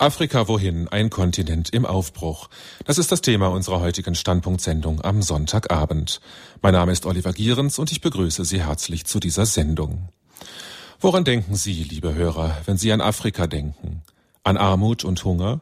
Afrika 0.00 0.48
wohin? 0.48 0.88
Ein 0.88 1.10
Kontinent 1.10 1.74
im 1.74 1.84
Aufbruch. 1.84 2.48
Das 2.86 2.96
ist 2.96 3.12
das 3.12 3.20
Thema 3.20 3.48
unserer 3.48 3.80
heutigen 3.80 4.14
Standpunktsendung 4.14 5.02
am 5.02 5.20
Sonntagabend. 5.20 6.22
Mein 6.62 6.72
Name 6.72 6.92
ist 6.92 7.04
Oliver 7.04 7.34
Gierens 7.34 7.78
und 7.78 7.92
ich 7.92 8.00
begrüße 8.00 8.46
Sie 8.46 8.62
herzlich 8.62 9.04
zu 9.04 9.20
dieser 9.20 9.44
Sendung. 9.44 10.08
Woran 11.00 11.24
denken 11.24 11.54
Sie, 11.54 11.84
liebe 11.84 12.14
Hörer, 12.14 12.56
wenn 12.64 12.78
Sie 12.78 12.90
an 12.92 13.02
Afrika 13.02 13.46
denken? 13.46 14.00
An 14.42 14.56
Armut 14.56 15.04
und 15.04 15.22
Hunger? 15.22 15.60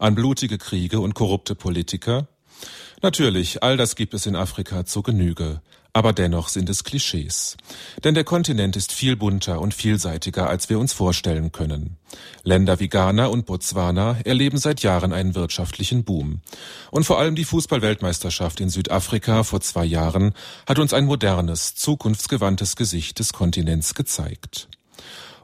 An 0.00 0.16
blutige 0.16 0.58
Kriege 0.58 0.98
und 0.98 1.14
korrupte 1.14 1.54
Politiker? 1.54 2.26
Natürlich, 3.02 3.62
all 3.62 3.76
das 3.76 3.94
gibt 3.94 4.14
es 4.14 4.26
in 4.26 4.34
Afrika 4.34 4.84
zur 4.84 5.04
Genüge. 5.04 5.60
Aber 5.96 6.12
dennoch 6.12 6.50
sind 6.50 6.68
es 6.68 6.84
Klischees. 6.84 7.56
Denn 8.04 8.14
der 8.14 8.24
Kontinent 8.24 8.76
ist 8.76 8.92
viel 8.92 9.16
bunter 9.16 9.62
und 9.62 9.72
vielseitiger, 9.72 10.46
als 10.46 10.68
wir 10.68 10.78
uns 10.78 10.92
vorstellen 10.92 11.52
können. 11.52 11.96
Länder 12.42 12.80
wie 12.80 12.90
Ghana 12.90 13.28
und 13.28 13.46
Botswana 13.46 14.18
erleben 14.26 14.58
seit 14.58 14.82
Jahren 14.82 15.14
einen 15.14 15.34
wirtschaftlichen 15.34 16.04
Boom. 16.04 16.42
Und 16.90 17.04
vor 17.04 17.18
allem 17.18 17.34
die 17.34 17.46
Fußballweltmeisterschaft 17.46 18.60
in 18.60 18.68
Südafrika 18.68 19.42
vor 19.42 19.62
zwei 19.62 19.86
Jahren 19.86 20.34
hat 20.68 20.78
uns 20.78 20.92
ein 20.92 21.06
modernes, 21.06 21.76
zukunftsgewandtes 21.76 22.76
Gesicht 22.76 23.18
des 23.18 23.32
Kontinents 23.32 23.94
gezeigt. 23.94 24.68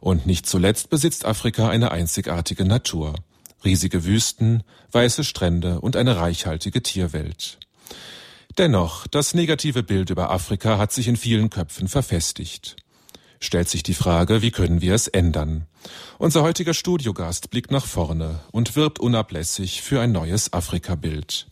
Und 0.00 0.26
nicht 0.26 0.44
zuletzt 0.44 0.90
besitzt 0.90 1.24
Afrika 1.24 1.70
eine 1.70 1.92
einzigartige 1.92 2.66
Natur. 2.66 3.14
Riesige 3.64 4.04
Wüsten, 4.04 4.64
weiße 4.90 5.24
Strände 5.24 5.80
und 5.80 5.96
eine 5.96 6.18
reichhaltige 6.18 6.82
Tierwelt. 6.82 7.58
Dennoch, 8.58 9.06
das 9.06 9.32
negative 9.32 9.82
Bild 9.82 10.10
über 10.10 10.30
Afrika 10.30 10.76
hat 10.76 10.92
sich 10.92 11.08
in 11.08 11.16
vielen 11.16 11.48
Köpfen 11.48 11.88
verfestigt. 11.88 12.76
Stellt 13.40 13.68
sich 13.68 13.82
die 13.82 13.94
Frage, 13.94 14.42
wie 14.42 14.50
können 14.50 14.82
wir 14.82 14.94
es 14.94 15.08
ändern? 15.08 15.66
Unser 16.18 16.42
heutiger 16.42 16.74
Studiogast 16.74 17.50
blickt 17.50 17.70
nach 17.70 17.86
vorne 17.86 18.40
und 18.52 18.76
wirbt 18.76 19.00
unablässig 19.00 19.82
für 19.82 20.00
ein 20.00 20.12
neues 20.12 20.52
Afrika-Bild. 20.52 21.46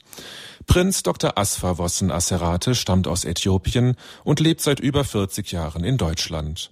Prinz 0.66 1.02
Dr. 1.02 1.36
Asfa 1.36 1.78
Wossen 1.78 2.12
Asserate 2.12 2.74
stammt 2.74 3.08
aus 3.08 3.24
Äthiopien 3.24 3.96
und 4.22 4.38
lebt 4.38 4.60
seit 4.60 4.78
über 4.78 5.02
40 5.02 5.50
Jahren 5.50 5.82
in 5.84 5.96
Deutschland. 5.96 6.70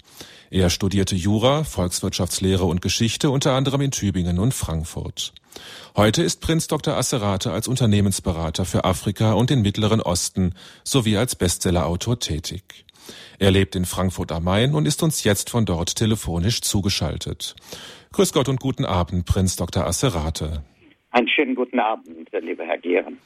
Er 0.50 0.70
studierte 0.70 1.16
Jura, 1.16 1.64
Volkswirtschaftslehre 1.64 2.64
und 2.64 2.80
Geschichte 2.80 3.30
unter 3.30 3.54
anderem 3.54 3.80
in 3.80 3.90
Tübingen 3.90 4.38
und 4.38 4.54
Frankfurt. 4.54 5.32
Heute 5.96 6.22
ist 6.22 6.40
Prinz 6.40 6.68
Dr. 6.68 6.94
Asserate 6.94 7.52
als 7.52 7.68
Unternehmensberater 7.68 8.64
für 8.64 8.84
Afrika 8.84 9.32
und 9.32 9.50
den 9.50 9.62
Mittleren 9.62 10.00
Osten 10.00 10.54
sowie 10.84 11.16
als 11.16 11.34
Bestsellerautor 11.36 12.18
tätig. 12.18 12.84
Er 13.38 13.50
lebt 13.50 13.76
in 13.76 13.84
Frankfurt 13.84 14.32
am 14.32 14.44
Main 14.44 14.74
und 14.74 14.86
ist 14.86 15.02
uns 15.02 15.24
jetzt 15.24 15.50
von 15.50 15.64
dort 15.64 15.96
telefonisch 15.96 16.60
zugeschaltet. 16.60 17.56
Grüß 18.12 18.32
Gott 18.32 18.48
und 18.48 18.60
guten 18.60 18.84
Abend, 18.84 19.26
Prinz 19.26 19.56
Dr. 19.56 19.86
Asserate. 19.86 20.62
Einen 21.10 21.28
schönen 21.28 21.54
guten 21.54 21.80
Abend, 21.80 22.28
lieber 22.42 22.64
Herr 22.64 22.78
Gehren. 22.78 23.18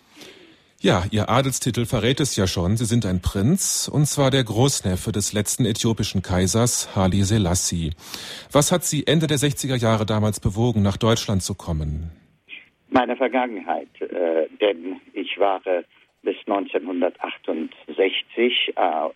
Ja, 0.81 1.05
Ihr 1.13 1.29
Adelstitel 1.29 1.87
verrät 1.87 2.19
es 2.19 2.35
ja 2.35 2.49
schon. 2.49 2.77
Sie 2.77 2.87
sind 2.87 3.07
ein 3.07 3.21
Prinz, 3.21 3.89
und 3.93 4.07
zwar 4.07 4.33
der 4.33 4.43
Großneffe 4.43 5.13
des 5.13 5.33
letzten 5.33 5.65
äthiopischen 5.65 6.23
Kaisers, 6.23 6.97
Haile 6.97 7.25
Selassie. 7.25 7.93
Was 8.51 8.73
hat 8.73 8.85
Sie 8.85 9.07
Ende 9.07 9.29
der 9.29 9.39
60er 9.39 9.77
Jahre 9.77 10.07
damals 10.07 10.41
bewogen, 10.41 10.83
nach 10.83 10.97
Deutschland 10.97 11.45
zu 11.45 11.55
kommen? 11.55 12.11
Meine 12.95 13.17
Vergangenheit, 13.17 13.89
äh, 14.03 14.49
denn 14.61 15.01
ich 15.15 15.39
war 15.39 15.63
bis 16.23 16.37
1968 16.47 18.75
äh, 18.77 19.09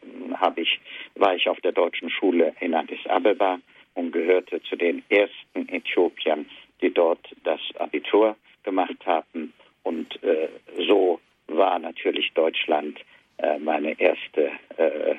ich, 0.57 0.81
war 1.15 1.35
ich 1.35 1.47
auf 1.47 1.61
der 1.61 1.73
deutschen 1.73 2.09
Schule 2.09 2.55
in 2.61 2.73
Addis 2.73 3.07
Abeba 3.07 3.59
und 3.93 4.13
gehörte 4.13 4.63
zu 4.63 4.77
den 4.77 5.03
ersten 5.11 5.69
Äthiopiern, 5.69 6.47
die 6.81 6.91
dort 6.91 7.21
das 7.45 7.61
Abitur 7.79 8.35
gemacht 8.63 8.97
haben. 9.05 9.53
Und 9.83 10.23
äh, 10.23 10.49
so 10.89 11.21
war 11.47 11.79
natürlich 11.79 12.33
Deutschland 12.33 12.99
äh, 13.37 13.59
meine 13.59 14.01
erste, 14.01 14.53
äh, 14.79 15.17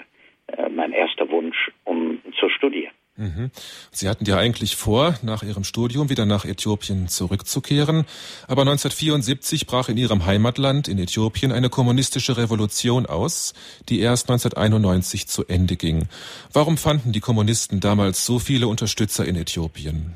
mein 0.69 0.93
erster 0.93 1.29
Wunsch, 1.29 1.71
um 1.83 2.23
zu 2.39 2.49
studieren. 2.49 2.95
Mhm. 3.17 3.49
Sie 3.91 4.07
hatten 4.07 4.25
ja 4.25 4.37
eigentlich 4.37 4.75
vor, 4.75 5.15
nach 5.23 5.41
Ihrem 5.41 5.63
Studium 5.63 6.09
wieder 6.09 6.25
nach 6.25 6.45
Äthiopien 6.45 7.07
zurückzukehren. 7.07 8.05
Aber 8.47 8.61
1974 8.61 9.65
brach 9.65 9.89
in 9.89 9.97
Ihrem 9.97 10.25
Heimatland 10.25 10.87
in 10.87 10.99
Äthiopien 10.99 11.51
eine 11.51 11.69
kommunistische 11.69 12.37
Revolution 12.37 13.07
aus, 13.07 13.55
die 13.89 13.99
erst 13.99 14.29
1991 14.29 15.27
zu 15.27 15.45
Ende 15.47 15.75
ging. 15.75 16.07
Warum 16.53 16.77
fanden 16.77 17.11
die 17.11 17.19
Kommunisten 17.19 17.79
damals 17.79 18.25
so 18.25 18.37
viele 18.37 18.67
Unterstützer 18.67 19.25
in 19.25 19.35
Äthiopien? 19.35 20.13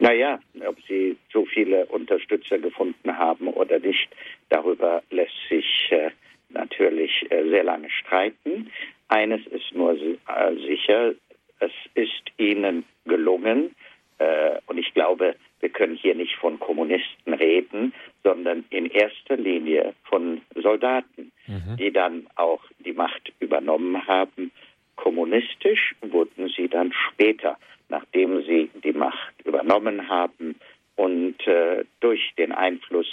Naja, 0.00 0.40
ob 0.66 0.76
sie 0.88 1.16
so 1.32 1.46
viele 1.46 1.86
Unterstützer 1.86 2.58
gefunden 2.58 3.16
haben 3.16 3.46
oder 3.48 3.78
nicht, 3.78 4.08
darüber 4.48 5.02
lässt 5.10 5.32
sich 5.48 5.64
äh, 5.90 6.10
natürlich 6.50 7.26
äh, 7.30 7.48
sehr 7.48 7.64
lange 7.64 7.88
streiten. 7.90 8.70
Eines 9.08 9.46
ist 9.46 9.72
nur 9.74 9.92
äh, 9.92 10.54
sicher, 10.66 11.14
es 11.64 11.72
ist 11.94 12.22
ihnen 12.36 12.84
gelungen, 13.04 13.74
äh, 14.18 14.58
und 14.66 14.78
ich 14.78 14.92
glaube, 14.94 15.36
wir 15.60 15.68
können 15.70 15.96
hier 15.96 16.14
nicht 16.14 16.36
von 16.36 16.60
Kommunisten 16.60 17.34
reden, 17.34 17.94
sondern 18.22 18.64
in 18.70 18.86
erster 18.86 19.36
Linie 19.36 19.94
von 20.04 20.40
Soldaten, 20.54 21.32
mhm. 21.46 21.76
die 21.78 21.90
dann 21.90 22.26
auch 22.36 22.62
die 22.78 22.92
Macht 22.92 23.32
übernommen 23.40 24.06
haben. 24.06 24.52
Kommunistisch 24.96 25.94
wurden 26.02 26.48
sie 26.56 26.68
dann 26.68 26.92
später, 26.92 27.58
nachdem 27.88 28.42
sie 28.44 28.70
die 28.84 28.92
Macht 28.92 29.34
übernommen 29.44 30.08
haben 30.08 30.54
und 30.96 31.44
äh, 31.46 31.84
durch 32.00 32.32
den 32.38 32.52
Einfluss 32.52 33.06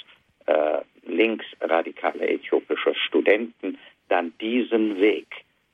äh, 0.45 0.81
linksradikaler 1.03 2.29
äthiopischer 2.29 2.93
Studenten 2.95 3.77
dann 4.09 4.33
diesen 4.39 4.99
Weg 4.99 5.27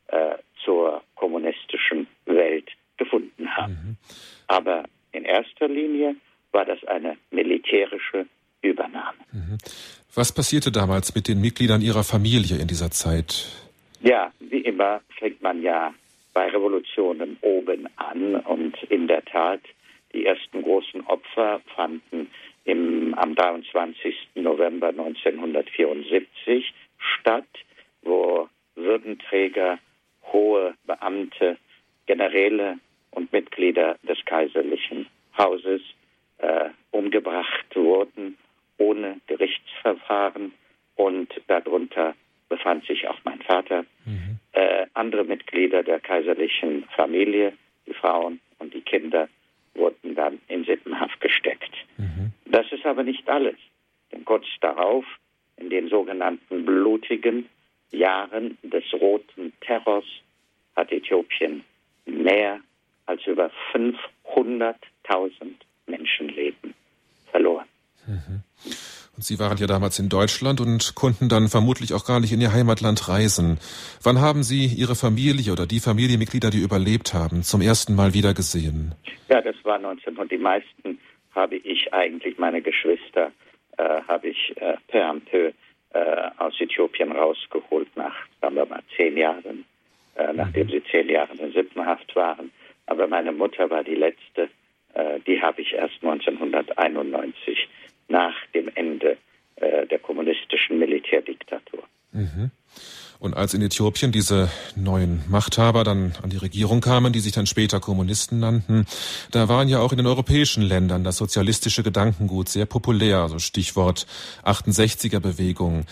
äh, 0.08 0.36
zur 0.64 1.02
kommunistischen 1.16 2.08
Welt 2.26 2.70
gefunden 2.98 3.56
haben. 3.56 3.74
Mhm. 3.74 4.37
Aber 4.48 4.84
in 5.12 5.26
erster 5.26 5.68
Linie 5.68 6.16
war 6.52 6.66
das 6.66 6.84
eine 6.86 7.18
militärische 7.32 8.26
Übernahme. 8.62 9.18
Mhm. 9.32 9.58
Was 10.18 10.34
passierte 10.34 10.72
damals 10.72 11.14
mit 11.14 11.28
den 11.28 11.42
Mitgliedern 11.42 11.82
Ihrer 11.82 12.04
Familie 12.04 12.58
in 12.58 12.68
dieser 12.68 12.90
Zeit? 12.90 13.50
Ja, 14.02 14.32
wie 14.40 14.62
immer 14.62 15.02
fängt 15.20 15.42
man 15.42 15.62
ja 15.62 15.94
bei 16.34 16.48
Revolutionen 16.48 17.38
oben 17.42 17.88
an 17.98 18.36
und 18.36 18.82
in 18.90 19.08
der 19.08 19.24
Tat, 19.26 19.62
die 20.14 20.26
ersten 20.26 20.64
großen 20.64 21.06
Opfer 21.06 21.62
fanden 21.76 22.32
im, 22.66 23.14
am 23.14 23.36
23. 23.36 24.16
November 24.36 24.88
1974 24.88 26.74
statt, 26.98 27.46
wo 28.02 28.50
Würdenträger, 28.76 29.78
hohe 30.32 30.74
Beamte, 30.88 31.58
Generäle 32.08 32.80
und 33.12 33.32
Mitglieder 33.32 33.98
des 34.02 34.18
kaiserlichen 34.26 35.06
Hauses 35.38 35.82
äh, 36.40 36.70
umgebracht 36.92 37.76
wurden 37.76 38.36
ohne 38.78 39.20
Gerichtsverfahren 39.28 40.54
und 40.96 41.30
darunter 41.48 42.16
befand 42.50 42.86
sich 42.86 43.08
auch 43.08 43.20
mein 43.24 43.42
Vater. 43.42 43.86
Mhm. 44.06 44.40
Äh, 44.54 44.86
andere 44.94 45.24
Mitglieder 45.24 45.84
der 45.84 46.00
kaiserlichen 46.00 46.86
Familie, 46.96 47.54
die 47.86 47.94
Frauen 47.94 48.40
und 48.60 48.74
die 48.74 48.82
Kinder, 48.82 49.28
wurden 49.74 50.16
dann 50.16 50.40
in 50.48 50.64
Sippenhaft 50.64 51.20
gesteckt. 51.22 51.72
Mhm. 51.98 52.32
Das 52.46 52.72
ist 52.72 52.86
aber 52.86 53.04
nicht 53.04 53.28
alles, 53.30 53.58
denn 54.12 54.26
kurz 54.26 54.46
darauf, 54.62 55.06
in 55.58 55.70
den 55.70 55.90
sogenannten 55.90 56.66
blutigen 56.66 57.50
Jahren 57.92 58.58
des 58.64 58.84
roten 58.94 59.54
Terrors, 59.62 60.06
hat 60.76 60.92
Äthiopien 60.92 61.64
mehr 62.06 62.60
als 63.08 63.26
über 63.26 63.52
500.000 63.74 65.32
Menschenleben 65.88 66.74
verloren. 67.32 67.68
Mhm. 68.06 68.42
Und 69.16 69.24
Sie 69.24 69.40
waren 69.58 69.70
ja 69.70 69.74
damals 69.74 69.98
in 69.98 70.08
Deutschland 70.08 70.62
und 70.62 70.94
konnten 70.94 71.30
dann 71.30 71.48
vermutlich 71.48 71.96
auch 71.96 72.06
gar 72.06 72.20
nicht 72.20 72.32
in 72.32 72.40
Ihr 72.40 72.54
Heimatland 72.54 73.10
reisen. 73.10 73.58
Wann 74.04 74.22
haben 74.22 74.44
Sie 74.44 74.68
Ihre 74.68 74.94
Familie 74.94 75.52
oder 75.52 75.66
die 75.66 75.80
Familienmitglieder, 75.80 76.52
die 76.52 76.60
überlebt 76.60 77.16
haben, 77.16 77.42
zum 77.42 77.62
ersten 77.62 77.96
Mal 77.96 78.14
wieder 78.14 78.36
gesehen? 78.36 78.94
Ja, 79.30 79.42
das 79.42 79.56
war 79.64 79.80
19 79.80 80.16
und 80.18 80.32
die 80.32 80.38
meisten 80.38 81.00
habe 81.34 81.56
ich 81.56 81.92
eigentlich, 81.92 82.38
meine 82.38 82.62
Geschwister, 82.62 83.32
äh, 83.78 84.02
habe 84.08 84.28
ich 84.28 84.54
äh, 84.58 84.76
peu 84.90 85.04
à 85.04 85.20
peu 85.26 85.52
äh, 85.94 86.30
aus 86.38 86.54
Äthiopien 86.62 87.12
rausgeholt 87.12 87.90
nach, 87.96 88.16
sagen 88.40 88.58
wir 88.58 88.66
mal, 88.68 88.84
zehn 88.96 89.18
Jahren, 89.18 89.66
äh, 90.18 90.34
nachdem 90.34 90.68
mhm. 90.68 90.72
sie 90.72 90.84
zehn 90.92 91.10
Jahre 91.10 91.34
in 91.34 91.52
Sippenhaft 91.52 92.16
waren. 92.16 92.52
Aber 92.86 93.08
meine 93.08 93.32
Mutter 93.32 93.72
war 93.72 93.84
die 93.84 93.96
letzte, 93.96 94.50
äh, 94.94 95.20
die 95.26 95.42
habe 95.42 95.64
ich 95.64 95.74
erst 95.74 95.96
1991 96.04 97.68
nach 98.08 98.36
dem 98.54 98.70
Ende 98.76 99.18
äh, 99.60 99.88
der 99.88 99.98
kommunistischen 99.98 100.78
Militärdiktatur. 100.78 101.84
Mhm. 102.12 102.52
Und 103.20 103.36
als 103.48 103.54
in 103.54 103.62
Äthiopien 103.62 104.12
diese 104.12 104.50
neuen 104.76 105.24
Machthaber 105.30 105.86
dann 105.86 106.12
an 106.22 106.30
die 106.30 106.36
Regierung 106.36 106.82
kamen, 106.82 107.14
die 107.14 107.22
sich 107.22 107.32
dann 107.32 107.46
später 107.46 107.80
Kommunisten 107.80 108.42
nannten, 108.42 108.86
da 109.32 109.48
waren 109.48 109.70
ja 109.70 109.80
auch 109.80 109.94
in 109.94 110.00
den 110.00 110.06
europäischen 110.06 110.64
Ländern 110.64 111.06
das 111.06 111.16
sozialistische 111.16 111.82
Gedankengut 111.82 112.50
sehr 112.50 112.66
populär, 112.66 113.20
also 113.20 113.40
Stichwort 113.40 114.06
68er 114.44 115.22
Bewegung. 115.22 115.86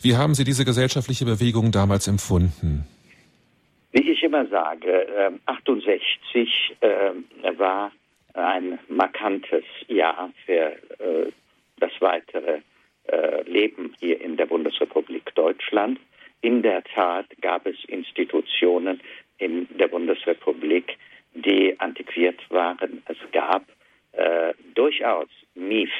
Wie 0.00 0.16
haben 0.16 0.34
Sie 0.34 0.42
diese 0.42 0.64
gesellschaftliche 0.64 1.24
Bewegung 1.24 1.70
damals 1.70 2.08
empfunden? 2.08 2.88
Wie 3.92 4.10
ich 4.10 4.20
immer 4.24 4.44
sage, 4.48 5.06
68 5.44 6.76
äh, 6.80 6.88
war 7.56 7.92
ein 8.34 8.80
markantes 8.88 9.62
Jahr 9.86 10.32
für 10.44 10.72
äh, 10.98 11.30
das 11.78 11.92
weitere 12.00 12.62
äh, 13.06 13.42
Leben 13.42 13.94
hier 14.00 14.20
in 14.20 14.36
der 14.36 14.46
Bundesrepublik 14.46 15.32
Deutschland. 15.36 16.00
In 16.46 16.62
der 16.62 16.84
Tat 16.84 17.26
gab 17.40 17.66
es 17.66 17.76
Institutionen 17.88 19.00
in 19.38 19.66
der 19.78 19.88
Bundesrepublik, 19.88 20.96
die 21.34 21.74
antiquiert 21.80 22.40
waren. 22.50 23.02
Es 23.06 23.16
gab 23.32 23.64
äh, 24.12 24.54
durchaus 24.74 25.28
Mief, 25.54 25.90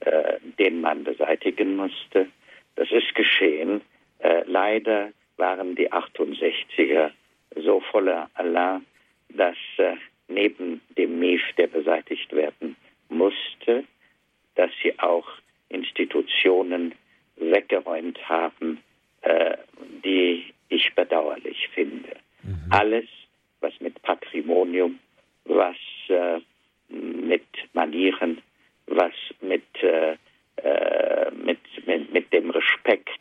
äh, 0.00 0.38
den 0.58 0.80
man 0.80 1.04
beseitigen 1.04 1.76
musste. 1.76 2.28
Das 2.76 2.90
ist 2.90 3.14
geschehen. 3.14 3.80
Äh, 4.20 4.44
leider 4.46 5.10
waren 5.38 5.74
die 5.74 5.90
68er 5.92 7.10
so 7.56 7.80
voller 7.80 8.30
Allah, 8.34 8.80
dass 9.30 9.56
äh, 9.78 9.96
neben 10.28 10.80
dem 10.96 11.18
Mief, 11.18 11.42
der 11.58 11.66
beseitigt 11.66 12.32
werden 12.32 12.76
musste, 13.08 13.84
dass 14.54 14.70
sie 14.82 14.88
auch 15.02 15.26
Institutionen 15.68 16.94
weggeräumt 17.36 18.18
haben, 18.28 18.80
äh, 19.22 19.56
die 20.04 20.52
ich 20.68 20.94
bedauerlich 20.94 21.68
finde. 21.74 22.16
Mhm. 22.42 22.66
Alles, 22.70 23.06
was 23.60 23.72
mit 23.80 24.00
Patrimonium, 24.02 24.98
was 25.44 25.76
äh, 26.08 26.40
mit 26.88 27.46
Manieren, 27.72 28.42
was 28.86 29.12
mit, 29.40 29.64
äh, 29.82 30.16
äh 30.56 31.30
mit, 31.30 31.58
mit, 31.86 32.12
mit, 32.12 32.32
dem 32.32 32.50
Respekt 32.50 33.20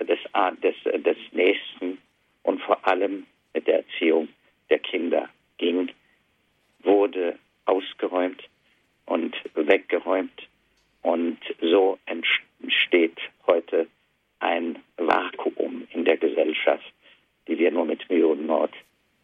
des, 0.00 0.18
des, 0.62 1.02
des 1.02 1.16
Nächsten 1.32 1.98
und 2.42 2.60
vor 2.62 2.86
allem 2.86 3.26
mit 3.52 3.66
der 3.66 3.78
Erziehung 3.78 4.28
der 4.70 4.78
Kinder 4.80 5.28
ging, 5.58 5.90
wurde 6.82 7.38
ausgeräumt 7.66 8.42
und 9.06 9.34
weggeräumt. 9.54 10.48
Und 11.02 11.38
so 11.60 11.98
entsteht 12.06 13.18
heute 13.46 13.86
ein 14.40 14.78
Vakuum 14.96 15.86
in 15.92 16.04
der 16.04 16.16
Gesellschaft, 16.16 16.92
die 17.46 17.58
wir 17.58 17.70
nur 17.70 17.84
mit 17.84 18.08
Mühe 18.10 18.26
und 18.26 18.46
Not 18.46 18.70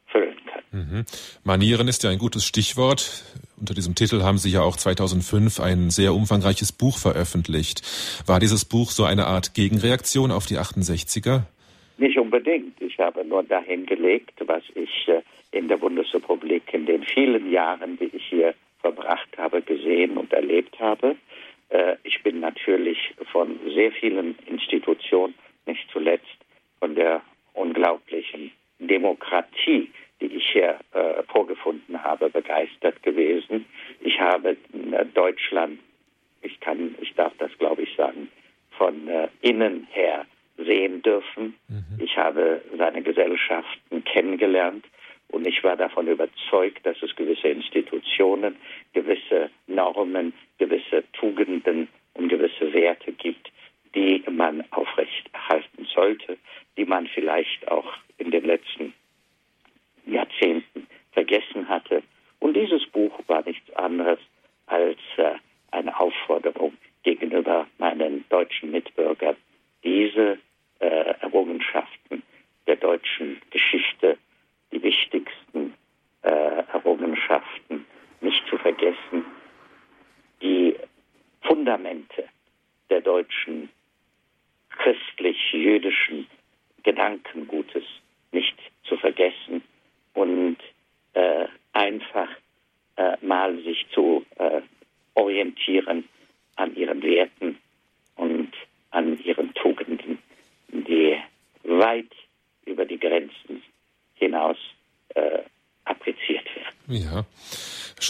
füllen 0.06 0.36
können. 0.44 0.90
Mhm. 0.90 1.06
Manieren 1.50 1.88
ist 1.88 2.04
ja 2.04 2.10
ein 2.10 2.18
gutes 2.18 2.44
Stichwort. 2.44 3.24
Unter 3.58 3.74
diesem 3.74 3.96
Titel 3.96 4.22
haben 4.22 4.38
Sie 4.38 4.52
ja 4.52 4.62
auch 4.62 4.76
2005 4.76 5.58
ein 5.58 5.90
sehr 5.90 6.14
umfangreiches 6.14 6.70
Buch 6.70 6.96
veröffentlicht. 6.96 7.82
War 8.24 8.38
dieses 8.38 8.64
Buch 8.64 8.92
so 8.92 9.02
eine 9.02 9.26
Art 9.26 9.52
Gegenreaktion 9.52 10.30
auf 10.30 10.46
die 10.46 10.58
68er? 10.58 11.40
Nicht 11.98 12.16
unbedingt. 12.18 12.80
Ich 12.80 13.00
habe 13.00 13.24
nur 13.24 13.42
dahin 13.42 13.84
gelegt, 13.84 14.34
was 14.46 14.62
ich 14.76 15.08
äh, 15.08 15.22
in 15.50 15.66
der 15.66 15.78
Bundesrepublik 15.78 16.72
in 16.72 16.86
den 16.86 17.02
vielen 17.02 17.50
Jahren, 17.50 17.98
die 17.98 18.12
ich 18.14 18.26
hier 18.26 18.54
verbracht 18.78 19.36
habe, 19.36 19.60
gesehen 19.60 20.18
und 20.18 20.32
erlebt 20.32 20.78
habe. 20.78 21.16
Äh, 21.70 21.96
ich 22.04 22.22
bin 22.22 22.38
natürlich 22.38 23.12
von 23.32 23.58
sehr 23.74 23.90
vielen 23.90 24.38
Institutionen, 24.46 25.34
nicht 25.66 25.84
zuletzt 25.92 26.38
von 26.78 26.94
der 26.94 27.22
unglaublichen 27.54 28.52
Demokratie, 28.78 29.90
die 30.20 30.26
ich 30.26 30.50
hier 30.52 30.78
äh, 30.92 31.22
vorgefunden 31.24 32.02
habe, 32.02 32.30
begeistert 32.30 33.02
gewesen. 33.02 33.66
Ich 34.00 34.20
habe 34.20 34.50
äh, 34.50 35.04
Deutschland, 35.14 35.78
ich 36.42 36.60
kann, 36.60 36.94
ich 37.00 37.14
darf 37.14 37.32
das 37.38 37.50
glaube 37.58 37.82
ich 37.82 37.94
sagen, 37.96 38.28
von 38.76 39.08
äh, 39.08 39.28
innen 39.40 39.86
her 39.90 40.26
sehen 40.56 41.02
dürfen. 41.02 41.54
Mhm. 41.68 42.02
Ich 42.02 42.16
habe 42.16 42.60
seine 42.76 43.02
Gesellschaften 43.02 44.04
kennengelernt 44.04 44.84
und 45.28 45.46
ich 45.46 45.62
war 45.64 45.76
davon 45.76 46.06
überzeugt, 46.06 46.84
dass 46.84 47.02
es 47.02 47.14
gewisse 47.16 47.48
Institutionen, 47.48 48.56
gewisse 48.92 49.50
Normen, 49.66 50.34
gewisse 50.58 51.04
Tugenden 51.12 51.88
und 52.14 52.28
gewisse 52.28 52.72
Werte 52.74 53.12
gibt, 53.12 53.50
die 53.94 54.22
man 54.30 54.64
aufrechterhalten 54.70 55.86
sollte, 55.94 56.36
die 56.76 56.84
man 56.84 57.06
vielleicht 57.06 57.66
auch 57.68 57.94
in 58.18 58.30
den 58.30 58.44
letzten 58.44 58.92
Jahrzehnten 60.10 60.86
vergessen 61.12 61.68
hatte. 61.68 62.02
Und 62.38 62.54
dieses 62.54 62.86
Buch 62.86 63.12
war 63.26 63.42
nichts 63.44 63.70
anderes 63.74 64.18
als 64.66 64.98
äh, 65.16 65.34
eine 65.70 65.98
Aufforderung 65.98 66.76
gegenüber 67.02 67.66
meinen 67.78 68.24
deutschen 68.28 68.70
Mitbürgern, 68.70 69.36
diese 69.84 70.38
äh, 70.80 71.14
Errungenschaften 71.20 72.22
der 72.66 72.76
deutschen 72.76 73.40
Geschichte 73.50 74.18
die 74.72 74.82
wichtigsten 74.82 75.74
äh, 76.22 76.28
Errungenschaften 76.72 77.86
nicht 78.20 78.46
zu 78.48 78.56
vergessen, 78.58 79.24
die 80.42 80.76
Fundamente 81.42 82.28
der 82.88 83.00
deutschen 83.00 83.68
christlich-jüdischen 84.70 86.26
Gedankengutes 86.82 87.84
nicht 88.32 88.56
zu 88.84 88.96
vergessen 88.96 89.62
und 90.14 90.56
äh, 91.14 91.46
einfach 91.72 92.28
äh, 92.96 93.16
mal 93.22 93.56
sich 93.62 93.86
zu 93.92 94.24
äh, 94.36 94.60
orientieren 95.14 96.04
an 96.56 96.74
ihren 96.74 97.02
Werten 97.02 97.58
und 98.16 98.52
an 98.90 99.18
ihren 99.22 99.54
Tugenden, 99.54 100.18
die 100.68 101.16
weit 101.64 102.10
über 102.66 102.84
die 102.84 102.98
Grenzen 102.98 103.62
hinaus 104.14 104.56
äh, 105.14 105.40
appliziert 105.84 106.44
werden. 106.54 107.02
Ja. 107.02 107.24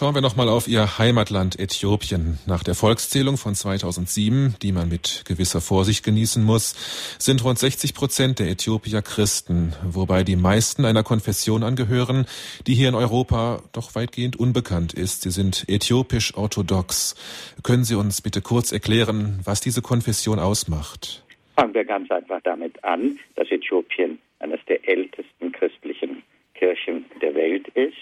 Schauen 0.01 0.15
wir 0.15 0.23
nochmal 0.23 0.49
auf 0.49 0.67
Ihr 0.67 0.97
Heimatland 0.97 1.61
Äthiopien. 1.61 2.39
Nach 2.47 2.65
der 2.65 2.75
Volkszählung 2.75 3.37
von 3.37 3.55
2007, 3.55 4.57
die 4.63 4.73
man 4.73 4.89
mit 4.89 5.25
gewisser 5.29 5.61
Vorsicht 5.61 6.03
genießen 6.07 6.43
muss, 6.43 6.73
sind 7.19 7.45
rund 7.45 7.59
60 7.59 7.93
Prozent 7.93 8.39
der 8.39 8.49
Äthiopier 8.49 9.03
Christen, 9.03 9.75
wobei 9.85 10.25
die 10.25 10.37
meisten 10.37 10.87
einer 10.87 11.03
Konfession 11.03 11.63
angehören, 11.63 12.25
die 12.67 12.73
hier 12.73 12.89
in 12.89 12.95
Europa 12.95 13.63
doch 13.75 13.95
weitgehend 13.95 14.37
unbekannt 14.37 14.95
ist. 14.95 15.21
Sie 15.21 15.31
sind 15.31 15.69
äthiopisch-orthodox. 15.69 17.15
Können 17.63 17.85
Sie 17.85 17.95
uns 17.95 18.23
bitte 18.23 18.41
kurz 18.41 18.73
erklären, 18.73 19.41
was 19.45 19.61
diese 19.61 19.83
Konfession 19.83 20.39
ausmacht? 20.39 21.27
Fangen 21.57 21.75
wir 21.75 21.85
ganz 21.85 22.11
einfach 22.11 22.41
damit 22.43 22.83
an, 22.85 23.19
dass 23.37 23.51
Äthiopien 23.51 24.19
eines 24.39 24.61
der 24.67 24.89
ältesten 24.89 25.53
christlichen 25.53 26.23
Kirchen 26.55 27.05
der 27.21 27.35
Welt 27.35 27.69
ist. 27.75 27.99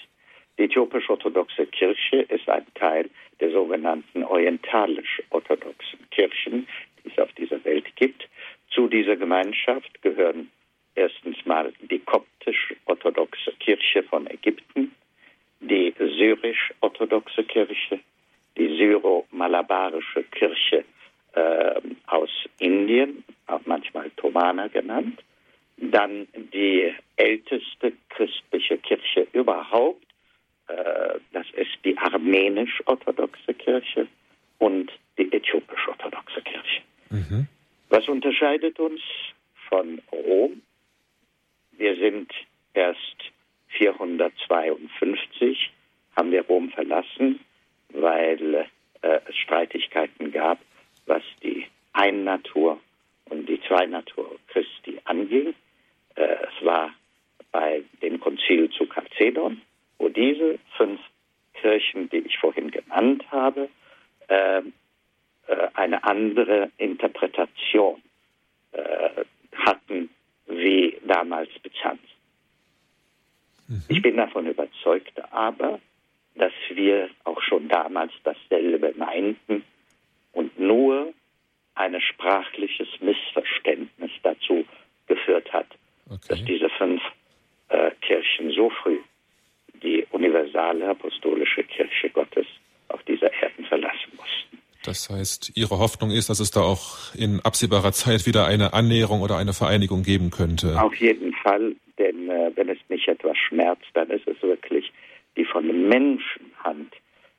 Die 0.68 0.72
äthiopisch-orthodoxe 0.72 1.66
Kirche 1.66 2.26
ist 2.28 2.46
ein 2.46 2.66
Teil 2.74 3.08
der 3.40 3.50
sogenannten 3.52 4.22
orientalisch-orthodoxen 4.22 5.98
Kirchen, 6.10 6.68
die 7.02 7.08
es 7.08 7.18
auf 7.18 7.32
dieser 7.32 7.64
Welt 7.64 7.86
gibt. 7.96 8.28
Zu 8.68 8.86
dieser 8.86 9.16
Gemeinschaft 9.16 10.02
gehören 10.02 10.50
erstens 10.94 11.36
mal 11.46 11.72
die 11.80 12.00
koptisch-orthodoxe 12.00 13.52
Kirche 13.60 14.02
von 14.02 14.26
Ägypten, 14.26 14.94
die 15.60 15.94
syrisch-orthodoxe 15.96 17.44
Kirche, 17.44 18.00
die 18.58 18.76
syro-malabarische 18.76 20.24
Kirche 20.24 20.84
äh, 21.32 21.80
aus 22.08 22.30
Indien, 22.58 23.24
auch 23.46 23.62
manchmal 23.64 24.10
Tomana 24.16 24.66
genannt, 24.68 25.18
dann 25.78 26.28
die 26.52 26.92
älteste 27.16 27.94
christliche 28.10 28.76
Kirche 28.76 29.26
überhaupt, 29.32 30.04
äh, 30.68 31.18
das 31.32 31.46
ist 31.56 31.78
die 31.84 31.96
armenisch-orthodoxe 31.96 33.54
Kirche 33.54 34.06
und 34.58 34.92
die 35.16 35.32
äthiopisch-orthodoxe 35.32 36.42
Kirche. 36.42 36.82
Mhm. 37.10 37.48
Was 37.88 38.06
unterscheidet 38.48 38.80
uns 38.80 39.00
von 39.68 40.00
Rom? 40.10 40.62
Wir 41.72 41.96
sind 41.96 42.32
erst 42.74 42.98
452, 43.76 45.70
haben 46.16 46.30
wir 46.32 46.42
Rom 46.46 46.70
verlassen, 46.70 47.40
weil 47.90 48.66
äh, 49.02 49.20
es 49.28 49.36
Streitigkeiten 49.36 50.32
gab, 50.32 50.58
was 51.06 51.22
die 51.42 51.66
Ein-Natur 51.92 52.80
und 53.26 53.48
die 53.48 53.60
Zwei-Natur 53.68 54.38
Christi 54.48 54.98
anging. 55.04 55.54
Äh, 56.14 56.22
es 56.22 56.64
war 56.64 56.90
bei 57.52 57.82
dem 58.02 58.18
Konzil 58.18 58.70
zu 58.70 58.86
Chalcedon, 58.86 59.60
wo 59.98 60.08
diese 60.08 60.58
fünf 60.76 61.00
Kirchen, 61.54 62.08
die 62.10 62.18
ich 62.18 62.38
vorhin 62.38 62.70
genannt 62.70 63.24
habe, 63.30 63.68
äh, 64.28 64.58
äh, 64.58 64.62
eine 65.74 66.02
andere 66.04 66.70
Interpretation 66.78 68.02
hatten, 69.68 70.10
wie 70.46 70.96
damals 71.06 71.50
Byzanz. 71.62 72.00
Mhm. 73.68 73.82
Ich 73.88 74.02
bin 74.02 74.16
davon 74.16 74.46
überzeugt 74.46 75.12
aber, 75.32 75.80
dass 76.36 76.52
wir 76.70 77.10
auch 77.24 77.40
schon 77.42 77.68
damals 77.68 78.12
dasselbe 78.24 78.94
meinten 78.96 79.64
und 80.32 80.58
nur 80.58 81.12
ein 81.74 82.00
sprachliches 82.00 82.88
Missverständnis 83.00 84.10
dazu 84.22 84.64
geführt 85.06 85.52
hat, 85.52 85.66
okay. 86.06 86.18
dass 86.28 86.44
diese 86.44 86.70
fünf 86.70 87.02
äh, 87.68 87.90
Kirchen 88.00 88.50
so 88.52 88.70
früh 88.70 88.98
die 89.82 90.06
universale 90.10 90.88
apostolische 90.88 91.62
Kirche 91.64 92.10
Gottes 92.10 92.46
auf 92.88 93.02
dieser 93.04 93.32
Erden 93.42 93.64
verlassen 93.66 94.12
mussten. 94.16 94.58
Das 94.84 95.08
heißt, 95.10 95.47
Ihre 95.58 95.78
Hoffnung 95.78 96.10
ist, 96.10 96.30
dass 96.30 96.40
es 96.40 96.50
da 96.50 96.60
auch 96.60 97.14
in 97.14 97.40
absehbarer 97.40 97.92
Zeit 97.92 98.26
wieder 98.26 98.46
eine 98.46 98.72
Annäherung 98.72 99.20
oder 99.20 99.36
eine 99.36 99.52
Vereinigung 99.52 100.02
geben 100.02 100.30
könnte. 100.30 100.80
Auf 100.80 100.94
jeden 100.96 101.34
Fall, 101.34 101.74
denn 101.98 102.30
äh, 102.30 102.50
wenn 102.54 102.68
es 102.68 102.78
mich 102.88 103.08
etwas 103.08 103.36
schmerzt, 103.36 103.86
dann 103.94 104.10
ist 104.10 104.26
es 104.26 104.40
wirklich 104.42 104.92
die 105.36 105.44
von 105.44 105.66
Menschenhand 105.88 106.92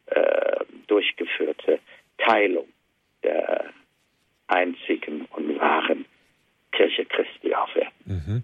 äh, 0.08 0.64
durchgeführte 0.88 1.80
Teilung 2.18 2.68
der 3.24 3.66
einzigen 4.48 5.26
und 5.32 5.60
wahren 5.60 6.06
Kirche 6.72 7.06
Christi 7.06 7.54
aufwerten. 7.54 7.92
Mhm. 8.06 8.44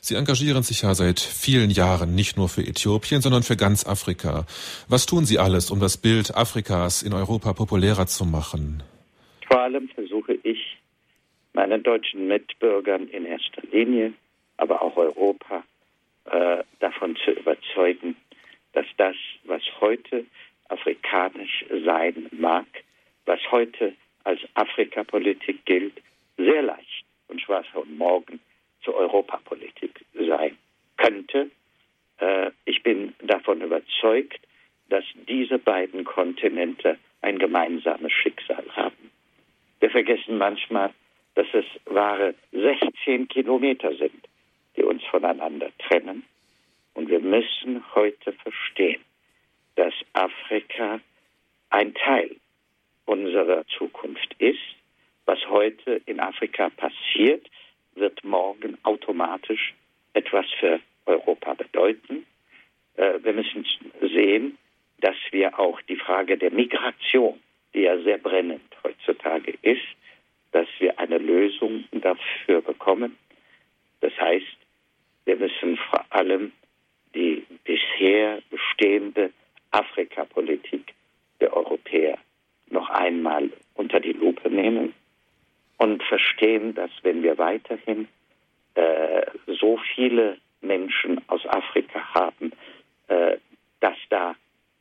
Sie 0.00 0.14
engagieren 0.14 0.62
sich 0.62 0.82
ja 0.82 0.94
seit 0.94 1.20
vielen 1.20 1.70
Jahren 1.70 2.14
nicht 2.14 2.36
nur 2.36 2.48
für 2.48 2.62
Äthiopien, 2.62 3.20
sondern 3.20 3.42
für 3.42 3.56
ganz 3.56 3.86
Afrika. 3.86 4.46
Was 4.88 5.06
tun 5.06 5.24
Sie 5.24 5.38
alles, 5.38 5.70
um 5.70 5.80
das 5.80 6.00
Bild 6.00 6.34
Afrikas 6.34 7.02
in 7.02 7.12
Europa 7.12 7.52
populärer 7.52 8.06
zu 8.06 8.24
machen? 8.24 8.82
Vor 9.46 9.60
allem 9.60 9.88
versuche 9.88 10.38
ich, 10.42 10.78
meinen 11.52 11.82
deutschen 11.82 12.26
Mitbürgern 12.26 13.08
in 13.08 13.26
erster 13.26 13.62
Linie, 13.70 14.14
aber 14.56 14.82
auch 14.82 14.96
Europa, 14.96 15.62
äh, 16.24 16.64
davon 16.80 17.16
zu 17.24 17.32
überzeugen, 17.32 18.16
dass 18.72 18.86
das, 18.96 19.14
was 19.44 19.62
heute 19.80 20.24
afrikanisch 20.68 21.64
sein 21.84 22.28
mag, 22.32 22.66
was 23.26 23.40
heute 23.50 23.92
als 24.24 24.40
Afrikapolitik 24.54 25.64
gilt, 25.66 26.00
sehr 26.36 26.62
leicht 26.62 27.04
und 27.28 27.40
zwar 27.44 27.64
von 27.64 27.96
morgen 27.96 28.40
zur 28.82 28.94
Europapolitik 28.94 30.04
sein 30.14 30.56
könnte. 30.96 31.50
Äh, 32.18 32.50
ich 32.64 32.82
bin 32.82 33.14
davon 33.22 33.60
überzeugt, 33.60 34.40
dass 34.88 35.04
diese 35.28 35.58
beiden 35.58 36.04
Kontinente 36.04 36.98
ein 37.22 37.38
gemeinsames 37.38 38.12
Schicksal 38.12 38.64
haben. 38.76 39.10
Wir 39.80 39.90
vergessen 39.90 40.38
manchmal, 40.38 40.92
dass 41.34 41.46
es 41.52 41.64
wahre 41.86 42.34
16 42.52 43.28
Kilometer 43.28 43.94
sind, 43.96 44.28
die 44.76 44.84
uns 44.84 45.02
voneinander 45.04 45.70
trennen. 45.78 46.24
Und 46.92 47.08
wir 47.08 47.20
müssen 47.20 47.82
heute 47.94 48.32
verstehen, 48.32 49.00
dass 49.74 49.94
Afrika 50.12 51.00
ein 51.70 51.94
Teil 51.94 52.36
unserer 53.14 53.66
Zukunft 53.78 54.34
ist 54.38 54.58
was 55.26 55.38
heute 55.48 56.02
in 56.06 56.20
Afrika 56.20 56.70
passiert, 56.70 57.46
wird 57.94 58.22
morgen 58.24 58.76
automatisch 58.82 59.74
etwas 60.12 60.46
für 60.60 60.80
Europa 61.06 61.54
bedeuten. 61.54 62.26
Äh, 62.96 63.20
wir 63.22 63.32
müssen 63.32 63.66
sehen, 64.00 64.58
dass 64.98 65.16
wir 65.30 65.58
auch 65.58 65.80
die 65.82 65.96
Frage 65.96 66.36
der 66.36 66.50
Migration, 66.50 67.40
die 67.74 67.80
ja 67.82 68.00
sehr 68.02 68.18
brennend 68.18 68.62
heutzutage 68.82 69.54
ist, 69.62 69.82
dass 70.52 70.68
wir 70.78 70.98
eine 70.98 71.18
Lösung 71.18 71.84
dafür 71.92 72.62
bekommen. 72.62 73.16
Das 74.00 74.12
heißt, 74.18 74.56
wir 75.24 75.36
müssen 75.36 75.76
vor 75.76 76.04
allem 76.10 76.52
die 77.14 77.44
bisher 77.64 78.40
bestehende 78.50 79.32
Afrikapolitik 79.70 80.94
der 81.40 81.56
Europäer 81.56 82.18
noch 82.74 82.90
einmal 82.90 83.48
unter 83.74 84.00
die 84.00 84.12
Lupe 84.12 84.50
nehmen 84.50 84.92
und 85.78 86.02
verstehen, 86.02 86.74
dass 86.74 86.90
wenn 87.02 87.22
wir 87.22 87.38
weiterhin 87.38 88.06
äh, 88.74 89.22
so 89.46 89.78
viele 89.94 90.36
Menschen 90.60 91.20
aus 91.28 91.46
Afrika 91.46 92.00
haben, 92.14 92.52
äh, 93.08 93.38
dass 93.80 93.96
da 94.10 94.34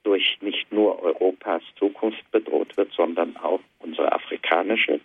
durch 0.03 0.37
nicht 0.41 0.71
nur 0.71 1.01
Europas 1.01 1.63
Zukunft 1.77 2.29
bedroht 2.31 2.75
wird, 2.75 2.91
sondern 2.93 3.37
auch 3.37 3.61
unsere 3.79 4.11
afrikanische. 4.11 4.99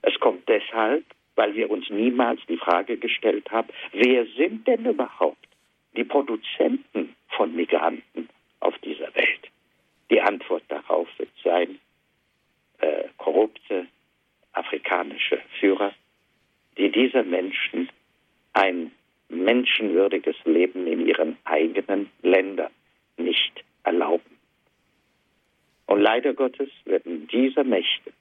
Es 0.00 0.18
kommt 0.20 0.48
deshalb, 0.48 1.04
weil 1.34 1.54
wir 1.54 1.70
uns 1.70 1.88
niemals 1.90 2.40
die 2.48 2.56
Frage 2.56 2.96
gestellt 2.96 3.50
haben, 3.50 3.68
wer 3.92 4.26
sind 4.36 4.66
denn 4.66 4.86
überhaupt 4.86 5.46
die 5.96 6.04
Produzenten 6.04 7.14
von 7.28 7.54
Migranten 7.54 8.28
auf 8.60 8.76
dieser 8.78 9.14
Welt? 9.14 9.50
Die 10.10 10.20
Antwort 10.20 10.64
darauf 10.68 11.08
wird 11.18 11.30
sein, 11.42 11.78
äh, 12.82 13.04
korrupte, 13.16 13.86
afrikanische 14.52 15.40
Führer, 15.58 15.92
die 16.76 16.90
diese 16.90 17.22
Menschen 17.22 17.88
ein 18.52 18.92
menschenwürdiges 19.28 20.36
Leben 20.44 20.86
in 20.86 21.06
ihren 21.06 21.38
eigenen 21.44 22.10
Ländern 22.22 22.70
nicht 23.16 23.64
erlauben. 23.84 24.38
Und 25.86 26.00
leider 26.00 26.34
Gottes 26.34 26.70
werden 26.84 27.26
diese 27.28 27.64
Mächte, 27.64 28.12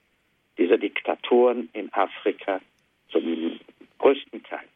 diese 0.57 0.77
Diktatoren 0.77 1.69
in 1.73 1.91
Afrika 1.93 2.61
zum 3.09 3.59
größten 3.99 4.43
Teil 4.43 4.67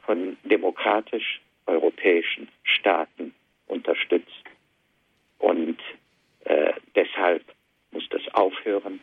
von 0.00 0.36
demokratisch 0.44 1.40
europäischen 1.66 2.48
Staaten 2.62 3.34
unterstützt. 3.66 4.44
Und 5.38 5.78
äh, 6.44 6.72
deshalb 6.94 7.42
muss 7.94 8.06
das 8.10 8.22
aufhören. 8.34 9.00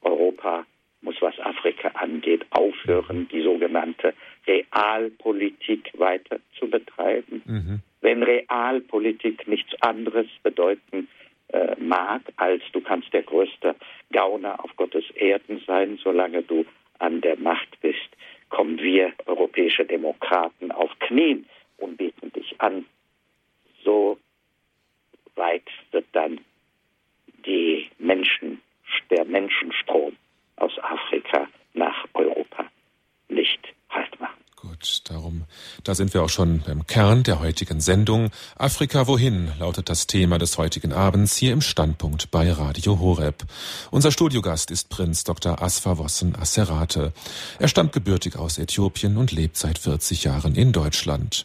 Europa 0.00 0.66
muss, 1.02 1.16
was 1.20 1.38
Afrika 1.40 1.88
angeht, 1.88 2.44
aufhören, 2.50 3.28
die 3.28 3.42
sogenannte 3.42 4.14
Realpolitik 4.46 5.92
weiter 5.98 6.38
zu 6.58 6.68
betreiben. 6.68 7.42
Mhm. 7.44 7.80
Wenn 8.00 8.22
Realpolitik 8.22 9.46
nichts 9.46 9.70
anderes 9.80 10.26
bedeuten 10.42 11.08
äh, 11.48 11.76
mag, 11.78 12.22
als 12.36 12.62
du 12.72 12.80
kannst 12.80 13.12
der 13.12 13.22
größte 13.22 13.76
Gauner 14.12 14.64
auf 14.64 14.74
Gottes 14.76 15.04
Erden 15.14 15.62
sein, 15.66 15.98
solange 16.02 16.42
du 16.42 16.64
an 16.98 17.20
der 17.20 17.36
Macht 17.36 17.80
bist, 17.80 18.10
kommen 18.48 18.78
wir 18.78 19.12
europäische 19.26 19.84
Demokraten 19.84 20.72
auf 20.72 20.90
Knien 21.00 21.46
und 21.78 21.96
beten 21.96 22.32
dich 22.32 22.60
an. 22.60 22.86
So 23.84 24.18
weit 25.34 25.68
wird 25.90 26.06
dann 26.12 26.40
die 27.46 27.90
Menschen, 27.98 28.60
der 29.10 29.24
Menschenstrom 29.24 30.16
aus 30.56 30.72
Afrika 30.80 31.48
nach 31.74 32.06
Europa 32.14 32.64
nicht 33.28 33.60
Gut, 34.82 35.02
darum, 35.10 35.44
da 35.84 35.94
sind 35.94 36.12
wir 36.12 36.24
auch 36.24 36.28
schon 36.28 36.60
beim 36.66 36.88
Kern 36.88 37.22
der 37.22 37.38
heutigen 37.38 37.80
Sendung. 37.80 38.32
Afrika 38.56 39.06
wohin 39.06 39.52
lautet 39.60 39.88
das 39.88 40.08
Thema 40.08 40.38
des 40.38 40.58
heutigen 40.58 40.92
Abends 40.92 41.36
hier 41.36 41.52
im 41.52 41.60
Standpunkt 41.60 42.32
bei 42.32 42.50
Radio 42.50 42.98
Horeb. 42.98 43.44
Unser 43.92 44.10
Studiogast 44.10 44.72
ist 44.72 44.90
Prinz 44.90 45.22
Dr. 45.22 45.62
Asfawossen 45.62 46.34
Asserate. 46.34 47.12
Er 47.60 47.68
stammt 47.68 47.92
gebürtig 47.92 48.34
aus 48.34 48.58
Äthiopien 48.58 49.18
und 49.18 49.30
lebt 49.30 49.56
seit 49.56 49.78
40 49.78 50.24
Jahren 50.24 50.56
in 50.56 50.72
Deutschland. 50.72 51.44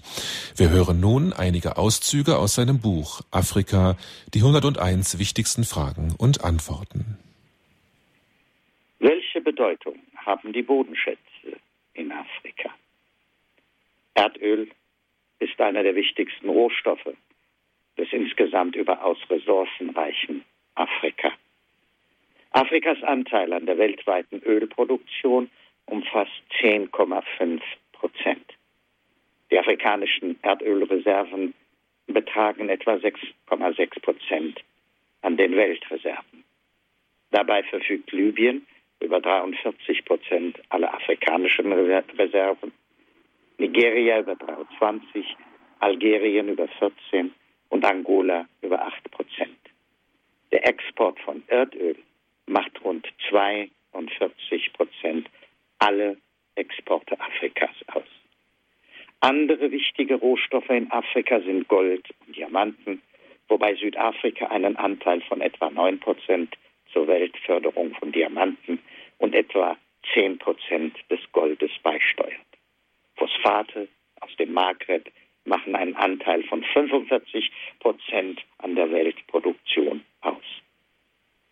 Wir 0.56 0.72
hören 0.72 1.00
nun 1.00 1.32
einige 1.32 1.78
Auszüge 1.78 2.40
aus 2.40 2.56
seinem 2.56 2.80
Buch 2.80 3.22
Afrika, 3.30 3.98
die 4.34 4.40
101 4.40 5.20
wichtigsten 5.20 5.64
Fragen 5.64 6.16
und 6.18 6.44
Antworten. 6.44 7.20
Welche 8.98 9.42
Bedeutung 9.42 10.00
haben 10.16 10.54
die 10.54 10.64
Bodenschätze 10.64 11.20
in 11.94 12.12
Afrika? 12.12 12.77
Erdöl 14.18 14.68
ist 15.38 15.62
einer 15.62 15.84
der 15.84 15.96
wichtigsten 15.96 16.50
Rohstoffe 16.50 17.14
des 18.00 18.12
insgesamt 18.12 18.76
überaus 18.76 19.20
ressourcenreichen 19.30 20.44
Afrika. 20.74 21.32
Afrikas 22.50 23.02
Anteil 23.04 23.54
an 23.54 23.68
der 23.68 23.78
weltweiten 23.78 24.42
Ölproduktion 24.42 25.52
umfasst 25.86 26.32
10,5 26.60 27.62
Prozent. 27.92 28.54
Die 29.52 29.60
afrikanischen 29.60 30.40
Erdölreserven 30.42 31.54
betragen 32.08 32.70
etwa 32.70 32.94
6,6 32.94 34.02
Prozent 34.02 34.64
an 35.22 35.38
den 35.38 35.56
Weltreserven. 35.56 36.44
Dabei 37.30 37.62
verfügt 37.62 38.12
Libyen 38.12 38.66
über 39.00 39.22
43 39.22 40.06
Prozent 40.06 40.60
aller 40.70 40.92
afrikanischen 40.92 41.72
Reserven, 41.72 42.72
Nigeria 43.58 44.20
über 44.20 44.36
23, 44.36 45.36
Algerien 45.80 46.50
über 46.50 46.68
14 46.68 47.34
und 47.70 47.86
Angola 47.86 48.48
über 48.62 48.82
8 48.86 49.12
Prozent. 49.12 49.58
Der 50.52 50.68
Export 50.68 51.20
von 51.22 51.44
Erdöl 51.48 51.96
macht 52.46 52.84
rund 52.84 53.08
42 53.30 54.74
Prozent 54.74 55.28
aller 55.80 56.16
Exporte 56.56 57.20
Afrikas 57.20 57.76
aus. 57.88 58.08
Andere 59.20 59.72
wichtige 59.72 60.16
Rohstoffe 60.16 60.70
in 60.70 60.92
Afrika 60.92 61.40
sind 61.42 61.68
Gold 61.68 62.08
und 62.26 62.36
Diamanten, 62.36 63.02
wobei 63.48 63.76
Südafrika 63.76 64.48
einen 64.48 64.76
Anteil 64.76 65.22
von 65.22 65.42
etwa 65.42 65.70
9 65.70 66.00
Prozent 66.00 66.56
zur 66.94 67.08
Weltförderung 67.08 67.94
von 67.96 68.12
Diamanten 68.12 68.80
und 69.18 69.34
etwa 69.34 69.78
10 70.14 70.38
Prozent 70.38 70.96
des 71.10 71.20
Goldes 71.32 71.72
beisteuert. 71.82 72.47
Phosphate 73.18 73.88
aus 74.22 74.36
dem 74.38 74.54
Maghreb 74.54 75.12
machen 75.46 75.76
einen 75.76 75.96
Anteil 75.96 76.44
von 76.44 76.64
45 76.64 77.52
Prozent 77.80 78.42
an 78.60 78.76
der 78.76 78.92
Weltproduktion 78.92 80.04
aus. 80.22 80.44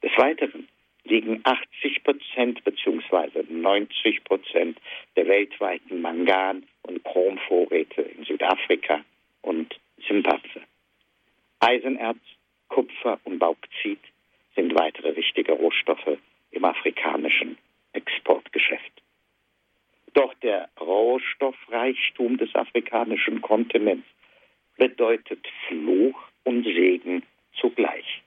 Des 0.04 0.12
Weiteren 0.18 0.68
liegen 1.06 1.42
80 1.44 2.04
Prozent 2.04 2.64
bzw. 2.64 3.44
90 3.50 4.24
Prozent 4.24 4.80
der 5.16 5.28
weltweiten 5.28 6.02
Mangan- 6.02 6.66
und 6.84 7.04
Chromvorräte 7.04 8.02
in 8.02 8.26
Südafrika 8.26 9.04
und 9.42 9.76
Simbabwe. 10.08 10.62
Eisenerz, 11.60 12.20
Kupfer 12.68 13.20
und 13.24 13.40
Bauxit 13.40 14.00
sind 14.56 14.76
weitere 14.76 15.16
wichtige 15.16 15.54
Rohstoffe 15.54 16.18
im 16.52 16.66
afrikanischen 16.66 17.58
Exportgeschäft. 17.94 19.05
Doch 20.16 20.34
der 20.36 20.70
Rohstoffreichtum 20.80 22.38
des 22.38 22.56
afrikanischen 22.56 23.42
Kontinents 23.42 24.08
bedeutet 24.78 25.46
Fluch 25.68 26.18
und 26.46 26.64
Segen 26.64 27.22
zugleich. 27.60 28.24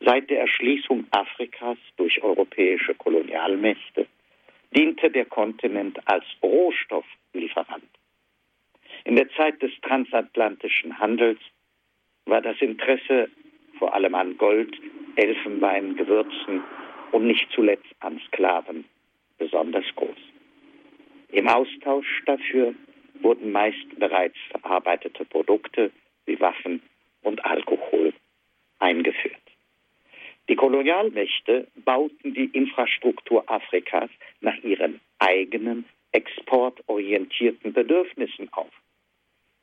Seit 0.00 0.30
der 0.30 0.40
Erschließung 0.40 1.06
Afrikas 1.10 1.76
durch 1.98 2.22
europäische 2.22 2.94
Kolonialmächte 2.94 4.06
diente 4.74 5.10
der 5.10 5.26
Kontinent 5.26 6.00
als 6.08 6.24
Rohstofflieferant. 6.42 7.84
In 9.04 9.16
der 9.16 9.28
Zeit 9.32 9.60
des 9.60 9.72
transatlantischen 9.82 10.98
Handels 10.98 11.40
war 12.24 12.40
das 12.40 12.58
Interesse 12.62 13.28
vor 13.78 13.92
allem 13.92 14.14
an 14.14 14.38
Gold, 14.38 14.74
Elfenbein, 15.16 15.96
Gewürzen 15.96 16.62
und 17.10 17.26
nicht 17.26 17.50
zuletzt 17.52 17.94
an 18.00 18.18
Sklaven 18.26 18.86
besonders 19.36 19.84
groß. 19.96 20.31
Im 21.32 21.48
Austausch 21.48 22.22
dafür 22.26 22.74
wurden 23.22 23.52
meist 23.52 23.98
bereits 23.98 24.36
verarbeitete 24.50 25.24
Produkte 25.24 25.90
wie 26.26 26.38
Waffen 26.38 26.82
und 27.22 27.42
Alkohol 27.46 28.12
eingeführt. 28.78 29.40
Die 30.50 30.56
Kolonialmächte 30.56 31.68
bauten 31.74 32.34
die 32.34 32.50
Infrastruktur 32.52 33.50
Afrikas 33.50 34.10
nach 34.42 34.56
ihren 34.62 35.00
eigenen 35.20 35.86
exportorientierten 36.12 37.72
Bedürfnissen 37.72 38.52
auf. 38.52 38.70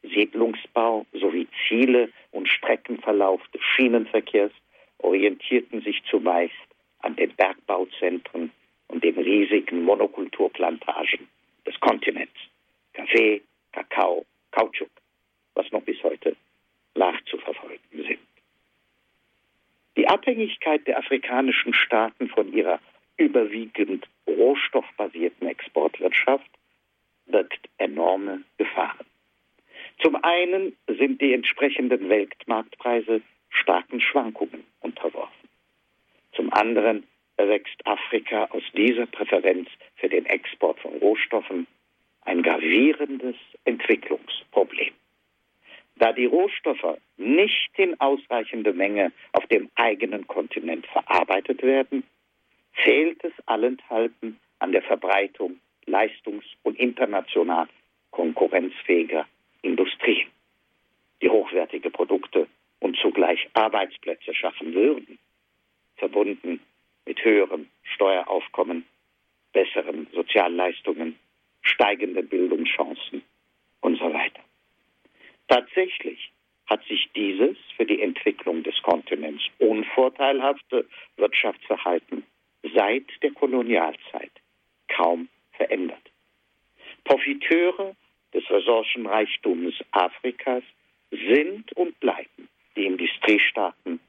Siedlungsbau 0.01 1.05
sowie 1.13 1.47
Ziele 1.67 2.09
und 2.31 2.49
Streckenverlauf 2.49 3.47
des 3.53 3.61
Schienenverkehrs 3.61 4.53
orientierten 4.97 5.81
sich 5.81 6.01
zumeist 6.09 6.55
an 6.99 7.15
den 7.15 7.35
Bergbauzentren 7.35 8.51
und 8.88 9.03
den 9.03 9.19
riesigen 9.19 9.83
Monokulturplantagen 9.83 11.27
des 11.69 11.79
Kontinents. 11.79 12.33
Kaffee, 12.93 13.41
Kakao, 13.71 14.25
Kautschuk, 14.51 14.89
was 15.53 15.71
noch 15.71 15.83
bis 15.83 16.01
heute 16.03 16.35
nachzuverfolgen 16.95 17.79
sind. 17.91 18.19
Die 19.95 20.07
Abhängigkeit 20.07 20.88
der 20.88 20.97
afrikanischen 20.97 21.73
Staaten 21.73 22.29
von 22.29 22.51
ihrer 22.51 22.79
überwiegend 23.17 24.07
rohstoffbasierten 24.27 25.47
Exportwirtschaft 25.47 26.49
birgt 27.27 27.69
enorme 27.77 28.43
Gefahren. 28.57 29.05
Zum 30.01 30.15
einen 30.23 30.75
sind 30.88 31.21
die 31.21 31.33
entsprechenden 31.33 32.09
Weltmarktpreise 32.09 33.21
starken 33.49 33.99
Schwankungen 33.99 34.63
unterworfen. 34.79 35.49
Zum 36.33 36.51
anderen 36.53 37.05
erwächst 37.39 37.88
Afrika 37.88 38.46
aus 38.51 38.63
dieser 38.75 39.05
Präferenz 39.05 39.69
für 39.96 40.10
den 40.10 40.25
Export 40.25 40.77
von 40.81 40.98
Rohstoffen 40.98 41.67
ein 42.23 42.43
gravierendes 42.43 43.38
Entwicklungsproblem. 43.63 44.93
Da 45.95 46.12
die 46.12 46.25
Rohstoffe 46.25 46.97
nicht 47.17 47.71
in 47.78 47.99
ausreichender 47.99 48.73
Menge 48.73 49.13
auf 49.32 49.45
dem 49.47 49.69
eigenen 49.75 50.28
Kontinent 50.28 50.86
verarbeitet 50.88 51.63
werden, 51.63 52.04
fehlt 52.73 53.23
es 53.23 53.34
allenthalben 53.45 54.38
an 54.60 54.73
der 54.73 54.82
Verbreitung 54.82 55.60
leistungs- 55.86 56.58
und 56.63 56.78
international 56.78 57.67
konkurrenzfähiger 58.12 59.25
Industrien, 59.62 60.28
die 61.21 61.30
hochwertige 61.30 61.89
Produkte 61.89 62.47
und 62.80 62.97
zugleich 62.97 63.49
Arbeitsplätze 63.54 64.34
schaffen 64.34 64.73
würden, 64.73 65.17
verbunden 65.97 66.60
mit 67.10 67.26
höherem 67.26 67.67
Steueraufkommen, 67.95 68.86
besseren 69.52 70.06
Sozialleistungen, 70.13 71.17
steigenden 71.63 72.30
Bildungschancen 72.30 73.24
und 73.82 73.98
so 73.98 74.13
weiter. 74.13 74.41
Tatsächlich 75.48 76.32
hat 76.67 76.84
sich 76.86 77.10
dieses 77.15 77.58
für 77.76 77.86
die 77.88 78.04
Entwicklung 78.04 78.62
des 78.62 78.80
Kontinents 78.84 79.43
unvorteilhafte 79.58 80.88
Wirtschaftsverhalten 81.17 82.24
seit 82.76 83.08
der 83.24 83.32
Kolonialzeit 83.32 84.32
kaum 84.88 85.30
verändert. 85.54 86.12
Profiteure 87.06 87.95
des 88.36 88.48
Ressourcenreichtums 88.52 89.74
Afrikas 89.91 90.63
sind 91.10 91.74
und 91.74 92.00
bleiben 92.00 92.50
die 92.76 92.86
Industriestaaten 92.86 94.00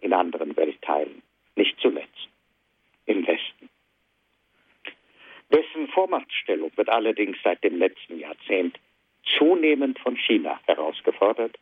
in 0.00 0.12
anderen 0.12 0.56
Weltteilen, 0.56 1.20
nicht 1.56 1.76
zuletzt 1.80 2.13
im 3.06 3.26
Westen. 3.26 3.68
Dessen 5.50 5.88
Vormachtstellung 5.88 6.72
wird 6.76 6.88
allerdings 6.88 7.36
seit 7.44 7.62
dem 7.62 7.78
letzten 7.78 8.18
Jahrzehnt 8.18 8.78
zunehmend 9.38 9.98
von 9.98 10.16
China 10.16 10.60
herausgefordert, 10.66 11.58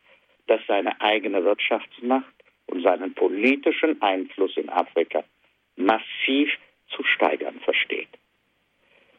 das 0.47 0.61
seine 0.67 1.01
eigene 1.01 1.45
Wirtschaftsmacht 1.45 2.35
und 2.67 2.83
seinen 2.83 3.15
politischen 3.15 4.01
Einfluss 4.03 4.57
in 4.57 4.69
Afrika 4.69 5.25
massiv 5.77 6.51
zu 6.89 7.03
steigern 7.05 7.61
versteht. 7.61 8.09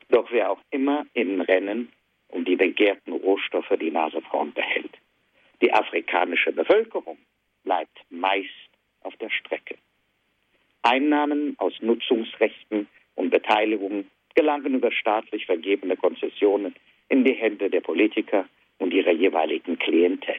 Doch 0.10 0.32
wer 0.32 0.52
auch 0.52 0.62
immer 0.72 1.06
im 1.14 1.42
Rennen 1.42 1.92
um 2.30 2.46
die 2.46 2.56
begehrten 2.56 3.14
Rohstoffe 3.14 3.74
die 3.80 3.92
Nase 3.92 4.22
vorn 4.22 4.54
behält, 4.54 4.98
die 5.62 5.72
afrikanische 5.72 6.52
Bevölkerung 6.52 7.18
bleibt 7.64 8.00
meist 8.10 8.50
auf 9.02 9.16
der 9.18 9.30
Strecke. 9.30 9.78
Einnahmen 10.84 11.56
aus 11.58 11.74
Nutzungsrechten 11.82 12.88
und 13.15 13.30
Beteiligungen 13.30 14.10
gelangen 14.36 14.76
über 14.76 14.91
staatlich 14.91 15.46
vergebene 15.46 15.96
Konzessionen 15.98 16.76
in 17.10 17.24
die 17.24 17.34
Hände 17.34 17.69
der 17.69 17.82
Politiker 17.82 18.48
und 18.80 18.93
ihrer 18.93 19.12
jeweiligen 19.12 19.78
Klientel. 19.80 20.38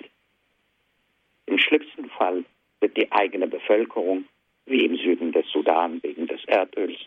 Im 1.47 1.59
schlimmsten 1.59 2.09
Fall 2.11 2.45
wird 2.81 2.97
die 2.97 3.11
eigene 3.13 3.47
Bevölkerung, 3.47 4.25
wie 4.67 4.85
im 4.85 4.97
Süden 4.97 5.33
des 5.33 5.47
Sudan 5.51 6.03
wegen 6.03 6.27
des 6.27 6.45
Erdöls, 6.47 6.99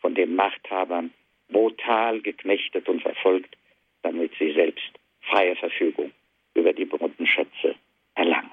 von 0.00 0.14
den 0.14 0.34
Machthabern 0.34 1.12
brutal 1.48 2.20
geknechtet 2.20 2.88
und 2.88 3.02
verfolgt, 3.02 3.56
damit 4.02 4.32
sie 4.38 4.52
selbst 4.52 4.90
freie 5.22 5.56
Verfügung 5.56 6.12
über 6.54 6.72
die 6.72 6.84
Bodenschätze 6.84 7.74
erlangen. 8.14 8.52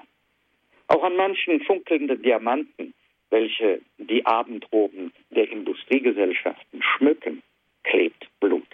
Auch 0.88 1.02
an 1.02 1.16
manchen 1.16 1.60
funkelnden 1.60 2.22
Diamanten, 2.22 2.94
welche 3.30 3.80
die 3.98 4.24
Abendroben 4.24 5.12
der 5.30 5.50
Industriegesellschaften 5.50 6.82
schmücken, 6.82 7.42
klebt 7.84 8.28
Blut. 8.40 8.68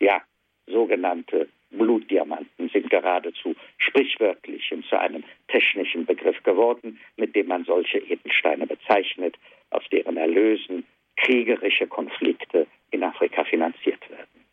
Ja, 0.00 0.22
sogenannte 0.66 1.48
Blutdiamanten 1.70 2.70
sind 2.70 2.88
geradezu 2.90 3.54
sprichwörtlich 3.76 4.72
und 4.72 4.86
zu 4.86 4.98
einem 4.98 5.22
technischen 5.48 6.06
Begriff 6.06 6.42
geworden, 6.42 6.98
mit 7.16 7.34
dem 7.36 7.48
man 7.48 7.64
solche 7.64 7.98
Edelsteine 7.98 8.66
bezeichnet, 8.66 9.36
aus 9.70 9.82
deren 9.92 10.16
Erlösen 10.16 10.84
kriegerische 11.16 11.86
Konflikte 11.86 12.66
in 12.90 13.02
Afrika 13.02 13.44
finanziert 13.44 14.08
werden. 14.08 14.46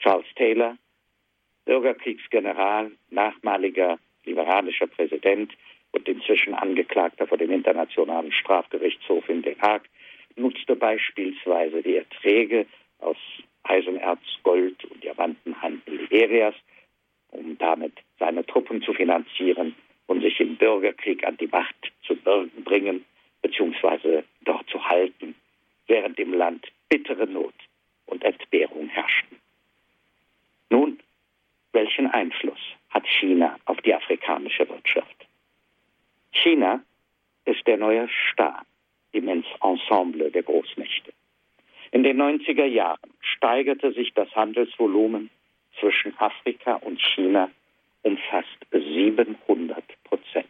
Charles 0.00 0.26
Taylor, 0.36 0.76
Bürgerkriegsgeneral, 1.64 2.90
nachmaliger 3.10 3.98
liberalischer 4.24 4.86
Präsident 4.86 5.52
und 5.94 6.08
inzwischen 6.08 6.54
Angeklagter 6.54 7.26
vor 7.26 7.38
dem 7.38 7.52
Internationalen 7.52 8.32
Strafgerichtshof 8.32 9.28
in 9.28 9.42
Den 9.42 9.60
Haag, 9.62 9.82
nutzte 10.34 10.74
beispielsweise 10.74 11.82
die 11.82 11.96
Erträge 11.96 12.66
aus 12.98 13.16
Eisenerz, 13.62 14.20
Gold 14.42 14.84
und 14.86 15.02
Diamantenhandel 15.04 15.96
Liberias, 15.96 16.54
um 17.28 17.56
damit 17.58 17.92
seine 18.18 18.44
Truppen 18.44 18.82
zu 18.82 18.92
finanzieren 18.92 19.76
und 20.06 20.20
sich 20.20 20.40
im 20.40 20.56
Bürgerkrieg 20.56 21.24
an 21.24 21.36
die 21.36 21.46
Macht 21.46 21.92
zu 22.04 22.16
bringen 22.16 23.04
bzw. 23.42 24.24
dort 24.42 24.68
zu 24.68 24.84
halten, 24.84 25.36
während 25.86 26.18
im 26.18 26.34
Land 26.34 26.66
bittere 26.88 27.26
Not 27.28 27.54
und 28.06 28.24
Entbehrung 28.24 28.88
herrschten. 28.88 29.38
Nun, 30.70 30.98
welchen 31.72 32.08
Einfluss 32.08 32.60
hat 32.90 33.06
China 33.06 33.56
auf 33.66 33.80
die 33.82 33.94
afrikanische 33.94 34.68
Wirtschaft? 34.68 35.24
China 36.34 36.82
ist 37.44 37.66
der 37.66 37.76
neue 37.76 38.08
Star 38.32 38.64
im 39.12 39.28
Ensemble 39.28 40.30
der 40.30 40.42
Großmächte. 40.42 41.12
In 41.92 42.02
den 42.02 42.20
90er 42.20 42.64
Jahren 42.64 43.14
steigerte 43.20 43.92
sich 43.92 44.12
das 44.14 44.28
Handelsvolumen 44.34 45.30
zwischen 45.78 46.16
Afrika 46.18 46.74
und 46.74 47.00
China 47.00 47.50
um 48.02 48.18
fast 48.30 48.58
700 48.72 49.84
Prozent. 50.04 50.48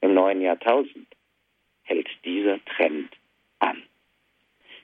Im 0.00 0.14
neuen 0.14 0.40
Jahrtausend 0.40 1.06
hält 1.82 2.08
dieser 2.24 2.64
Trend 2.64 3.12
an. 3.58 3.82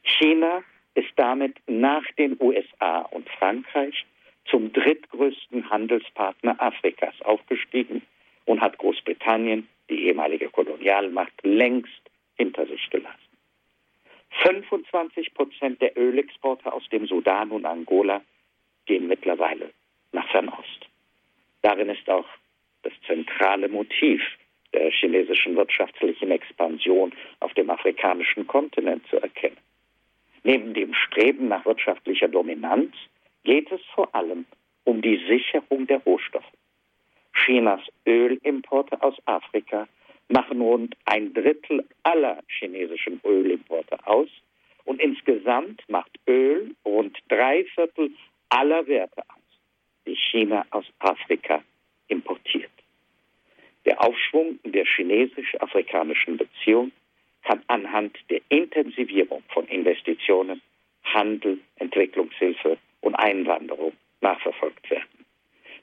China 0.02 0.62
ist 0.94 1.12
damit 1.16 1.56
nach 1.66 2.04
den 2.18 2.36
USA 2.40 3.02
und 3.02 3.28
Frankreich 3.30 4.04
zum 4.46 4.72
drittgrößten 4.72 5.70
Handelspartner 5.70 6.60
Afrikas 6.60 7.14
aufgestiegen 7.22 8.02
und 8.46 8.60
hat 8.60 8.78
Großbritannien, 8.78 9.68
ehemalige 10.08 10.48
Kolonialmacht, 10.48 11.32
längst 11.42 12.02
hinter 12.36 12.66
sich 12.66 12.88
gelassen. 12.90 13.18
25 14.42 15.34
Prozent 15.34 15.80
der 15.80 15.96
Ölexporte 15.96 16.72
aus 16.72 16.88
dem 16.90 17.06
Sudan 17.06 17.50
und 17.50 17.64
Angola 17.64 18.22
gehen 18.86 19.06
mittlerweile 19.06 19.70
nach 20.12 20.28
Fernost. 20.30 20.88
Darin 21.62 21.88
ist 21.88 22.08
auch 22.08 22.26
das 22.82 22.92
zentrale 23.06 23.68
Motiv 23.68 24.22
der 24.72 24.90
chinesischen 24.90 25.56
wirtschaftlichen 25.56 26.30
Expansion 26.30 27.12
auf 27.40 27.52
dem 27.54 27.70
afrikanischen 27.70 28.46
Kontinent 28.46 29.06
zu 29.08 29.16
erkennen. 29.16 29.56
Neben 30.44 30.74
dem 30.74 30.94
Streben 30.94 31.48
nach 31.48 31.64
wirtschaftlicher 31.64 32.28
Dominanz 32.28 32.94
geht 33.44 33.70
es 33.72 33.80
vor 33.94 34.14
allem 34.14 34.46
um 34.84 35.02
die 35.02 35.16
Sicherung 35.26 35.86
der 35.86 35.98
Rohstoffe. 35.98 36.52
Chinas 37.32 37.80
Ölimporte 38.06 39.02
aus 39.02 39.16
Afrika 39.26 39.88
machen 40.28 40.60
rund 40.60 40.96
ein 41.04 41.32
Drittel 41.32 41.84
aller 42.02 42.42
chinesischen 42.48 43.20
Ölimporte 43.24 43.98
aus 44.06 44.28
und 44.84 45.00
insgesamt 45.00 45.82
macht 45.88 46.18
Öl 46.26 46.74
rund 46.84 47.18
drei 47.28 47.64
Viertel 47.74 48.10
aller 48.48 48.86
Werte 48.86 49.22
aus, 49.28 49.60
die 50.06 50.16
China 50.16 50.66
aus 50.70 50.86
Afrika 50.98 51.62
importiert. 52.08 52.70
Der 53.84 54.02
Aufschwung 54.02 54.58
der 54.64 54.84
chinesisch-afrikanischen 54.84 56.36
Beziehung 56.36 56.92
kann 57.42 57.62
anhand 57.68 58.18
der 58.28 58.40
Intensivierung 58.50 59.42
von 59.48 59.66
Investitionen, 59.68 60.60
Handel, 61.04 61.58
Entwicklungshilfe 61.76 62.76
und 63.00 63.14
Einwanderung 63.14 63.92
nachverfolgt 64.20 64.90
werden. 64.90 65.24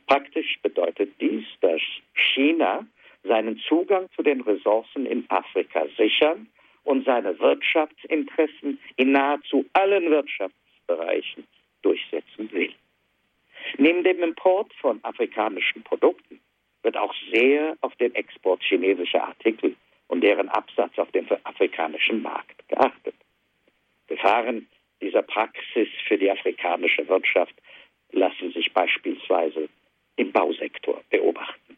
Praktisch 0.08 0.60
bedeutet 0.62 1.14
dies, 1.20 1.46
dass 1.62 1.82
China 2.14 2.86
seinen 3.28 3.60
Zugang 3.68 4.10
zu 4.16 4.24
den 4.24 4.42
Ressourcen 4.42 5.06
in 5.06 5.26
Afrika 5.30 5.86
sichern 5.98 6.48
und 6.84 7.06
seine 7.06 7.38
Wirtschaftsinteressen 7.40 8.80
in 8.96 9.12
nahezu 9.12 9.66
allen 9.74 10.10
Wirtschaftsbereichen 10.10 11.46
durchsetzen 11.82 12.52
will. 12.52 12.74
Neben 13.78 14.04
dem 14.04 14.22
Import 14.22 14.72
von 14.76 15.04
afrikanischen 15.04 15.84
Produkten 15.84 16.40
wird 16.84 16.98
auch 16.98 17.14
sehr 17.32 17.76
auf 17.82 17.96
den 17.96 18.14
Export 18.14 18.62
chinesischer 18.64 19.24
Artikel 19.24 19.76
und 20.08 20.22
deren 20.22 20.50
Absatz 20.50 20.98
auf 20.98 21.12
dem 21.12 21.28
afrikanischen 21.44 22.22
Markt 22.22 22.68
geachtet. 22.70 23.16
Gefahren 24.08 24.68
dieser 25.02 25.24
Praxis 25.24 25.88
für 26.08 26.18
die 26.18 26.30
afrikanische 26.30 27.08
Wirtschaft 27.08 27.56
lassen 28.12 28.52
sich 28.52 28.72
beispielsweise 28.72 29.68
im 30.16 30.32
Bausektor 30.32 31.02
beobachten. 31.10 31.78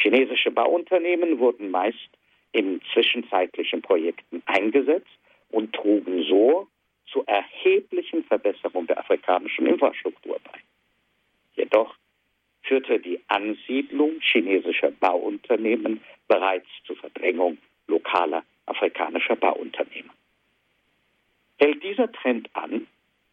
Chinesische 0.00 0.50
Bauunternehmen 0.50 1.38
wurden 1.38 1.70
meist 1.70 2.08
in 2.52 2.80
zwischenzeitlichen 2.92 3.82
Projekten 3.82 4.42
eingesetzt 4.46 5.18
und 5.50 5.74
trugen 5.74 6.24
so 6.24 6.68
zur 7.06 7.26
erheblichen 7.28 8.24
Verbesserung 8.24 8.86
der 8.86 8.98
afrikanischen 8.98 9.66
Infrastruktur 9.66 10.38
bei. 10.44 10.58
Jedoch 11.54 11.94
führte 12.62 12.98
die 12.98 13.20
Ansiedlung 13.28 14.20
chinesischer 14.20 14.90
Bauunternehmen 14.92 16.00
bereits 16.28 16.68
zur 16.86 16.96
Verdrängung 16.96 17.58
lokaler 17.86 18.44
afrikanischer 18.66 19.36
Bauunternehmen. 19.36 20.10
Hält 21.58 21.82
dieser 21.82 22.10
Trend 22.12 22.48
an, 22.54 22.86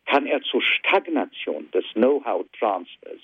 kann 0.05 0.25
er 0.25 0.41
zur 0.41 0.61
Stagnation 0.61 1.69
des 1.71 1.85
Know-how-Transfers 1.93 3.21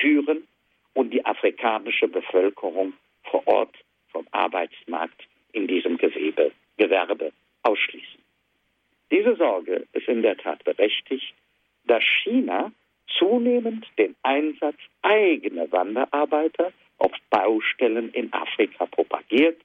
führen 0.00 0.46
und 0.94 1.10
die 1.12 1.24
afrikanische 1.24 2.08
Bevölkerung 2.08 2.92
vor 3.24 3.46
Ort 3.46 3.74
vom 4.10 4.26
Arbeitsmarkt 4.30 5.22
in 5.52 5.66
diesem 5.66 5.96
Gewebe, 5.96 6.52
Gewerbe 6.76 7.32
ausschließen. 7.62 8.20
Diese 9.10 9.36
Sorge 9.36 9.86
ist 9.92 10.08
in 10.08 10.22
der 10.22 10.36
Tat 10.36 10.64
berechtigt, 10.64 11.34
da 11.84 12.00
China 12.00 12.72
zunehmend 13.18 13.86
den 13.98 14.14
Einsatz 14.22 14.76
eigener 15.02 15.70
Wanderarbeiter 15.70 16.72
auf 16.98 17.12
Baustellen 17.30 18.10
in 18.12 18.32
Afrika 18.32 18.86
propagiert, 18.86 19.60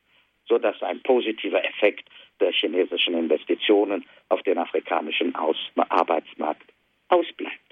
sodass 0.48 0.82
ein 0.82 1.02
positiver 1.02 1.63
Effekt 1.63 2.10
der 2.40 2.52
chinesischen 2.52 3.13
Investitionen 3.13 4.06
auf 4.30 4.42
den 4.44 4.58
afrikanischen 4.58 5.34
Arbeitsmarkt 5.36 6.70
ausbleibt. 7.10 7.67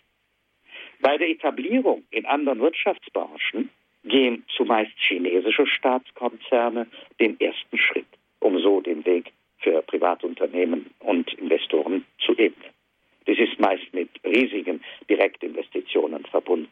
Bei 1.06 1.20
der 1.20 1.30
Etablierung 1.30 2.04
in 2.10 2.26
anderen 2.26 2.62
Wirtschaftsbranchen 2.62 3.70
gehen 4.06 4.44
zumeist 4.58 4.92
chinesische 4.98 5.68
Staatskonzerne 5.68 6.88
den 7.20 7.40
ersten 7.40 7.78
Schritt, 7.78 8.08
um 8.40 8.58
so 8.58 8.82
den 8.82 9.06
Weg 9.06 9.32
für 9.60 9.84
Privatunternehmen 9.84 10.90
und 11.02 11.32
Investoren 11.36 12.06
zu 12.18 12.36
ebnen. 12.36 12.72
Dies 13.28 13.38
ist 13.38 13.60
meist 13.60 13.94
mit 13.94 14.10
riesigen 14.26 14.84
Direktinvestitionen 15.08 16.26
verbunden. 16.26 16.72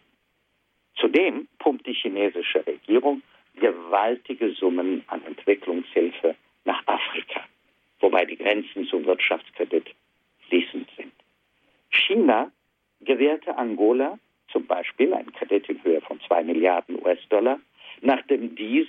Zudem 0.96 1.48
pumpt 1.60 1.86
die 1.86 1.94
chinesische 1.94 2.66
Regierung 2.66 3.22
gewaltige 3.58 4.50
Summen 4.54 5.04
an 5.10 5.24
Entwicklungshilfe 5.28 6.34
nach 6.66 6.82
Afrika, 6.88 7.42
wobei 8.00 8.26
die 8.26 8.38
Grenzen 8.38 8.88
zum 8.88 9.06
Wirtschaftskredit 9.06 9.94
fließend 10.48 10.90
sind. 10.98 11.14
China 11.92 12.52
gewährte 13.06 13.58
Angola 13.58 14.18
zum 14.52 14.66
Beispiel 14.66 15.14
einen 15.14 15.34
Kredit 15.34 15.68
in 15.70 15.84
Höhe 15.84 16.02
von 16.02 16.20
zwei 16.22 16.44
Milliarden 16.44 17.02
US-Dollar, 17.04 17.60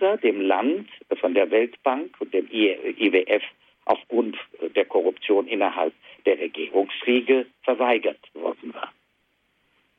dieser 0.04 0.16
dem 0.18 0.40
Land 0.40 0.88
von 1.18 1.34
der 1.34 1.50
Weltbank 1.50 2.14
und 2.18 2.34
dem 2.34 2.46
IWF 2.50 3.42
aufgrund 3.86 4.36
der 4.76 4.84
Korruption 4.84 5.46
innerhalb 5.46 5.94
der 6.26 6.38
Regierungsriege 6.38 7.46
verweigert 7.62 8.20
worden 8.34 8.74
war. 8.74 8.92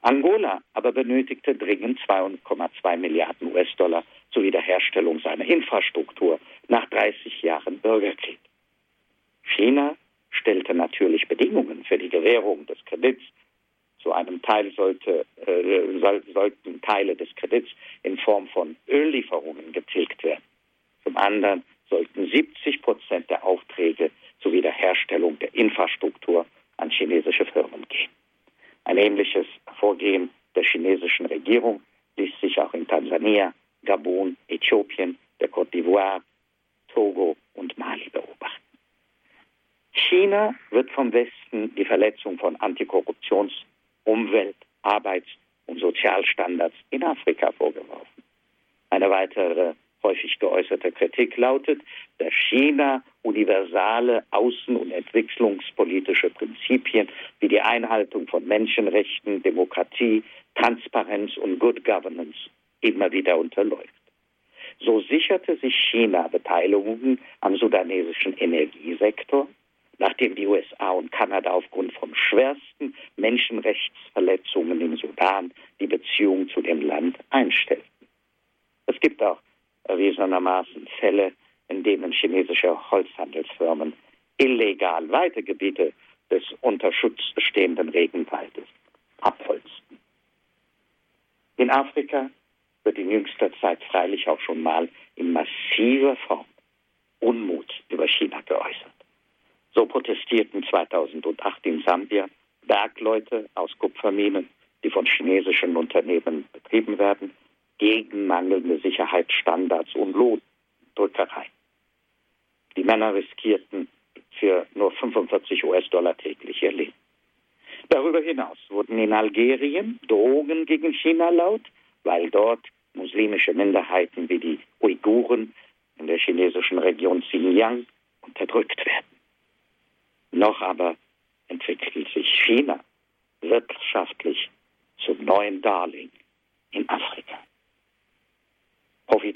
Angola 0.01 0.61
aber 0.73 0.91
benötigte 0.91 1.55
dringend 1.55 1.99
2,2 2.01 2.97
Milliarden 2.97 3.51
US-Dollar 3.51 3.74
shouted 51.55 51.81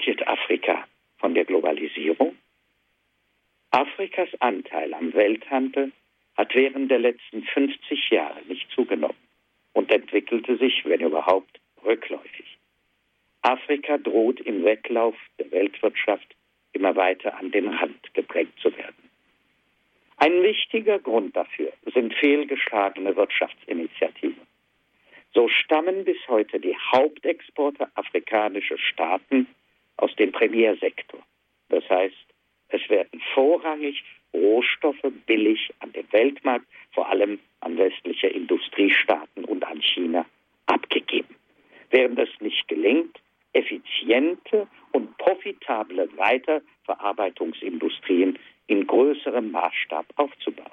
Profitiert 0.00 0.26
Afrika 0.26 0.84
von 1.18 1.34
der 1.34 1.44
Globalisierung? 1.44 2.34
Afrikas 3.70 4.30
Anteil 4.38 4.94
am 4.94 5.12
Welthandel 5.12 5.92
hat 6.38 6.54
während 6.54 6.90
der 6.90 7.00
letzten 7.00 7.42
50 7.42 8.08
Jahre 8.08 8.40
nicht 8.48 8.66
zugenommen 8.70 9.18
und 9.74 9.92
entwickelte 9.92 10.56
sich, 10.56 10.86
wenn 10.86 11.02
überhaupt, 11.02 11.60
rückläufig. 11.84 12.46
Afrika 13.42 13.98
droht 13.98 14.40
im 14.40 14.64
Wettlauf 14.64 15.16
der 15.38 15.50
Weltwirtschaft 15.50 16.34
immer 16.72 16.96
weiter 16.96 17.36
an 17.36 17.50
den 17.50 17.68
Rand 17.68 18.14
gedrängt 18.14 18.58
zu 18.58 18.74
werden. 18.74 19.10
Ein 20.16 20.42
wichtiger 20.42 20.98
Grund 20.98 21.36
dafür 21.36 21.74
sind 21.92 22.14
fehlgeschlagene 22.14 23.16
Wirtschaftsinitiativen. 23.16 24.46
So 25.34 25.48
stammen 25.48 26.06
bis 26.06 26.16
heute 26.26 26.58
die 26.58 26.76
Hauptexporte 26.90 27.86
afrikanischer 27.96 28.78
Staaten 28.78 29.46
aus 30.00 30.14
dem 30.16 30.32
Primärsektor. 30.32 31.20
Das 31.68 31.88
heißt, 31.88 32.16
es 32.68 32.88
werden 32.88 33.22
vorrangig 33.34 34.02
Rohstoffe 34.32 35.12
billig 35.26 35.70
an 35.80 35.92
den 35.92 36.10
Weltmarkt, 36.12 36.64
vor 36.92 37.08
allem 37.08 37.40
an 37.60 37.76
westliche 37.78 38.28
Industriestaaten 38.28 39.44
und 39.44 39.64
an 39.64 39.82
China, 39.82 40.24
abgegeben. 40.66 41.34
Während 41.90 42.16
es 42.18 42.30
nicht 42.40 42.66
gelingt, 42.68 43.20
effiziente 43.52 44.68
und 44.92 45.18
profitable 45.18 46.08
Weiterverarbeitungsindustrien 46.16 48.38
in 48.68 48.86
größerem 48.86 49.50
Maßstab 49.50 50.06
aufzubauen. 50.16 50.70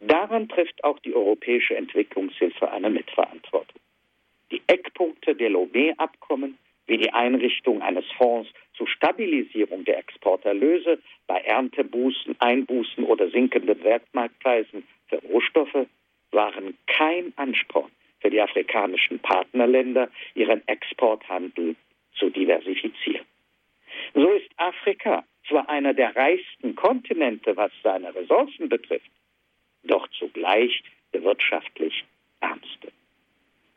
Daran 0.00 0.48
trifft 0.48 0.82
auch 0.84 0.98
die 1.00 1.14
europäische 1.14 1.76
Entwicklungshilfe 1.76 2.70
eine 2.70 2.88
Mitverantwortung. 2.90 3.80
Die 4.50 4.62
Eckpunkte 4.66 5.34
der 5.34 5.50
Lomé-Abkommen 5.50 6.56
wie 6.86 6.98
die 6.98 7.12
Einrichtung 7.12 7.82
eines 7.82 8.04
Fonds 8.16 8.50
zur 8.74 8.88
Stabilisierung 8.88 9.84
der 9.84 9.98
Exporterlöse 9.98 10.98
bei 11.26 11.40
Erntebußen, 11.40 12.36
Einbußen 12.38 13.04
oder 13.04 13.28
sinkenden 13.30 13.82
Weltmarktpreisen 13.82 14.86
für 15.08 15.18
Rohstoffe 15.22 15.86
waren 16.30 16.76
kein 16.86 17.32
Ansporn 17.36 17.90
für 18.20 18.30
die 18.30 18.40
afrikanischen 18.40 19.18
Partnerländer, 19.18 20.10
ihren 20.34 20.66
Exporthandel 20.66 21.76
zu 22.18 22.30
diversifizieren. 22.30 23.26
So 24.14 24.28
ist 24.30 24.50
Afrika 24.56 25.24
zwar 25.48 25.68
einer 25.68 25.94
der 25.94 26.14
reichsten 26.16 26.74
Kontinente, 26.74 27.56
was 27.56 27.70
seine 27.82 28.14
Ressourcen 28.14 28.68
betrifft, 28.68 29.10
doch 29.84 30.08
zugleich 30.18 30.82
der 31.12 31.22
wirtschaftlich 31.22 32.04
ärmste. 32.40 32.92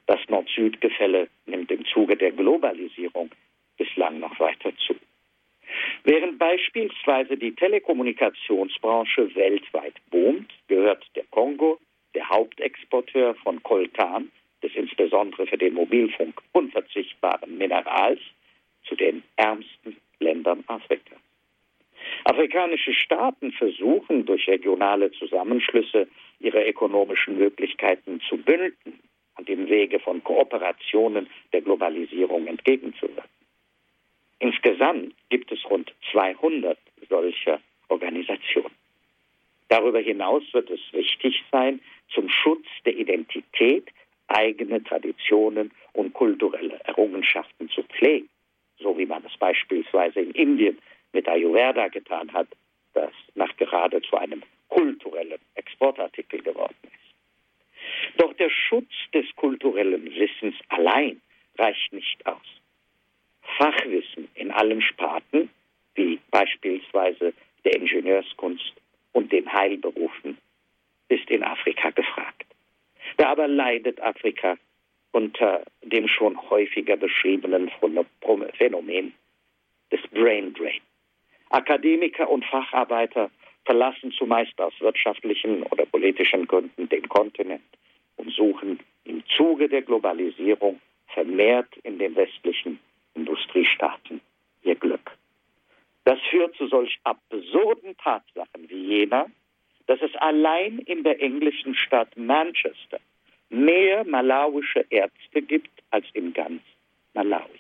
Das 0.10 0.20
Nord-Süd-Gefälle 0.28 1.28
nimmt 1.46 1.70
im 1.70 1.86
Zuge 1.86 2.18
der 2.18 2.32
Globalisierung 2.32 3.30
bislang 3.78 4.20
noch 4.20 4.40
weiter 4.40 4.72
zu. 4.88 4.96
Während 6.04 6.40
beispielsweise 6.40 7.38
die 7.38 7.54
Telekommunikationsbranche 7.54 9.36
weltweit 9.36 9.94
boomt, 10.10 10.52
gehört 10.68 11.06
der 11.16 11.26
Kongo, 11.30 11.78
der 12.16 12.28
Hauptexporteur 12.28 13.36
von 13.36 13.62
Koltan, 13.62 14.32
des 14.64 14.74
insbesondere 14.74 15.46
für 15.46 15.60
den 15.60 15.76
Mobilfunk 15.76 16.42
unverzichtbaren 16.54 17.56
Minerals, 17.60 18.20
zu 18.86 18.96
den 18.96 19.22
ärmsten 19.36 19.96
Ländern 20.20 20.64
Afrikas. 20.66 21.20
Afrikanische 22.24 22.96
Staaten 22.96 23.52
versuchen 23.52 24.26
durch 24.26 24.48
regionale 24.48 25.12
Zusammenschlüsse 25.12 26.08
ihre 26.40 26.68
ökonomischen 26.68 27.38
Möglichkeiten 27.38 28.20
zu 28.28 28.38
bündeln 28.38 29.00
und 29.40 29.50
im 29.50 29.70
Wege 29.70 30.00
von 30.00 30.22
Kooperationen 30.24 31.28
der 31.54 31.62
Globalisierung 31.62 32.46
entgegenzuwirken. 32.48 33.32
Insgesamt 34.40 35.16
gibt 35.30 35.52
es 35.52 35.60
rund 35.70 35.94
200 36.12 36.78
solcher 37.08 37.60
Organisationen. 37.88 38.76
Darüber 39.70 40.00
hinaus 40.00 40.44
wird 40.52 40.70
es 40.70 40.82
wichtig 40.92 41.42
sein, 41.52 41.80
zum 42.14 42.30
Schutz 42.30 42.66
der 42.86 42.98
Identität 42.98 43.88
eigene 44.28 44.84
Traditionen 44.84 45.72
und 45.94 46.14
kulturelle 46.14 46.80
Errungenschaften 46.84 47.70
zu 47.70 47.84
pflegen, 47.84 48.30
so 48.78 48.98
wie 48.98 49.06
man 49.06 49.24
es 49.26 49.38
beispielsweise 49.38 50.20
in 50.20 50.32
Indien 50.32 50.78
mit 51.14 51.28
Ayurveda 51.30 51.88
getan 51.88 52.32
hat, 52.34 52.48
das 52.94 53.12
nach 53.36 53.56
gerade 53.58 54.02
zu 54.02 54.18
einem 54.18 54.44
kulturellen 54.68 55.40
Exportartikel 55.56 56.42
geworden 56.42 56.76
ist. 56.84 57.09
Doch 58.18 58.34
der 58.34 58.50
Schutz 58.50 58.92
des 59.14 59.26
kulturellen 59.36 60.06
Wissens 60.16 60.56
allein 60.70 61.22
reicht 61.58 61.94
nicht 61.94 62.26
aus. 62.26 62.46
Fachwissen 63.58 64.30
in 64.36 64.52
allen 64.52 64.82
Sparten, 64.82 65.50
wie 65.96 66.20
beispielsweise 66.32 67.34
der 67.66 67.76
Ingenieurskunst 67.76 68.74
und 69.12 69.32
den 69.32 69.52
Heilberufen, 69.52 70.38
ist 71.10 71.30
in 71.30 71.44
Afrika 71.44 71.90
gefragt. 71.90 72.46
Da 73.18 73.30
aber 73.30 73.48
leidet 73.48 74.00
Afrika 74.02 74.58
unter 75.12 75.64
dem 75.82 76.08
schon 76.08 76.40
häufiger 76.50 76.96
beschriebenen 76.96 77.72
Phänomen 78.58 79.14
des 79.92 80.02
Brain 80.12 80.54
Drain. 80.54 80.82
Akademiker 81.50 82.30
und 82.30 82.46
Facharbeiter 82.46 83.32
verlassen 83.66 84.12
zumeist 84.12 84.60
aus 84.62 84.74
wirtschaftlichen 84.80 85.64
oder 85.64 85.86
politischen 85.86 86.48
Gründen 86.48 86.88
den 86.90 87.10
Kontinent 87.10 87.64
und 88.20 88.32
suchen 88.32 88.80
im 89.06 89.24
Zuge 89.38 89.70
der 89.70 89.82
Globalisierung 89.82 90.80
vermehrt 91.08 91.76
in 91.84 91.98
den 91.98 92.16
westlichen 92.16 92.80
Industriestaaten 93.16 94.22
ihr 94.62 94.76
Glück. 94.76 95.12
Das 96.04 96.20
führt 96.30 96.56
zu 96.56 96.68
solch 96.68 97.00
absurden 97.04 97.96
Tatsachen 97.98 98.70
wie 98.70 98.98
jener, 98.98 99.28
dass 99.88 100.02
es 100.02 100.14
allein 100.18 100.80
in 100.80 101.04
der 101.04 101.22
englischen 101.22 101.74
Stadt 101.76 102.16
Manchester 102.18 103.00
mehr 103.50 104.04
malawische 104.04 104.86
Ärzte 104.90 105.42
gibt 105.42 105.72
als 105.90 106.06
in 106.14 106.34
ganz 106.34 106.62
Malawi. 107.14 107.60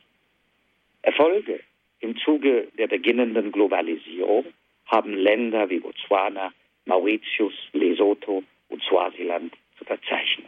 Erfolge 1.01 1.61
im 2.01 2.17
Zuge 2.17 2.67
der 2.77 2.87
beginnenden 2.87 3.51
Globalisierung 3.51 4.45
haben 4.85 5.13
Länder 5.13 5.69
wie 5.69 5.79
Botswana, 5.79 6.51
Mauritius, 6.85 7.53
Lesotho 7.73 8.43
und 8.67 8.83
Swasiland 8.83 9.53
zu 9.79 9.85
verzeichnen, 9.85 10.47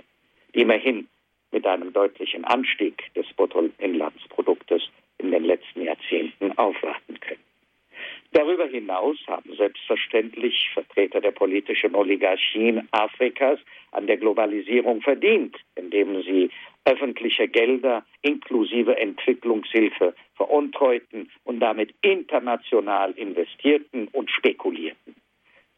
die 0.53 0.61
immerhin 0.61 1.07
mit 1.51 1.65
einem 1.65 1.91
deutlichen 1.91 2.45
Anstieg 2.45 3.13
des 3.15 3.25
Bruttoinlandsproduktes 3.33 4.83
in 5.17 5.31
den 5.31 5.43
letzten 5.43 5.81
Jahrzehnten 5.81 6.57
aufwarten 6.57 7.19
können. 7.19 7.43
Darüber 8.33 8.65
hinaus 8.65 9.17
haben 9.27 9.53
selbstverständlich 9.55 10.69
Vertreter 10.73 11.19
der 11.19 11.31
politischen 11.31 11.95
Oligarchien 11.95 12.87
Afrikas 12.91 13.59
an 13.91 14.07
der 14.07 14.17
Globalisierung 14.17 15.01
verdient, 15.01 15.57
indem 15.75 16.21
sie 16.23 16.49
öffentliche 16.85 17.47
Gelder 17.47 18.05
inklusive 18.21 18.97
Entwicklungshilfe 18.97 20.15
veruntreuten 20.35 21.29
und 21.43 21.59
damit 21.59 21.93
international 22.01 23.11
investierten 23.11 24.07
und 24.07 24.31
spekulierten. 24.31 25.15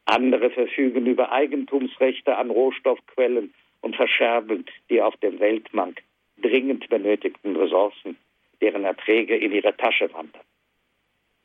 Andere 0.05 0.49
verfügen 0.49 1.05
über 1.05 1.31
Eigentumsrechte 1.31 2.37
an 2.37 2.49
Rohstoffquellen 2.49 3.53
und 3.81 3.95
verscherben 3.95 4.65
die 4.89 5.01
auf 5.01 5.15
dem 5.17 5.39
Weltmarkt 5.39 6.03
dringend 6.37 6.89
benötigten 6.89 7.55
Ressourcen, 7.55 8.17
deren 8.61 8.83
Erträge 8.83 9.35
in 9.35 9.51
ihre 9.51 9.75
Tasche 9.75 10.11
wandern. 10.13 10.43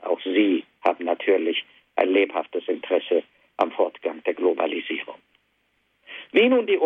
Auch 0.00 0.20
sie 0.22 0.64
haben 0.82 1.04
natürlich 1.04 1.64
ein 1.96 2.10
lebhaftes 2.10 2.66
Interesse 2.68 3.22
am 3.56 3.72
Fortgang 3.72 4.22
der 4.24 4.34
Globalisierung. 4.34 5.16
Wie 6.32 6.48
nun 6.48 6.66
die 6.66 6.78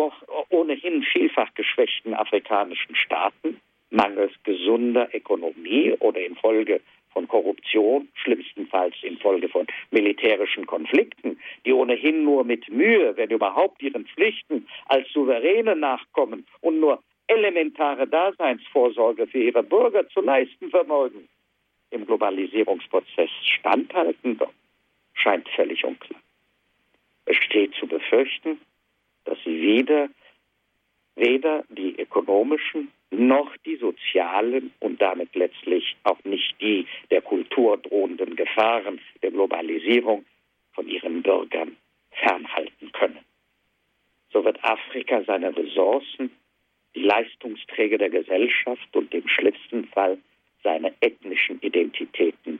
ohnehin 0.49 1.03
vielfach 1.03 1.53
geschwächten 1.53 2.13
afrikanischen 2.13 2.95
Staaten 2.95 3.59
mangels 3.89 4.31
gesunder 4.43 5.09
Ökonomie 5.13 5.93
oder 5.99 6.19
infolge 6.19 6.81
von 7.13 7.27
Korruption, 7.27 8.09
schlimmstenfalls 8.15 8.95
infolge 9.03 9.47
von 9.47 9.65
militärischen 9.91 10.65
Konflikten, 10.65 11.39
die 11.65 11.73
ohnehin 11.73 12.23
nur 12.23 12.43
mit 12.43 12.69
Mühe, 12.69 13.15
wenn 13.15 13.29
überhaupt 13.29 13.81
ihren 13.81 14.05
Pflichten 14.05 14.67
als 14.87 15.07
Souveräne 15.13 15.75
nachkommen 15.75 16.45
und 16.61 16.79
nur 16.79 17.01
elementare 17.27 18.07
Daseinsvorsorge 18.07 19.27
für 19.27 19.43
ihre 19.43 19.63
Bürger 19.63 20.07
zu 20.09 20.21
leisten 20.21 20.69
vermögen, 20.69 21.29
im 21.91 22.05
Globalisierungsprozess 22.05 23.29
standhalten, 23.57 24.39
scheint 25.13 25.47
völlig 25.49 25.83
unklar. 25.85 26.19
Es 27.25 27.37
steht 27.37 27.73
zu 27.75 27.87
befürchten, 27.87 28.59
dass 29.25 29.37
sie 29.45 29.61
weder, 29.61 30.09
weder 31.15 31.63
die 31.69 31.99
ökonomischen 31.99 32.91
noch 33.11 33.55
die 33.65 33.75
sozialen 33.75 34.73
und 34.79 35.01
damit 35.01 35.35
letztlich 35.35 35.95
auch 36.03 36.23
nicht 36.23 36.55
die 36.59 36.87
der 37.11 37.21
Kultur 37.21 37.77
drohenden 37.77 38.35
Gefahren 38.35 38.99
der 39.21 39.31
Globalisierung 39.31 40.25
von 40.73 40.87
ihren 40.87 41.21
Bürgern 41.21 41.77
fernhalten 42.11 42.91
können. 42.91 43.19
So 44.31 44.43
wird 44.43 44.63
Afrika 44.63 45.23
seine 45.25 45.55
Ressourcen, 45.55 46.31
die 46.95 47.03
Leistungsträger 47.03 47.99
der 47.99 48.09
Gesellschaft 48.09 48.95
und 48.95 49.13
im 49.13 49.27
schlimmsten 49.27 49.85
Fall 49.89 50.17
seine 50.63 50.93
ethnischen 51.01 51.59
Identitäten 51.61 52.59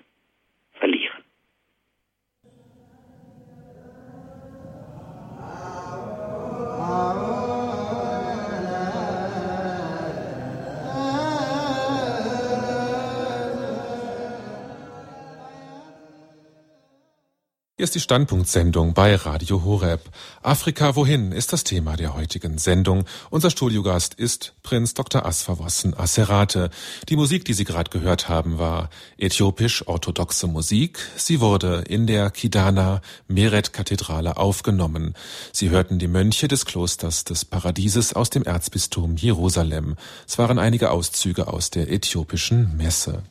Hier 17.84 17.88
ist 17.90 17.96
die 17.96 18.00
Standpunktsendung 18.00 18.94
bei 18.94 19.14
Radio 19.14 19.66
Horeb. 19.66 20.00
Afrika 20.42 20.96
wohin 20.96 21.34
ist 21.34 21.52
das 21.52 21.66
Thema 21.66 21.98
der 21.98 22.16
heutigen 22.16 22.58
Sendung. 22.58 23.04
Unser 23.30 23.50
Studiogast 23.50 24.14
ist 24.14 24.54
Prinz 24.64 24.94
Dr. 24.94 25.26
Asfawossen 25.26 25.94
Aserate. 25.94 26.70
Die 27.10 27.18
Musik, 27.18 27.44
die 27.44 27.52
Sie 27.52 27.66
gerade 27.66 27.92
gehört 27.92 28.30
haben, 28.30 28.58
war 28.58 28.90
äthiopisch-orthodoxe 29.18 30.48
Musik. 30.48 30.98
Sie 31.18 31.42
wurde 31.42 31.84
in 31.86 32.08
der 32.08 32.32
Kidana 32.32 33.02
Meret 33.28 33.74
Kathedrale 33.74 34.38
aufgenommen. 34.38 35.14
Sie 35.52 35.70
hörten 35.70 36.00
die 36.00 36.08
Mönche 36.08 36.48
des 36.48 36.66
Klosters 36.66 37.26
des 37.26 37.44
Paradieses 37.44 38.14
aus 38.14 38.30
dem 38.30 38.44
Erzbistum 38.44 39.18
Jerusalem. 39.18 39.98
Es 40.26 40.38
waren 40.38 40.58
einige 40.58 40.90
Auszüge 40.90 41.50
aus 41.50 41.70
der 41.70 41.92
äthiopischen 41.92 42.78
Messe. 42.78 43.24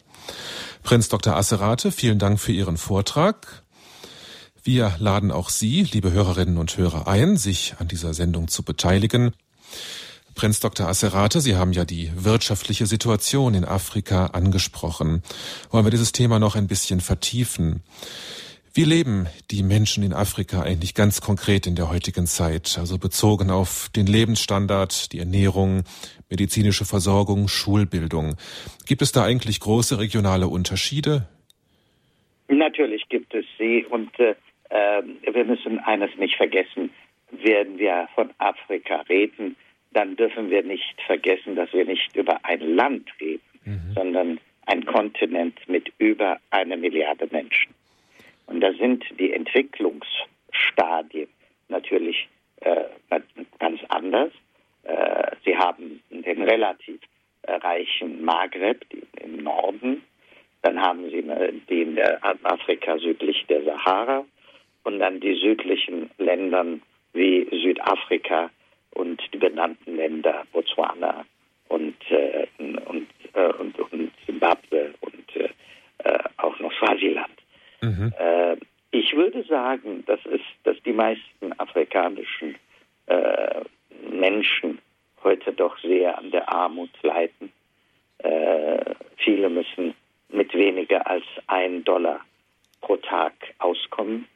Prinz 0.82 1.08
Dr. 1.08 1.36
Aserate, 1.36 1.90
vielen 1.90 2.18
Dank 2.18 2.38
für 2.38 2.52
Ihren 2.52 2.76
Vortrag. 2.76 3.61
Wir 4.64 4.92
laden 5.00 5.32
auch 5.32 5.48
Sie, 5.48 5.82
liebe 5.82 6.12
Hörerinnen 6.12 6.56
und 6.56 6.76
Hörer, 6.76 7.08
ein, 7.08 7.36
sich 7.36 7.74
an 7.80 7.88
dieser 7.88 8.14
Sendung 8.14 8.46
zu 8.46 8.62
beteiligen. 8.62 9.32
Prinz 10.36 10.60
Dr. 10.60 10.86
Asserate, 10.86 11.40
Sie 11.40 11.56
haben 11.56 11.72
ja 11.72 11.84
die 11.84 12.12
wirtschaftliche 12.14 12.86
Situation 12.86 13.54
in 13.54 13.64
Afrika 13.64 14.26
angesprochen. 14.26 15.24
Wollen 15.72 15.84
wir 15.84 15.90
dieses 15.90 16.12
Thema 16.12 16.38
noch 16.38 16.54
ein 16.54 16.68
bisschen 16.68 17.00
vertiefen? 17.00 17.82
Wie 18.72 18.84
leben 18.84 19.26
die 19.50 19.64
Menschen 19.64 20.04
in 20.04 20.12
Afrika 20.12 20.62
eigentlich 20.62 20.94
ganz 20.94 21.20
konkret 21.20 21.66
in 21.66 21.74
der 21.74 21.90
heutigen 21.90 22.28
Zeit, 22.28 22.78
also 22.78 22.98
bezogen 22.98 23.50
auf 23.50 23.90
den 23.96 24.06
Lebensstandard, 24.06 25.12
die 25.12 25.18
Ernährung, 25.18 25.82
medizinische 26.30 26.84
Versorgung, 26.84 27.48
Schulbildung? 27.48 28.36
Gibt 28.86 29.02
es 29.02 29.10
da 29.10 29.24
eigentlich 29.24 29.58
große 29.58 29.98
regionale 29.98 30.46
Unterschiede? 30.46 31.26
Natürlich 32.46 33.08
gibt 33.08 33.34
es 33.34 33.44
sie 33.58 33.84
und 33.90 34.18
äh, 34.20 34.36
wir 34.72 35.44
müssen 35.44 35.78
eines 35.80 36.16
nicht 36.16 36.36
vergessen, 36.36 36.90
werden 37.30 37.78
wir 37.78 38.08
von 38.14 38.30
Afrika 38.38 39.02
reden, 39.08 39.56
dann 39.92 40.16
dürfen 40.16 40.50
wir 40.50 40.62
nicht 40.62 41.00
vergessen, 41.02 41.56
dass 41.56 41.72
wir 41.72 41.84
nicht 41.84 42.16
über 42.16 42.44
ein 42.44 42.60
Land 42.60 43.10
reden, 43.20 43.42
mhm. 43.64 43.92
sondern 43.94 44.40
ein 44.66 44.84
Kontinent 44.86 45.58
mit 45.68 45.92
über 45.98 46.38
eine 46.50 46.76
Milliarde 46.76 47.28
Menschen. 47.30 47.74
Und 48.46 48.60
da 48.60 48.72
sind 48.72 49.04
die 49.18 49.32
Entwicklungsstadien 49.32 51.28
natürlich 51.68 52.28
äh, 52.60 52.84
ganz 53.58 53.80
anders. 53.88 54.32
Äh, 54.84 55.36
sie 55.44 55.56
haben 55.56 56.02
den 56.10 56.42
relativ 56.42 57.00
äh, 57.42 57.52
reichen 57.54 58.24
Maghreb 58.24 58.84
im 59.20 59.38
Norden, 59.38 60.02
dann 60.62 60.80
haben 60.80 61.10
sie 61.10 61.18
äh, 61.18 61.52
den 61.68 61.98
Afrika 62.44 62.98
südlich 62.98 63.44
der 63.48 63.64
Sahara 63.64 64.24
und 64.84 64.98
dann 64.98 65.20
die 65.20 65.34
südlichen 65.34 66.10
Ländern 66.18 66.82
wie 67.12 67.46
Südafrika 67.50 68.50
und 68.94 69.20
die 69.32 69.38
benannten 69.38 69.96
Länder 69.96 70.44
Botswana 70.52 71.24
und, 71.68 71.96
äh, 72.10 72.46
und, 72.58 73.08
äh, 73.32 73.52
und, 73.58 73.78
und, 73.78 74.12
Zimbabwe 74.26 74.94
und 75.00 75.36
äh, 75.36 75.48
äh 76.04 76.18
auch 76.38 76.58
noch 76.58 76.72
Swasiland. 76.74 77.32
Mhm. 77.80 78.12
Äh, 78.18 78.56
ich 78.90 79.14
würde 79.16 79.42
sagen, 79.44 80.04
dass, 80.06 80.20
es, 80.26 80.40
dass 80.64 80.76
die 80.84 80.92
meisten 80.92 81.52
afrikanischen 81.58 82.56
äh, 83.06 83.62
Menschen 84.10 84.78
heute 85.24 85.52
doch 85.52 85.78
sehr 85.78 86.18
an 86.18 86.30
der 86.30 86.48
Armut 86.48 86.90
leiden. 87.02 87.52
viele 89.16 89.48
müssen 89.48 89.94
mit 90.28 90.52
weniger 90.54 91.06
als 91.06 91.24
ein 91.46 91.84
Dollar 91.84 92.20
pro 92.80 92.96
Tag 92.96 93.32
auskommen. 93.58 94.26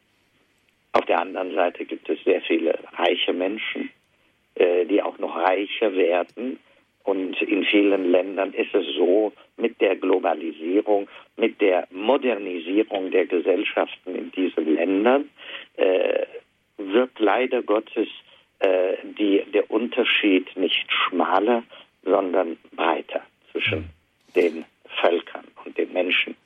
Auf 0.96 1.04
der 1.04 1.20
anderen 1.20 1.54
Seite 1.54 1.85
gibt 1.85 2.09
es 2.09 2.18
sehr 2.24 2.40
viele 2.40 2.78
reiche 2.96 3.35
Menschen, 3.35 3.90
äh, 4.54 4.87
die 4.87 5.02
auch 5.02 5.18
noch 5.18 5.37
reicher 5.37 5.94
werden. 5.94 6.59
Und 7.04 7.40
in 7.42 7.64
vielen 7.64 8.11
Ländern 8.11 8.54
ist 8.54 8.74
es 8.74 8.87
so, 8.96 9.32
mit 9.59 9.78
der 9.82 9.96
Globalisierung, 9.96 11.06
mit 11.37 11.61
der 11.61 11.87
Modernisierung 11.90 13.11
der 13.11 13.26
Gesellschaften 13.26 14.14
in 14.14 14.32
diesen 14.32 14.74
Ländern 14.74 15.28
äh, 15.76 16.24
wird 16.78 17.18
leider 17.18 17.62
Gottes 17.62 18.09
äh, 18.61 18.94
die, 19.18 19.44
der 19.52 19.70
Unterschied 19.70 20.56
nicht 20.56 20.90
schmaler, 20.90 21.62
sondern 22.04 22.56
breiter 22.74 23.20
zwischen 23.52 23.80
mhm. 23.80 24.32
den 24.35 24.64
Völkern 25.00 25.44
und 25.66 25.76
den 25.76 25.92
Menschen 25.92 26.37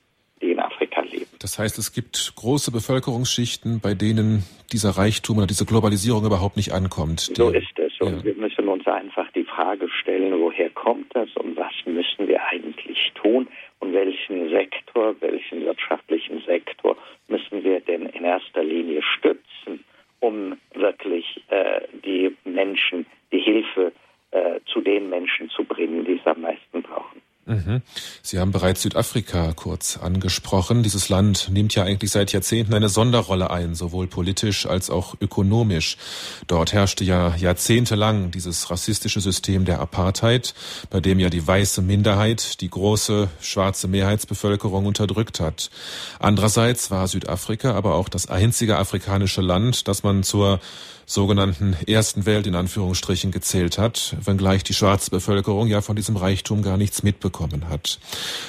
die 0.41 0.51
in 0.51 0.59
Afrika 0.59 1.01
leben. 1.01 1.27
Das 1.39 1.59
heißt, 1.59 1.77
es 1.77 1.93
gibt 1.93 2.33
große 2.35 2.71
Bevölkerungsschichten, 2.71 3.79
bei 3.79 3.93
denen 3.93 4.43
dieser 4.71 4.91
Reichtum 4.91 5.37
oder 5.37 5.47
diese 5.47 5.65
Globalisierung 5.65 6.25
überhaupt 6.25 6.57
nicht 6.57 6.71
ankommt. 6.71 7.31
So 7.35 7.49
ist 7.49 7.77
es. 7.77 7.91
Und 7.99 8.17
ja. 8.17 8.23
wir 8.23 8.35
müssen 8.35 8.67
uns 8.67 8.85
einfach 8.87 9.31
die 9.33 9.43
Frage 9.43 9.87
stellen, 9.89 10.39
woher 10.39 10.69
kommt 10.71 11.15
das 11.15 11.29
und 11.35 11.55
was 11.55 11.73
müssen 11.85 12.27
wir 12.27 12.41
eigentlich 12.45 13.11
tun 13.15 13.47
und 13.79 13.93
welchen 13.93 14.49
Sektor, 14.49 15.15
welchen 15.19 15.65
wirtschaftlichen 15.65 16.41
Sektor 16.45 16.97
müssen 17.27 17.63
wir 17.63 17.79
denn 17.81 18.07
in 18.07 18.23
erster 18.23 18.63
Linie 18.63 19.01
stützen, 19.03 19.83
um 20.19 20.57
wirklich 20.73 21.43
äh, 21.49 21.81
die 22.03 22.35
Menschen, 22.43 23.05
die 23.31 23.39
Hilfe 23.39 23.91
äh, 24.31 24.59
zu 24.71 24.81
den 24.81 25.09
Menschen 25.09 25.49
zu 25.49 25.63
bringen, 25.63 26.05
die 26.05 26.13
es 26.13 26.25
am 26.25 26.41
meisten 26.41 26.81
brauchen. 26.81 27.21
Mhm. 27.45 27.81
Sie 28.21 28.37
haben 28.37 28.51
bereits 28.51 28.83
Südafrika 28.83 29.53
kurz 29.53 29.97
angesprochen. 29.97 30.83
Dieses 30.83 31.09
Land 31.09 31.49
nimmt 31.51 31.73
ja 31.73 31.83
eigentlich 31.83 32.11
seit 32.11 32.31
Jahrzehnten 32.33 32.75
eine 32.75 32.87
Sonderrolle 32.87 33.49
ein, 33.49 33.73
sowohl 33.73 34.05
politisch 34.05 34.67
als 34.67 34.91
auch 34.91 35.15
ökonomisch. 35.19 35.97
Dort 36.45 36.71
herrschte 36.71 37.03
ja 37.03 37.35
jahrzehntelang 37.35 38.29
dieses 38.29 38.69
rassistische 38.69 39.21
System 39.21 39.65
der 39.65 39.79
Apartheid, 39.79 40.53
bei 40.91 40.99
dem 40.99 41.19
ja 41.19 41.31
die 41.31 41.45
weiße 41.45 41.81
Minderheit 41.81 42.61
die 42.61 42.69
große 42.69 43.27
schwarze 43.39 43.87
Mehrheitsbevölkerung 43.87 44.85
unterdrückt 44.85 45.39
hat. 45.39 45.71
Andererseits 46.19 46.91
war 46.91 47.07
Südafrika 47.07 47.73
aber 47.73 47.95
auch 47.95 48.07
das 48.07 48.29
einzige 48.29 48.77
afrikanische 48.77 49.41
Land, 49.41 49.87
das 49.87 50.03
man 50.03 50.21
zur 50.21 50.59
sogenannten 51.07 51.75
ersten 51.87 52.25
Welt 52.25 52.47
in 52.47 52.55
Anführungsstrichen 52.55 53.31
gezählt 53.31 53.77
hat, 53.77 54.15
wenngleich 54.23 54.63
die 54.63 54.73
schwarze 54.73 55.11
Bevölkerung 55.11 55.67
ja 55.67 55.81
von 55.81 55.97
diesem 55.97 56.15
Reichtum 56.15 56.61
gar 56.61 56.77
nichts 56.77 57.03
mitbekommt 57.03 57.30
bekommen 57.31 57.69
hat. 57.69 57.99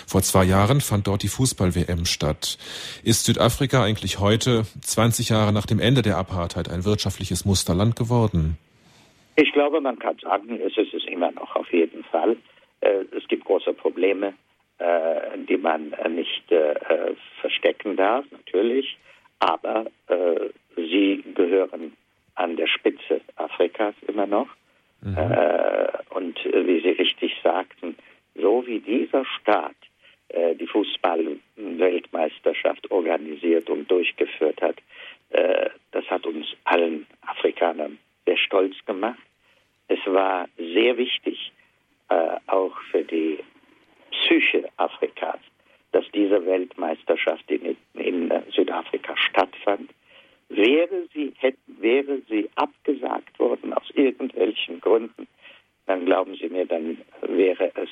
Vor 0.07 0.23
zwei 0.23 0.45
Jahren 0.45 0.81
fand 0.81 1.07
dort 1.07 1.23
die 1.23 1.29
Fußball-WM 1.29 2.05
statt. 2.05 2.59
Ist 3.05 3.25
Südafrika 3.25 3.83
eigentlich 3.83 4.19
heute, 4.19 4.65
20 4.83 5.31
Jahre 5.31 5.53
nach 5.53 5.67
dem 5.67 5.79
Ende 5.79 6.03
der 6.03 6.17
Apartheid, 6.19 6.69
ein 6.69 6.85
wirtschaftliches 6.85 7.45
Musterland 7.45 7.97
geworden? 7.97 8.59
Ich 9.37 9.53
glaube, 9.53 9.81
man 9.81 9.99
kann 9.99 10.19
sagen, 10.19 10.61
es 10.61 10.77
ist 10.77 10.93
es 10.93 11.05
immer 11.07 11.31
noch 11.33 11.57
auf 11.57 11.73
jeden 11.73 12.05
Fall. 12.05 12.37
Äh, 12.81 13.05
es 13.17 13.27
gibt 13.29 13.45
große 13.45 13.73
Probleme, 13.73 14.35
äh, 14.79 15.39
die 15.49 15.57
man 15.57 15.95
nicht 16.11 16.51
äh, 16.51 16.75
verstecken 17.41 17.97
darf, 17.97 18.25
natürlich. 18.31 18.99
Aber 19.39 19.87
sie 20.77 21.25
gehören 21.35 21.97
an 22.37 22.57
der 22.57 22.69
Spitze 22.69 23.21
Afrikas 23.35 23.95
immer 24.07 24.27
noch. 24.27 24.47
Mhm. 25.01 25.17
und 26.11 26.39
wie 26.45 26.81
Sie 26.81 26.91
richtig 26.91 27.35
sagten, 27.43 27.97
so 28.35 28.67
wie 28.67 28.81
dieser 28.81 29.25
Staat 29.25 29.77
die 30.35 30.67
Fußball-Weltmeisterschaft 30.67 32.91
organisiert 32.91 33.69
und 33.69 33.91
durchgeführt 33.91 34.63
hat, 34.63 34.77
das 35.91 36.07
hat 36.09 36.25
uns 36.25 36.47
allen 36.65 37.07
Afrikanern 37.21 37.99
sehr 38.25 38.39
stolz 38.39 38.75
gemacht. 38.87 39.21
Es 39.89 39.99
war 40.07 40.49
sehr 40.57 40.97
wichtig, 40.97 41.53
äh, 42.09 42.37
auch 42.47 42.77
für 42.91 43.05
die 43.05 43.39
Psyche 44.11 44.69
Afrikas, 44.77 45.39
dass 45.93 46.05
diese 46.13 46.45
Weltmeisterschaft 46.45 47.51
in, 47.51 47.77
in 47.95 48.31
äh, 48.31 48.43
Südafrika 48.55 49.17
stattfand. 49.17 49.91
Wäre 50.49 51.09
sie, 51.15 51.33
hätte, 51.39 51.59
wäre 51.67 52.21
sie 52.29 52.51
abgesagt 52.57 53.39
worden 53.39 53.73
aus 53.73 53.89
irgendwelchen 53.95 54.81
Gründen, 54.81 55.27
dann 55.87 56.05
glauben 56.05 56.37
Sie 56.37 56.49
mir, 56.49 56.67
dann 56.67 56.99
wäre 57.23 57.73
es, 57.75 57.89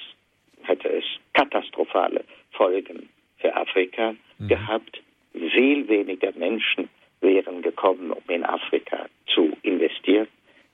hätte 0.63 0.89
es 0.89 1.05
katastrophale 1.35 2.25
Folgen 2.53 3.09
für 3.39 3.55
Afrika 3.55 4.15
mhm. 4.39 4.49
gehabt. 4.49 5.03
Viel 5.33 5.89
weniger 5.89 6.33
Menschen 6.33 6.89
wären 7.21 7.63
gekommen, 7.63 8.13
um 8.13 8.23
in 8.29 8.45
Afrika 8.45 9.07
zu 9.27 9.57
investieren. 9.63 10.29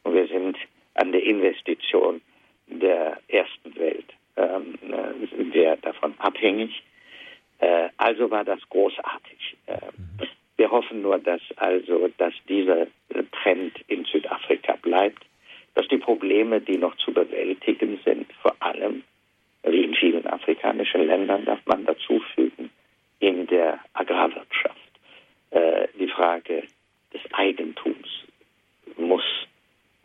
Und 0.04 0.14
wir 0.14 0.26
sind 0.28 0.56
an 0.94 1.12
der 1.12 1.22
Investition 1.22 2.20
der 2.68 3.18
ersten 3.28 3.76
Welt 3.76 4.06
ähm, 4.36 4.74
äh, 4.82 5.52
wir 5.52 5.76
davon 5.76 6.14
abhängig. 6.18 6.82
Äh, 7.58 7.88
also 7.96 8.30
war 8.30 8.44
das 8.44 8.60
großartig. 8.68 9.56
Äh, 9.66 9.78
wir 10.56 10.70
hoffen 10.70 11.02
nur, 11.02 11.18
dass 11.18 11.40
also, 11.56 12.08
dass 12.18 12.34
dieser 12.48 12.86
Trend 13.42 13.78
in 13.88 14.04
Südafrika 14.04 14.76
bleibt, 14.80 15.24
dass 15.74 15.86
die 15.88 15.98
Probleme, 15.98 16.60
die 16.60 16.78
noch 16.78 16.96
zu 16.96 17.12
bewältigen 17.12 17.98
sind, 18.04 18.32
vor 18.40 18.54
allem 18.60 19.02
wie 19.66 19.84
in 19.84 19.94
vielen 19.94 20.26
afrikanischen 20.26 21.06
Ländern, 21.06 21.44
darf 21.44 21.60
man 21.66 21.84
dazu 21.84 22.20
fügen, 22.34 22.70
in 23.18 23.46
der 23.46 23.80
Agrarwirtschaft. 23.94 24.76
Äh, 25.50 25.88
die 25.98 26.08
Frage 26.08 26.64
des 27.12 27.20
Eigentums 27.32 28.08
muss 28.96 29.24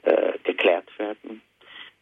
äh, 0.03 0.33
geklärt 0.43 0.87
werden. 0.97 1.41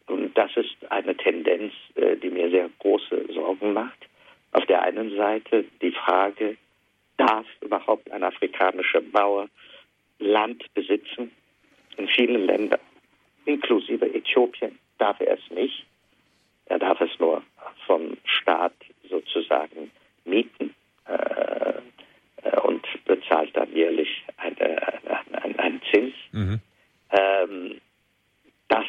Und 0.07 0.37
das 0.37 0.55
ist 0.55 0.75
eine 0.89 1.15
Tendenz, 1.15 1.73
äh, 1.95 2.15
die 2.15 2.29
mir 2.29 2.49
sehr 2.49 2.69
große 2.79 3.31
Sorgen 3.33 3.73
macht. 3.73 4.07
Auf 4.51 4.65
der 4.65 4.81
einen 4.81 5.15
Seite 5.15 5.65
die 5.81 5.91
Frage, 5.91 6.57
darf 7.17 7.45
überhaupt 7.61 8.09
ein 8.11 8.23
afrikanischer 8.23 9.01
Bauer 9.01 9.47
Land 10.19 10.65
besitzen? 10.73 11.31
In 11.97 12.07
vielen 12.07 12.45
Ländern, 12.45 12.79
inklusive 13.45 14.05
Äthiopien, 14.13 14.79
darf 14.97 15.19
er 15.19 15.33
es 15.33 15.51
nicht. 15.51 15.85
Er 16.69 16.79
darf 16.79 17.01
es 17.01 17.19
nur 17.19 17.43
vom 17.85 18.17
Staat 18.23 18.73
sozusagen 19.09 19.91
mieten 20.23 20.73
äh, 21.07 21.73
äh 22.43 22.59
und 22.61 22.85
bezahlt 23.05 23.55
dann 23.57 23.75
jährlich 23.75 24.23
eine, 24.37 24.81
eine, 25.33 25.59
einen 25.59 25.81
Zins. 25.91 26.13
Mhm. 26.31 26.61
Ähm, 27.11 27.81
das 28.67 28.85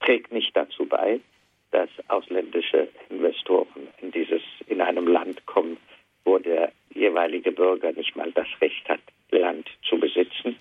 trägt 0.00 0.32
nicht 0.32 0.56
dazu 0.56 0.86
bei, 0.86 1.20
dass 1.70 1.90
ausländische 2.08 2.88
Investoren 3.10 3.88
in 4.00 4.10
dieses 4.10 4.42
in 4.66 4.80
einem 4.80 5.06
Land 5.06 5.44
kommen, 5.46 5.76
wo 6.24 6.38
der 6.38 6.72
jeweilige 6.94 7.52
Bürger 7.52 7.92
nicht 7.92 8.16
mal 8.16 8.32
das 8.32 8.48
Recht 8.60 8.88
hat, 8.88 9.00
Land 9.30 9.68
zu 9.88 9.98
besitzen. 9.98 10.56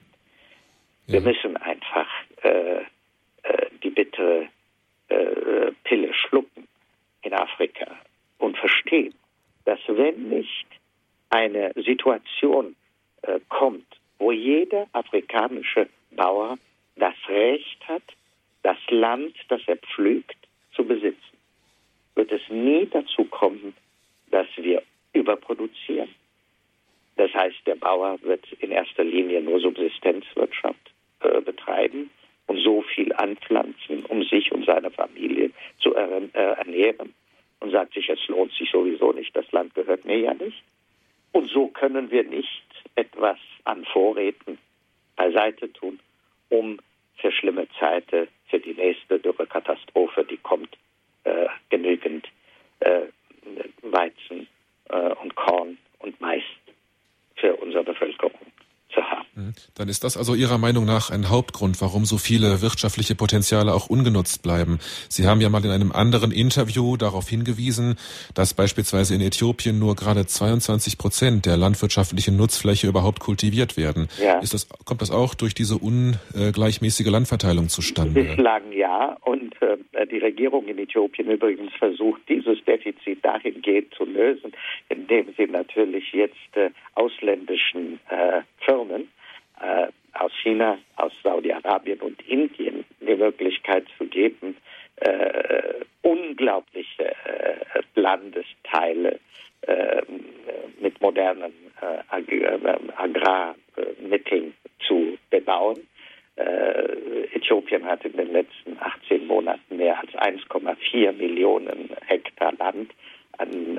Ja. 1.08 1.14
Wir 1.14 1.22
müssen 1.22 1.58
einfach 1.58 2.08
äh, 2.44 2.82
äh, 3.44 3.68
die 3.84 3.90
bittere 3.90 4.48
äh, 5.12 5.72
Pille 5.84 6.14
schlucken 6.14 6.68
in 7.24 7.34
Afrika 7.34 7.88
und 8.38 8.58
verstehen, 8.58 9.14
dass 9.66 9.80
wenn 9.88 10.30
nicht 10.30 10.66
eine 11.30 11.72
Situation 11.76 12.76
äh, 13.22 13.40
kommt, 13.50 13.86
wo 14.18 14.32
jeder 14.32 14.88
afrikanische 14.94 15.88
Bauer 16.12 16.58
das 16.96 17.16
Recht 17.28 17.88
hat, 17.88 18.04
das 18.64 18.78
Land, 18.90 19.36
das 19.50 19.62
er 19.68 19.78
pflügt, 19.78 20.38
zu 20.76 20.84
besitzen, 20.86 21.38
wird 22.16 22.32
es 22.32 22.42
nie 22.50 22.86
dazu 22.86 23.26
kommen, 23.26 23.74
dass 24.30 24.48
wir 24.58 24.84
überproduzieren. 25.14 26.10
Das 27.18 27.34
heißt, 27.34 27.58
der 27.66 27.76
Bauer 27.76 28.22
wird 28.22 28.52
in 28.60 28.72
erster 28.72 29.04
Linie 29.04 29.42
nur 29.42 29.60
Subsistenzwirtschaft 29.60 30.92
äh, 31.22 31.42
betreiben 31.42 32.10
und 32.48 32.60
so 32.60 32.82
viel 32.82 33.14
anpflanzen, 33.14 34.06
um 34.06 34.24
sich 34.24 34.52
und 34.52 34.66
seine 34.66 34.92
Familie 34.92 35.52
zu 35.80 35.94
er 35.94 36.10
äh, 36.34 36.60
ernähren 36.60 37.14
und 37.60 37.72
sagt 37.72 37.94
sich, 37.94 38.10
es 38.10 38.28
lohnt 38.28 38.52
sich 38.54 38.70
sowieso 38.72 39.12
nicht, 39.12 39.36
das 39.36 39.50
Land 39.52 39.74
gehört 39.76 40.06
mir 40.06 40.18
ja 40.18 40.34
nicht. 40.34 40.64
Und 41.32 41.50
so 41.50 41.68
können 41.68 42.12
wir 42.12 42.24
nicht 42.24 42.64
etwas 42.96 43.38
an 43.64 43.86
Vorräten 43.86 44.58
beiseite 45.16 45.72
tun, 45.72 46.00
um 46.50 46.80
für 47.18 47.32
schlimme 47.32 47.68
Zeiten, 47.80 48.28
für 48.48 48.60
die 48.60 48.74
nächste 48.74 49.20
Dürrekatastrophe, 49.20 50.26
die 50.26 50.38
kommt, 50.38 50.76
äh, 51.24 51.48
genügend 51.70 52.28
äh, 52.80 53.04
Weizen 53.84 54.48
äh, 54.90 55.14
und 55.22 55.36
Korn 55.36 55.78
und 56.00 56.20
Mais 56.20 56.44
für 57.36 57.56
unsere 57.56 57.84
Bevölkerung 57.84 58.40
zu 58.94 59.10
haben. 59.10 59.28
Mhm. 59.36 59.54
Dann 59.76 59.81
ist 59.92 60.06
das 60.06 60.16
also 60.16 60.34
Ihrer 60.34 60.58
Meinung 60.58 60.86
nach 60.86 61.12
ein 61.12 61.30
Hauptgrund, 61.30 61.82
warum 61.82 62.06
so 62.06 62.18
viele 62.18 62.62
wirtschaftliche 62.62 63.14
Potenziale 63.14 63.74
auch 63.74 63.90
ungenutzt 63.90 64.42
bleiben. 64.42 64.80
Sie 65.10 65.28
haben 65.28 65.42
ja 65.42 65.50
mal 65.50 65.64
in 65.64 65.70
einem 65.70 65.92
anderen 65.92 66.32
Interview 66.32 66.96
darauf 66.96 67.28
hingewiesen, 67.28 67.96
dass 68.34 68.54
beispielsweise 68.54 69.14
in 69.14 69.22
Äthiopien 69.22 69.78
nur 69.78 69.96
gerade 69.96 70.26
22 70.26 70.98
Prozent 70.98 71.46
der 71.46 71.58
landwirtschaftlichen 71.58 72.38
Nutzfläche 72.38 72.88
überhaupt 72.88 73.20
kultiviert 73.20 73.76
werden. 73.76 74.08
Ja. 74.24 74.40
Ist 74.40 74.54
das, 74.54 74.70
kommt 74.86 75.02
das 75.02 75.12
auch 75.12 75.36
durch 75.36 75.54
diese 75.54 75.78
ungleichmäßige 75.78 77.08
Landverteilung 77.08 77.68
zustande? 77.68 78.24
Bislang 78.24 78.72
ja. 78.72 79.18
Und 79.26 79.62
äh, 79.62 80.08
die 80.08 80.20
Regierung 80.20 80.68
in 80.70 80.80
Äthiopien 80.80 81.30
übrigens 81.30 81.74
versucht, 81.78 82.22
dieses 82.30 82.64
Defizit 82.64 83.24
dahingehend 83.26 83.94
zu 83.94 84.06
lösen, 84.06 84.54
indem 84.88 85.34
sie 85.38 85.48
natürlich 85.48 86.14
jetzt 86.14 86.56
äh, 86.56 86.70
ausländischen 86.96 88.00
äh, 88.10 88.42
Firmen 88.66 89.10
China, 90.52 90.78
aus 90.98 91.12
Saudi-Arabien 91.24 92.00
und 92.02 92.22
Indien 92.28 92.84
die 93.00 93.16
Möglichkeit 93.16 93.86
zu 93.98 94.06
geben, 94.06 94.58
äh, 94.98 95.86
unglaubliche 96.02 97.06
äh, 97.06 97.82
Landesteile 97.96 99.20
äh, 99.62 100.02
mit 100.80 101.00
modernen 101.02 101.54
äh, 101.82 102.36
äh, 102.36 102.78
Agrarmitteln 102.98 104.54
zu 104.88 105.18
bebauen. 105.30 105.88
Äthiopien 107.34 107.86
hat 107.86 108.04
in 108.06 108.14
den 108.14 108.32
letzten 108.32 108.78
18 108.80 109.28
Monaten 109.28 109.78
mehr 109.78 110.00
als 110.00 110.12
1,4 110.14 111.12
Millionen 111.12 111.90
Hektar 112.08 112.54
Land 112.58 112.92
an 113.38 113.78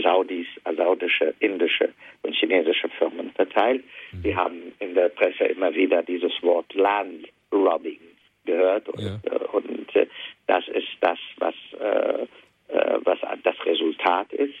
Saudis, 0.00 0.46
saudische, 0.76 1.34
indische 1.40 1.90
und 2.22 2.34
chinesische 2.34 2.88
Firmen 2.88 3.30
verteilt. 3.32 3.84
Mhm. 4.12 4.24
Wir 4.24 4.36
haben 4.36 4.72
in 4.78 4.94
der 4.94 5.08
Presse 5.10 5.44
immer 5.44 5.74
wieder 5.74 6.02
dieses 6.02 6.32
Wort 6.42 6.72
Land 6.74 7.28
Robbing 7.52 8.00
gehört 8.44 8.88
und, 8.88 9.00
ja. 9.00 9.18
Äh, 9.24 9.44
und 9.52 9.94
äh, 9.94 10.06
das 10.46 10.66
ist 10.68 10.88
das, 11.00 11.18
was, 11.38 11.54
äh, 11.78 12.22
äh, 12.68 12.98
was 13.04 13.18
das 13.42 13.66
Resultat 13.66 14.32
ist, 14.32 14.54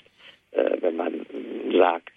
äh, 0.52 0.76
wenn 0.80 0.96
man 0.96 1.26
sagt, 1.72 2.12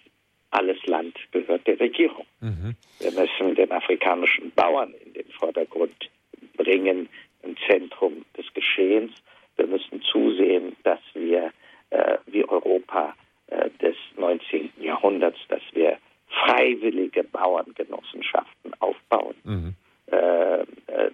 alles 0.50 0.84
Land 0.86 1.16
gehört 1.32 1.66
der 1.66 1.80
Regierung. 1.80 2.26
Mhm. 2.40 2.76
Wir 3.00 3.12
müssen 3.12 3.54
den 3.54 3.72
afrikanischen 3.72 4.52
Bauern 4.52 4.94
in 5.04 5.14
den 5.14 5.30
Vordergrund 5.32 6.10
bringen, 6.56 7.08
im 7.42 7.56
Zentrum 7.68 8.24
des 8.36 8.46
Geschehens. 8.54 9.12
Wir 9.56 9.66
müssen 9.66 10.02
zusehen, 10.02 10.76
dass 10.84 11.00
wir 11.14 11.52
äh, 11.90 12.18
wie 12.26 12.44
Europa 12.48 13.14
äh, 13.46 13.70
des 13.80 13.96
19. 14.16 14.72
Jahrhunderts, 14.80 15.38
dass 15.48 15.62
wir 15.72 15.98
freiwillige 16.28 17.22
Bauerngenossenschaften 17.22 18.72
aufbauen, 18.80 19.34
mhm. 19.44 19.74
äh, 20.10 20.60
äh 20.62 20.66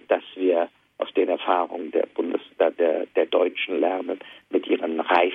dass 0.07 0.23
wir 0.35 0.69
aus 0.97 1.13
den 1.13 1.29
Erfahrungen 1.29 1.91
der 1.91 2.07
Bundes 2.07 2.41
der, 2.59 3.05
der 3.05 3.25
Deutschen 3.27 3.79
lernen 3.79 4.19
mit 4.49 4.65
ihren 4.67 4.99
reif 4.99 5.33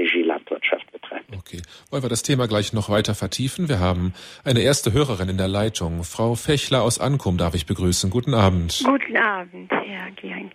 Regie-Landwirtschaft 0.00 0.90
betreibt. 0.92 1.24
Okay. 1.36 1.62
Wollen 1.90 2.02
wir 2.02 2.08
das 2.20 2.26
Thema 2.26 2.48
gleich 2.48 2.74
noch 2.74 2.90
weiter 2.90 3.14
vertiefen? 3.14 3.70
Wir 3.70 3.80
haben 3.80 4.12
eine 4.44 4.60
erste 4.60 4.92
Hörerin 4.92 5.30
in 5.30 5.38
der 5.38 5.48
Leitung. 5.48 6.04
Frau 6.04 6.34
Fechler 6.34 6.82
aus 6.82 7.00
Ankum 7.00 7.38
darf 7.38 7.54
ich 7.54 7.64
begrüßen. 7.64 8.10
Guten 8.10 8.34
Abend. 8.34 8.82
Guten 8.84 9.16
Abend, 9.16 9.72
Herr 9.72 10.10
Giering. 10.16 10.50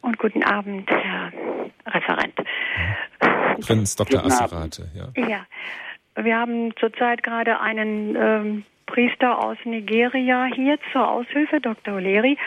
Und 0.00 0.16
guten 0.18 0.44
Abend, 0.44 0.88
Herr 0.88 1.32
Referent. 1.86 2.34
Prinz 3.66 3.96
Dr. 3.96 4.24
Asserate, 4.24 4.88
ja. 4.94 5.26
Ja. 5.28 5.46
Wir 6.22 6.36
haben 6.36 6.72
zurzeit 6.78 7.24
gerade 7.24 7.60
einen 7.60 8.14
ähm, 8.14 8.64
Priester 8.86 9.42
aus 9.42 9.56
Nigeria 9.64 10.46
hier 10.54 10.78
zur 10.92 11.08
Aushilfe, 11.08 11.60
Dr. 11.60 11.94
Oleri. 11.94 12.38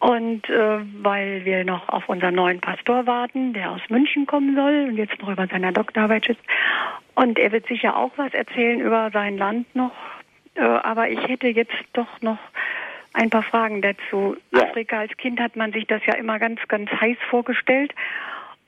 Und 0.00 0.50
äh, 0.50 0.80
weil 1.02 1.44
wir 1.44 1.64
noch 1.64 1.88
auf 1.88 2.08
unseren 2.08 2.34
neuen 2.34 2.60
Pastor 2.60 3.06
warten, 3.06 3.52
der 3.52 3.70
aus 3.70 3.82
München 3.88 4.26
kommen 4.26 4.56
soll 4.56 4.88
und 4.88 4.96
jetzt 4.96 5.20
noch 5.20 5.28
über 5.28 5.46
seiner 5.46 5.70
Doktorarbeit 5.70 6.24
sitzt. 6.24 6.42
Und 7.14 7.38
er 7.38 7.52
wird 7.52 7.66
sicher 7.66 7.96
auch 7.96 8.12
was 8.16 8.32
erzählen 8.34 8.80
über 8.80 9.10
sein 9.12 9.36
Land 9.36 9.74
noch. 9.74 9.92
Äh, 10.54 10.62
aber 10.62 11.10
ich 11.10 11.20
hätte 11.28 11.48
jetzt 11.48 11.74
doch 11.92 12.20
noch 12.20 12.38
ein 13.12 13.30
paar 13.30 13.42
Fragen 13.42 13.82
dazu. 13.82 14.36
Ja. 14.52 14.62
Afrika 14.62 15.00
als 15.00 15.16
Kind 15.16 15.40
hat 15.40 15.56
man 15.56 15.72
sich 15.72 15.86
das 15.86 16.04
ja 16.06 16.14
immer 16.14 16.38
ganz, 16.38 16.60
ganz 16.68 16.90
heiß 16.90 17.18
vorgestellt. 17.28 17.94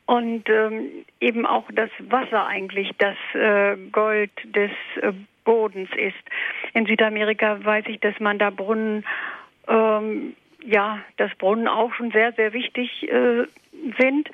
Und 0.06 0.48
ähm, 0.50 0.90
eben 1.20 1.46
auch 1.46 1.64
das 1.72 1.90
Wasser 1.98 2.46
eigentlich 2.46 2.90
das 2.98 3.16
äh, 3.32 3.76
Gold 3.90 4.30
des 4.44 4.70
äh, 5.00 5.12
Bodens 5.44 5.88
ist. 5.96 6.14
In 6.74 6.84
Südamerika 6.84 7.64
weiß 7.64 7.86
ich, 7.88 8.00
dass 8.00 8.18
man 8.20 8.38
da 8.38 8.50
Brunnen 8.50 9.04
ähm, 9.66 10.34
ja, 10.64 11.00
dass 11.16 11.34
Brunnen 11.36 11.68
auch 11.68 11.92
schon 11.94 12.10
sehr, 12.10 12.32
sehr 12.32 12.52
wichtig 12.52 13.08
äh, 13.08 13.44
sind. 13.98 14.30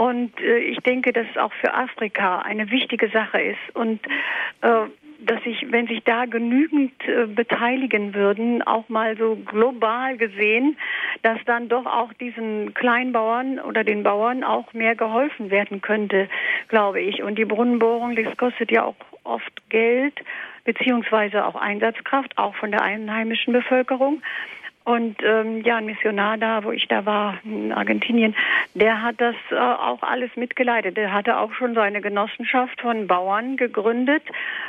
Und 0.00 0.40
äh, 0.40 0.60
ich 0.60 0.78
denke, 0.78 1.12
dass 1.12 1.26
es 1.30 1.36
auch 1.36 1.52
für 1.60 1.74
Afrika 1.74 2.38
eine 2.38 2.70
wichtige 2.70 3.10
Sache 3.10 3.38
ist. 3.38 3.76
Und 3.76 4.00
äh, 4.62 4.86
dass 5.26 5.42
sich, 5.44 5.66
wenn 5.70 5.88
sich 5.88 6.02
da 6.04 6.24
genügend 6.24 6.94
äh, 7.06 7.26
beteiligen 7.26 8.14
würden, 8.14 8.62
auch 8.62 8.88
mal 8.88 9.18
so 9.18 9.36
global 9.36 10.16
gesehen, 10.16 10.78
dass 11.20 11.38
dann 11.44 11.68
doch 11.68 11.84
auch 11.84 12.14
diesen 12.14 12.72
Kleinbauern 12.72 13.60
oder 13.60 13.84
den 13.84 14.02
Bauern 14.02 14.42
auch 14.42 14.72
mehr 14.72 14.96
geholfen 14.96 15.50
werden 15.50 15.82
könnte, 15.82 16.30
glaube 16.68 17.02
ich. 17.02 17.22
Und 17.22 17.36
die 17.36 17.44
Brunnenbohrung, 17.44 18.16
das 18.16 18.34
kostet 18.38 18.70
ja 18.70 18.84
auch 18.84 18.96
oft 19.24 19.52
Geld, 19.68 20.14
beziehungsweise 20.64 21.44
auch 21.44 21.56
Einsatzkraft, 21.56 22.38
auch 22.38 22.54
von 22.54 22.70
der 22.70 22.80
einheimischen 22.80 23.52
Bevölkerung. 23.52 24.22
Und 24.90 25.18
ähm, 25.22 25.62
ja, 25.62 25.76
ein 25.76 25.86
Missionar 25.86 26.36
da, 26.36 26.64
wo 26.64 26.72
ich 26.72 26.88
da 26.88 27.06
war, 27.06 27.38
in 27.44 27.70
Argentinien, 27.70 28.34
der 28.74 29.02
hat 29.02 29.20
das 29.20 29.36
äh, 29.52 29.54
auch 29.54 30.02
alles 30.02 30.34
mitgeleitet. 30.34 30.96
Der 30.96 31.12
hatte 31.12 31.38
auch 31.38 31.52
schon 31.52 31.74
seine 31.74 32.00
Genossenschaft 32.00 32.80
von 32.80 33.06
Bauern 33.06 33.56
gegründet, 33.56 34.24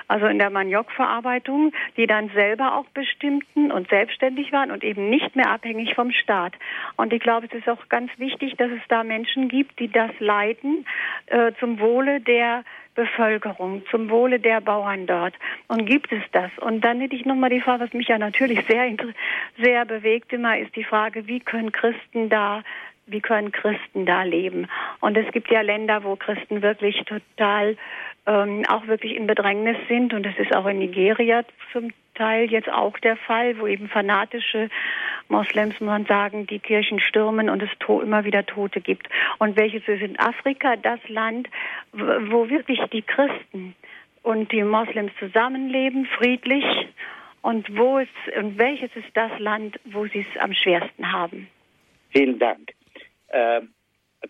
also 0.08 0.28
in 0.28 0.38
der 0.38 0.52
Maniokverarbeitung, 0.52 1.72
die 1.98 2.06
dann 2.06 2.30
selber 2.36 2.76
auch 2.76 2.86
bestimmten 2.94 3.72
und 3.72 3.90
selbstständig 3.90 4.52
waren 4.52 4.70
und 4.70 4.84
eben 4.84 5.10
nicht 5.10 5.36
mehr 5.36 5.50
abhängig 5.50 5.96
vom 5.96 6.12
Staat. 6.12 6.54
Und 6.98 7.14
ich 7.14 7.20
glaube, 7.20 7.48
es 7.48 7.58
ist 7.58 7.68
auch 7.68 7.90
ganz 7.90 8.12
wichtig, 8.18 8.58
dass 8.58 8.70
es 8.70 8.88
da 8.90 9.04
Menschen 9.04 9.50
gibt, 9.50 9.80
die 9.80 9.92
das 9.92 10.12
leiten 10.20 10.86
äh, 11.26 11.52
zum 11.60 11.80
Wohle 11.80 12.22
der 12.22 12.64
Bevölkerung, 12.96 13.84
zum 13.90 14.10
Wohle 14.10 14.40
der 14.40 14.62
Bauern 14.62 15.08
dort. 15.08 15.34
Und 15.68 15.86
gibt 15.86 16.12
es 16.12 16.24
das? 16.32 16.52
Und 16.60 16.82
dann 16.82 17.00
hätte 17.00 17.16
ich 17.16 17.26
nochmal 17.26 17.50
die 17.50 17.62
Frage, 17.62 17.86
was 17.86 17.94
mich 17.94 18.08
ja 18.08 18.18
natürlich 18.18 18.66
sehr, 18.68 18.94
sehr 19.58 19.86
bewegt 19.86 20.34
immer, 20.34 20.58
ist 20.58 20.76
die 20.76 20.84
Frage, 20.84 21.28
wie 21.28 21.40
können 21.40 21.72
Christen 21.72 22.30
da 22.30 22.64
wie 23.08 23.20
können 23.20 23.52
Christen 23.52 24.06
da 24.06 24.24
leben? 24.24 24.68
Und 25.02 25.18
es 25.18 25.30
gibt 25.34 25.52
ja 25.52 25.62
Länder, 25.62 26.04
wo 26.04 26.16
Christen 26.16 26.62
wirklich 26.62 27.04
total 27.06 27.76
ähm, 28.26 28.64
auch 28.70 28.88
wirklich 28.88 29.16
in 29.16 29.28
Bedrängnis 29.28 29.78
sind. 29.88 30.14
Und 30.14 30.26
das 30.26 30.38
ist 30.38 30.56
auch 30.56 30.66
in 30.66 30.80
Nigeria 30.80 31.44
zum 31.74 31.92
Teil 32.16 32.52
jetzt 32.52 32.70
auch 32.70 32.98
der 33.00 33.18
Fall, 33.18 33.58
wo 33.60 33.68
eben 33.68 33.88
fanatische 33.88 34.70
Moslems, 35.30 35.80
muss 35.80 35.88
man 35.88 36.06
sagen, 36.06 36.48
die 36.48 36.60
Kirchen 36.60 37.00
stürmen 37.00 37.50
und 37.50 37.64
es 37.64 37.70
immer 37.88 38.26
wieder 38.26 38.46
Tote 38.46 38.82
gibt. 38.82 39.08
Und 39.40 39.58
welches 39.58 39.88
ist 39.88 40.02
in 40.02 40.20
Afrika 40.20 40.76
das 40.76 41.00
Land, 41.08 41.50
wo 41.94 42.50
wirklich 42.50 42.80
die 42.92 43.02
Christen 43.02 43.76
und 44.24 44.52
die 44.52 44.64
Moslems 44.64 45.12
zusammenleben, 45.20 46.06
friedlich? 46.18 46.66
Und 47.42 47.76
wo 47.76 47.98
ist, 47.98 48.10
und 48.38 48.60
welches 48.60 48.96
ist 48.96 49.10
das 49.16 49.32
Land, 49.40 49.80
wo 49.86 50.06
sie 50.06 50.26
es 50.30 50.42
am 50.42 50.54
schwersten 50.54 51.12
haben? 51.12 51.48
Vielen 52.12 52.38
Dank. 52.38 52.72
Äh, 53.30 53.62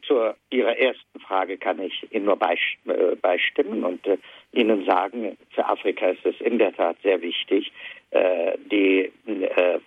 zu 0.03 0.33
Ihrer 0.49 0.77
ersten 0.77 1.19
Frage 1.19 1.57
kann 1.57 1.79
ich 1.79 2.07
Ihnen 2.11 2.25
nur 2.25 2.39
äh, 2.41 3.15
beistimmen 3.15 3.83
und 3.83 4.05
äh, 4.07 4.17
Ihnen 4.53 4.85
sagen, 4.85 5.37
für 5.51 5.65
Afrika 5.65 6.07
ist 6.07 6.25
es 6.25 6.39
in 6.41 6.59
der 6.59 6.73
Tat 6.73 6.97
sehr 7.03 7.21
wichtig, 7.21 7.71
äh, 8.11 8.57
die 8.71 9.11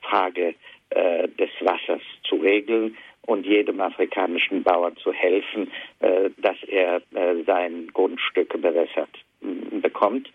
Frage 0.02 0.54
des 0.94 1.50
Wassers 1.60 2.02
zu 2.22 2.36
regeln 2.36 2.96
und 3.22 3.44
jedem 3.44 3.80
afrikanischen 3.80 4.62
Bauern 4.62 4.96
zu 4.98 5.12
helfen, 5.12 5.72
dass 5.98 6.56
er 6.68 7.02
sein 7.46 7.88
Grundstück 7.92 8.50
bewässert 8.62 9.10
bekommt. 9.80 10.30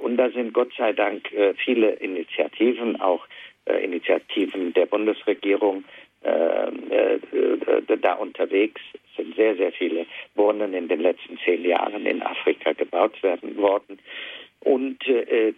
und 0.00 0.16
da 0.16 0.30
sind 0.30 0.54
Gott 0.54 0.72
sei 0.78 0.94
Dank 0.94 1.28
viele 1.56 1.90
Initiativen, 1.90 2.98
auch 2.98 3.26
Initiativen 3.66 4.72
der 4.72 4.86
Bundesregierung, 4.86 5.84
da 8.00 8.14
unterwegs. 8.14 8.80
Sind 9.16 9.34
sehr, 9.36 9.56
sehr 9.56 9.72
viele 9.72 10.06
Brunnen 10.34 10.74
in 10.74 10.88
den 10.88 11.00
letzten 11.00 11.38
zehn 11.38 11.64
Jahren 11.64 12.06
in 12.06 12.22
Afrika 12.22 12.72
gebaut 12.72 13.22
werden 13.22 13.56
worden. 13.56 13.98
Und 14.60 15.06
äh, 15.06 15.54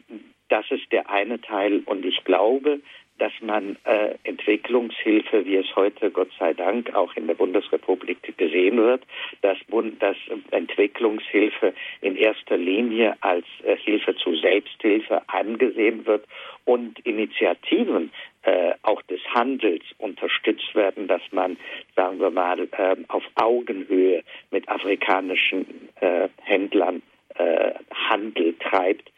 das 0.48 0.70
ist 0.70 0.90
der 0.92 1.08
eine 1.10 1.40
Teil. 1.40 1.82
Und 1.86 2.04
ich 2.04 2.24
glaube, 2.24 2.80
dass 3.18 3.32
man 3.40 3.76
äh, 3.84 4.14
Entwicklungshilfe, 4.24 5.44
wie 5.44 5.56
es 5.56 5.76
heute 5.76 6.10
Gott 6.10 6.30
sei 6.38 6.54
Dank 6.54 6.94
auch 6.94 7.14
in 7.14 7.26
der 7.26 7.34
Bundesrepublik 7.34 8.36
gesehen 8.36 8.78
wird, 8.78 9.04
dass, 9.42 9.58
dass 9.98 10.16
Entwicklungshilfe 10.50 11.72
in 12.00 12.16
erster 12.16 12.56
Linie 12.56 13.14
als 13.20 13.46
äh, 13.64 13.76
Hilfe 13.76 14.16
zu 14.16 14.34
Selbsthilfe 14.36 15.22
angesehen 15.28 16.04
wird 16.06 16.26
und 16.64 16.98
Initiativen 17.00 18.10
äh, 18.42 18.74
auch 18.82 19.02
des 19.02 19.20
Handels 19.34 19.84
unterstützt 19.98 20.74
werden, 20.74 21.06
dass 21.06 21.22
man, 21.30 21.56
sagen 21.94 22.18
wir 22.18 22.30
mal, 22.30 22.68
äh, 22.72 22.96
auf 23.08 23.24
Augenhöhe 23.36 24.22
mit 24.50 24.68
afrikanischen 24.68 25.88
äh, 26.00 26.28
Händlern 26.42 27.02
äh, 27.36 27.72
Handel 27.92 28.54
treibt, 28.58 29.10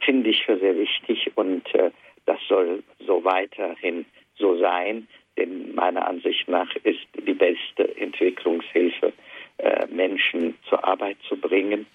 finde 0.00 0.30
ich 0.30 0.44
für 0.44 0.58
sehr 0.58 0.76
wichtig 0.76 1.32
und 1.34 1.74
äh, 1.74 1.90
das 2.26 2.38
soll 2.48 2.82
so 3.06 3.24
weiterhin 3.24 4.04
so 4.36 4.58
sein, 4.58 5.06
denn 5.36 5.74
meiner 5.74 6.06
Ansicht 6.06 6.48
nach 6.48 6.74
ist 6.84 7.06
die 7.14 7.34
beste 7.34 7.96
Entwicklungshilfe, 7.96 9.12
äh, 9.58 9.86
Menschen 9.86 10.56
zur 10.68 10.84
Arbeit 10.84 11.16
zu 11.28 11.36
bringen 11.36 11.86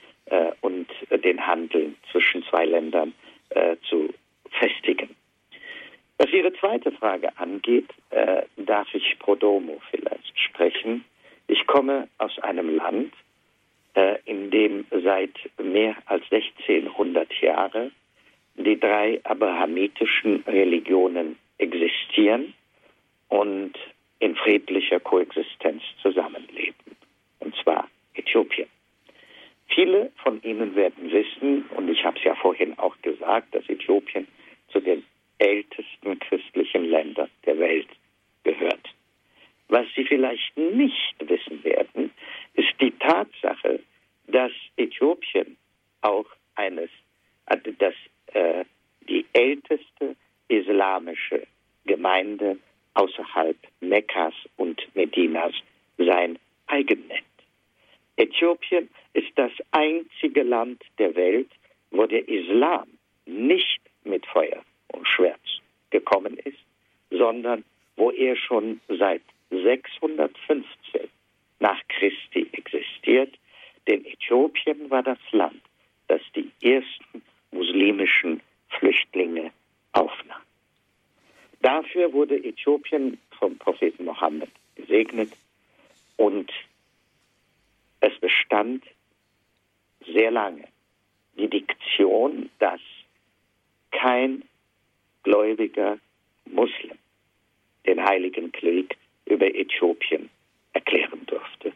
und 0.61 0.85
den 1.23 1.47
Handel 1.47 1.95
zwischen 2.11 2.43
zwei 2.43 2.63
Ländern 2.63 3.15
zu 3.81 4.13
festigen. 4.51 5.15
Was 6.19 6.33
Ihre 6.33 6.51
zweite 6.51 6.91
Frage 6.91 7.29
angeht, 7.37 7.89
äh, 8.09 8.41
darf 8.57 8.93
ich 8.93 9.17
pro 9.19 9.35
domo 9.35 9.81
vielleicht 9.89 10.37
sprechen. 10.37 11.05
Ich 11.47 11.65
komme 11.65 12.09
aus 12.17 12.37
einem 12.39 12.75
Land, 12.75 13.13
äh, 13.93 14.17
in 14.25 14.51
dem 14.51 14.85
seit 14.91 15.31
mehr 15.57 15.95
als 16.07 16.29
1600 16.29 17.33
Jahren 17.41 17.93
die 18.65 18.79
drei 18.79 19.19
abrahamitischen 19.23 20.43
Religionen 20.47 21.37
existieren 21.57 22.53
und 23.29 23.73
in 24.19 24.35
friedlicher 24.35 24.99
Koexistenz 24.99 25.81
zusammenleben, 26.01 26.95
und 27.39 27.55
zwar 27.55 27.89
Äthiopien. 28.15 28.67
Viele 29.67 30.11
von 30.23 30.41
Ihnen 30.43 30.75
werden 30.75 31.11
wissen, 31.11 31.65
und 31.75 31.89
ich 31.89 32.03
habe 32.03 32.17
es 32.17 32.23
ja 32.23 32.35
vorhin 32.35 32.77
auch 32.79 32.95
gesagt, 33.01 33.53
dass 33.55 33.67
Äthiopien 33.69 34.27
zu 34.71 34.79
den 34.79 35.05
ältesten 35.37 36.19
christlichen 36.19 36.85
Länder 36.85 37.29
der 37.45 37.57
Welt 37.59 37.87
gehört. 38.43 38.89
Was 39.69 39.85
Sie 39.95 40.03
vielleicht 40.03 40.57
nicht 40.57 41.15
wissen 41.19 41.63
werden, 41.63 42.11
ist 42.55 42.73
die 42.81 42.91
Tatsache, 42.91 43.79
dass 44.27 44.51
Äthiopien 44.75 45.55
auch 46.01 46.25
eines, 46.55 46.89
also 47.45 47.71
dass 47.77 47.93
äh, 48.33 48.65
die 49.07 49.25
älteste 49.33 50.15
islamische 50.47 51.47
Gemeinde 51.85 52.57
außerhalb 52.93 53.57
Mekkas 53.79 54.33
und 54.57 54.81
Medinas 54.95 55.53
sein 55.97 56.37
eigen 56.67 57.07
nennt. 57.07 57.23
Äthiopien 58.17 58.89
ist 59.13 59.31
das 59.35 59.51
einzige 59.71 60.43
Land 60.43 60.83
der 60.97 61.15
Welt, 61.15 61.49
wo 61.91 62.05
der 62.05 62.27
Islam 62.27 62.87
nicht 63.25 63.79
mit 64.03 64.25
Feuer 64.25 64.63
und 64.91 65.07
Schwert 65.07 65.39
gekommen 65.89 66.37
ist, 66.37 66.57
sondern 67.09 67.63
wo 67.95 68.11
er 68.11 68.35
schon 68.35 68.81
seit 68.87 69.21
615 69.49 70.65
nach 71.59 71.79
Christi 71.87 72.49
existiert. 72.51 73.33
Denn 73.87 74.05
Äthiopien 74.05 74.19
Äthiopien 74.29 74.89
war 74.89 75.03
das 75.03 75.19
Land, 75.31 75.61
das 76.07 76.21
die 76.35 76.51
ersten 76.61 77.23
muslimischen 77.51 78.41
Flüchtlinge 78.69 79.51
aufnahm. 79.93 80.41
Dafür 81.61 82.13
wurde 82.13 82.43
Äthiopien 82.43 83.19
vom 83.37 83.57
Propheten 83.57 84.05
Mohammed 84.05 84.49
gesegnet 84.75 85.31
und 86.17 86.51
es 87.99 88.17
bestand 88.19 88.83
sehr 90.05 90.31
lange 90.31 90.65
die 91.37 91.49
Diktion, 91.49 92.49
dass 92.59 92.81
kein 93.91 94.43
gläubiger 95.23 95.97
Muslim 96.45 96.97
den 97.85 98.03
Heiligen 98.03 98.51
Krieg 98.51 98.97
über 99.25 99.47
Äthiopien 99.53 100.29
erklären 100.73 101.25
durfte. 101.25 101.73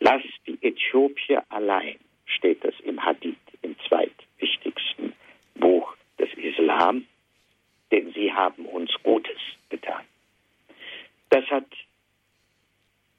Lasst 0.00 0.28
die 0.46 0.58
Äthiopier 0.62 1.44
allein, 1.48 1.98
steht 2.26 2.64
es 2.64 2.74
im 2.80 3.02
Hadith, 3.02 3.36
im 3.62 3.76
zweitwichtigsten 3.88 4.21
Buch 5.62 5.94
des 6.18 6.28
Islam, 6.34 7.06
denn 7.92 8.12
sie 8.12 8.32
haben 8.32 8.66
uns 8.66 8.90
Gutes 9.04 9.38
getan. 9.70 10.02
Das 11.30 11.44
hat 11.50 11.68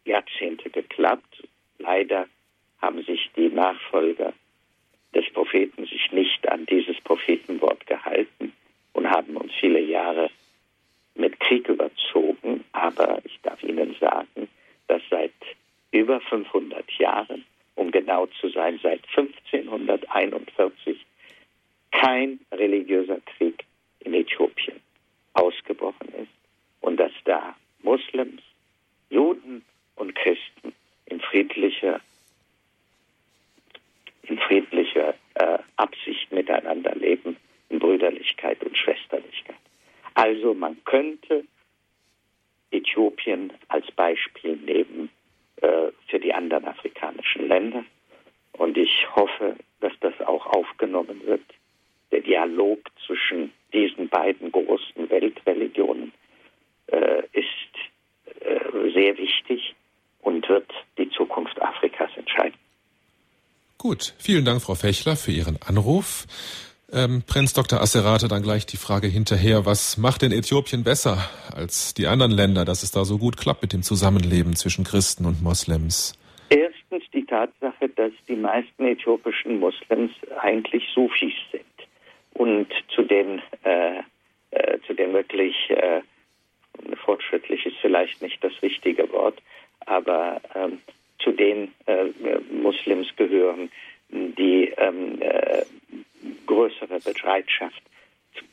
Jahrzehnte 0.03 0.69
geklappt. 0.69 1.47
Leider 1.79 2.27
haben 2.81 3.01
sich 3.03 3.31
die 3.37 3.47
Nachfolger 3.47 4.33
des 5.15 5.25
Propheten 5.31 5.85
sich 5.85 6.11
nicht 6.11 6.47
an 6.49 6.65
dieses 6.65 6.99
Prophetenwort 7.01 7.87
gehalten 7.87 8.51
und 8.91 9.09
haben 9.09 9.37
uns 9.37 9.53
viele 9.59 9.79
Jahre 9.79 10.29
mit 11.15 11.39
Krieg 11.39 11.69
überzogen. 11.69 12.65
Aber 12.73 13.21
ich 13.23 13.39
darf 13.41 13.63
Ihnen 13.63 13.95
sagen, 14.01 14.49
dass 14.87 15.01
seit 15.09 15.31
über 15.91 16.19
500 16.19 16.91
Jahren, 16.99 17.45
um 17.75 17.91
genau 17.91 18.25
zu 18.41 18.49
sein, 18.49 18.79
seit 18.83 19.01
1541 19.15 21.02
kein 22.03 22.39
religiöser 22.51 23.19
Krieg 23.21 23.63
in 24.01 24.13
Äthiopien 24.13 24.79
ausgebrochen 25.33 26.09
ist 26.09 26.31
und 26.81 26.97
dass 26.97 27.11
da 27.23 27.55
Muslims, 27.81 28.41
Juden 29.09 29.63
und 29.95 30.13
Christen 30.15 30.73
in 31.05 31.21
friedlicher 31.21 32.01
in 34.23 34.37
friedlicher 34.39 35.15
äh, 35.35 35.59
Absicht 35.75 36.31
miteinander 36.31 36.95
leben, 36.95 37.35
in 37.69 37.79
Brüderlichkeit 37.79 38.63
und 38.63 38.77
Schwesterlichkeit. 38.77 39.57
Also 40.13 40.53
man 40.53 40.81
könnte 40.85 41.43
Äthiopien 42.71 43.51
als 43.67 43.89
Beispiel 43.91 44.55
nehmen 44.57 45.09
äh, 45.57 45.91
für 46.07 46.19
die 46.19 46.33
anderen 46.33 46.65
afrikanischen 46.65 47.47
Länder. 47.47 47.83
Und 48.53 48.77
ich 48.77 49.07
hoffe, 49.15 49.55
dass 49.81 49.93
das 49.99 50.19
auch 50.21 50.45
aufgenommen 50.47 51.21
wird. 51.25 51.43
Der 52.13 52.21
Dialog 52.21 52.79
zwischen 53.07 53.51
diesen 53.73 54.07
beiden 54.07 54.51
großen 54.51 55.09
Weltreligionen 55.09 56.13
äh, 56.87 57.23
ist 57.33 58.41
äh, 58.41 58.91
sehr 58.93 59.17
wichtig 59.17 59.73
und 60.21 60.47
wird 60.47 60.71
die 60.99 61.09
Zukunft 61.09 61.59
Afrikas 61.59 62.11
entscheiden. 62.15 62.57
Vielen 64.17 64.45
Dank, 64.45 64.61
Frau 64.61 64.75
Fechler, 64.75 65.15
für 65.15 65.31
Ihren 65.31 65.57
Anruf. 65.61 66.25
Ähm, 66.91 67.23
Prinz 67.25 67.53
Dr. 67.53 67.81
Asserate 67.81 68.27
dann 68.27 68.43
gleich 68.43 68.67
die 68.67 68.77
Frage 68.77 69.07
hinterher, 69.07 69.65
was 69.65 69.97
macht 69.97 70.21
denn 70.21 70.31
Äthiopien 70.31 70.83
besser 70.83 71.17
als 71.55 71.95
die 71.95 72.05
anderen 72.05 72.31
Länder, 72.31 72.65
dass 72.65 72.83
es 72.83 72.91
da 72.91 73.03
so 73.03 73.17
gut 73.17 73.37
klappt 73.37 73.63
mit 73.63 73.73
dem 73.73 73.81
Zusammenleben 73.81 74.55
zwischen 74.55 74.83
Christen 74.83 75.25
und 75.25 75.41
Moslems? 75.41 76.13
Erstens 76.49 77.03
die 77.11 77.25
Tatsache, 77.25 77.89
dass 77.95 78.11
die 78.27 78.35
meisten 78.35 78.85
äthiopischen 78.85 79.59
Moslems 79.59 80.11
eigentlich 80.39 80.83
Sufis 80.93 81.33
sind 81.51 81.63
und 82.33 82.67
zu 82.93 83.01
den, 83.01 83.41
äh, 83.63 83.99
äh, 84.51 84.79
zu 84.85 84.93
den 84.93 85.13
wirklich 85.13 85.55
äh, 85.69 86.01
fortschrittlich 87.05 87.65
ist 87.65 87.77
vielleicht 87.81 88.21
nicht 88.21 88.43
das 88.43 88.53
richtige 88.61 89.11
Wort, 89.11 89.41
aber 89.85 90.41
ähm, 90.55 90.79
zu 91.19 91.31
den 91.31 91.73
äh, 91.85 92.05
Muslims 92.51 93.07
gehören, 93.15 93.71
die 94.09 94.71
ähm, 94.77 95.21
äh, 95.21 95.63
größere 96.45 96.99
Bereitschaft 96.99 97.81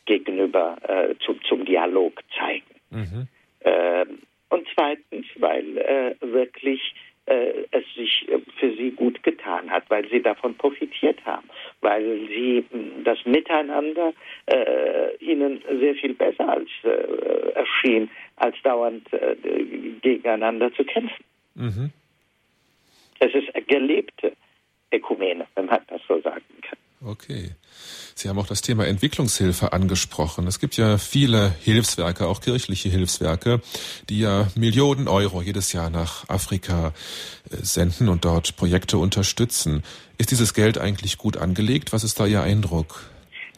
gegenüber 0.06 0.76
äh, 0.82 1.14
zu, 1.24 1.34
zum 1.48 1.64
Dialog 1.64 2.20
zeigen. 2.36 2.64
Mhm. 2.90 3.28
Äh, 3.60 4.06
und 4.48 4.66
zweitens, 4.74 5.26
weil 5.36 5.78
äh, 5.78 6.14
wirklich 6.20 6.94
äh, 7.26 7.66
es 7.70 7.84
sich 7.94 8.28
äh, 8.28 8.40
für 8.58 8.74
sie 8.74 8.90
gut 8.90 9.22
getan 9.22 9.70
hat, 9.70 9.84
weil 9.88 10.08
sie 10.08 10.20
davon 10.20 10.56
profitiert 10.56 11.24
haben, 11.24 11.48
weil 11.80 12.26
sie 12.26 12.64
das 13.04 13.18
Miteinander 13.24 14.12
äh, 14.46 15.14
ihnen 15.18 15.62
sehr 15.80 15.94
viel 15.94 16.14
besser 16.14 16.48
als 16.48 16.68
erschien, 17.54 18.10
als 18.36 18.56
dauernd 18.62 19.06
gegeneinander 20.02 20.72
zu 20.72 20.84
kämpfen. 20.84 21.24
Mhm. 21.54 21.90
Es 23.20 23.34
ist 23.34 23.52
gelebte 23.68 24.32
Ökumene, 24.92 25.46
wenn 25.54 25.66
man 25.66 25.80
das 25.88 26.00
so 26.08 26.20
sagen 26.20 26.42
kann. 26.62 26.78
Okay. 27.06 27.50
Sie 28.14 28.28
haben 28.28 28.38
auch 28.38 28.39
das 28.50 28.62
Thema 28.62 28.84
Entwicklungshilfe 28.86 29.72
angesprochen. 29.72 30.48
Es 30.48 30.58
gibt 30.58 30.76
ja 30.76 30.98
viele 30.98 31.52
Hilfswerke, 31.62 32.26
auch 32.26 32.40
kirchliche 32.40 32.88
Hilfswerke, 32.88 33.60
die 34.08 34.20
ja 34.20 34.48
Millionen 34.56 35.06
Euro 35.06 35.40
jedes 35.40 35.72
Jahr 35.72 35.88
nach 35.88 36.28
Afrika 36.28 36.88
äh, 36.88 37.56
senden 37.62 38.08
und 38.08 38.24
dort 38.24 38.56
Projekte 38.56 38.98
unterstützen. 38.98 39.84
Ist 40.18 40.32
dieses 40.32 40.52
Geld 40.52 40.78
eigentlich 40.78 41.16
gut 41.16 41.36
angelegt? 41.36 41.92
Was 41.92 42.02
ist 42.02 42.18
da 42.18 42.26
Ihr 42.26 42.42
Eindruck? 42.42 43.08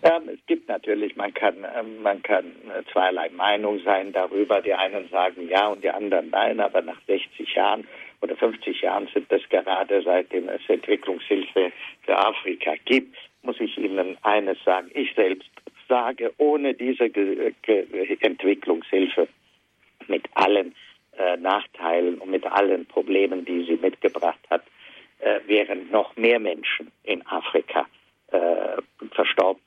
Ähm, 0.03 0.28
es 0.28 0.45
gibt 0.47 0.68
natürlich, 0.68 1.16
man 1.16 1.32
kann, 1.32 1.57
ähm, 1.78 2.03
man 2.03 2.22
kann 2.22 2.45
äh, 2.45 2.82
zweierlei 2.93 3.30
Meinung 3.30 3.80
sein 3.84 4.12
darüber. 4.12 4.61
Die 4.61 4.74
einen 4.74 5.09
sagen 5.09 5.49
ja 5.49 5.68
und 5.68 5.82
die 5.82 5.90
anderen 5.90 6.28
nein, 6.28 6.61
aber 6.61 6.82
nach 6.82 7.01
60 7.07 7.55
Jahren 7.55 7.86
oder 8.20 8.36
50 8.36 8.82
Jahren 8.82 9.09
sind 9.14 9.32
das 9.32 9.40
gerade 9.49 10.03
seitdem 10.03 10.51
es 10.51 10.61
Entwicklungshilfe 10.68 11.72
für 12.05 12.18
Afrika 12.18 12.74
gibt, 12.84 13.16
Ihnen 13.83 14.16
eines 14.22 14.59
sagen. 14.64 14.91
Ich 14.95 15.14
selbst 15.14 15.51
sage, 15.89 16.33
ohne 16.39 16.74
diese 16.74 17.11
Ge 17.11 17.53
Ge 17.62 18.16
Entwicklungshilfe 18.20 19.28
mit 20.09 20.24
allen 20.35 20.74
äh, 21.18 21.37
Nachteilen 21.37 22.18
und 22.18 22.30
mit 22.30 22.47
allen 22.47 22.87
Problemen, 22.87 23.45
die 23.45 23.64
sie 23.64 23.76
mitgebracht 23.76 24.41
hat, 24.51 24.62
äh, 25.20 25.41
wären 25.47 25.91
noch 25.91 26.16
mehr 26.16 26.39
Menschen 26.39 26.91
in 27.05 27.24
Afrika 27.26 27.87
äh, 28.28 28.80
verstorben. 29.14 29.62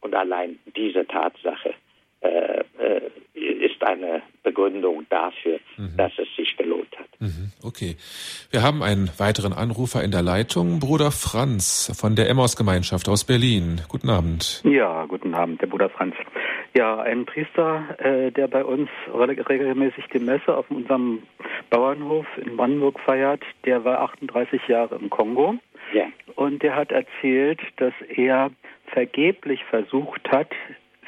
Und 0.00 0.14
allein 0.14 0.58
diese 0.76 1.06
Tatsache 1.06 1.74
äh, 2.20 2.64
äh, 2.78 3.10
ist 3.34 3.82
eine 3.82 4.22
Begründung 4.42 5.06
dafür, 5.08 5.58
mhm. 5.76 5.96
dass 5.96 6.12
es 6.18 6.28
sich 6.36 6.56
gelohnt 6.56 6.93
hat. 6.93 6.93
Okay. 7.62 7.96
Wir 8.50 8.62
haben 8.62 8.82
einen 8.82 9.10
weiteren 9.18 9.52
Anrufer 9.52 10.02
in 10.02 10.10
der 10.10 10.22
Leitung, 10.22 10.80
Bruder 10.80 11.10
Franz 11.10 11.92
von 11.98 12.16
der 12.16 12.28
Emmaus-Gemeinschaft 12.28 13.08
aus 13.08 13.24
Berlin. 13.24 13.80
Guten 13.88 14.10
Abend. 14.10 14.62
Ja, 14.64 15.06
guten 15.06 15.34
Abend, 15.34 15.60
der 15.60 15.66
Bruder 15.66 15.88
Franz. 15.90 16.14
Ja, 16.76 17.00
ein 17.00 17.24
Priester, 17.24 17.84
äh, 17.98 18.32
der 18.32 18.48
bei 18.48 18.64
uns 18.64 18.88
regelmäßig 19.08 20.06
die 20.12 20.18
Messe 20.18 20.56
auf 20.56 20.70
unserem 20.70 21.22
Bauernhof 21.70 22.26
in 22.36 22.56
Brandenburg 22.56 22.98
feiert, 23.00 23.42
der 23.64 23.84
war 23.84 24.00
38 24.00 24.66
Jahre 24.66 24.96
im 24.96 25.08
Kongo. 25.08 25.54
Ja. 25.92 26.06
Und 26.34 26.62
der 26.62 26.74
hat 26.74 26.90
erzählt, 26.90 27.60
dass 27.76 27.94
er 28.08 28.50
vergeblich 28.92 29.64
versucht 29.70 30.28
hat, 30.30 30.50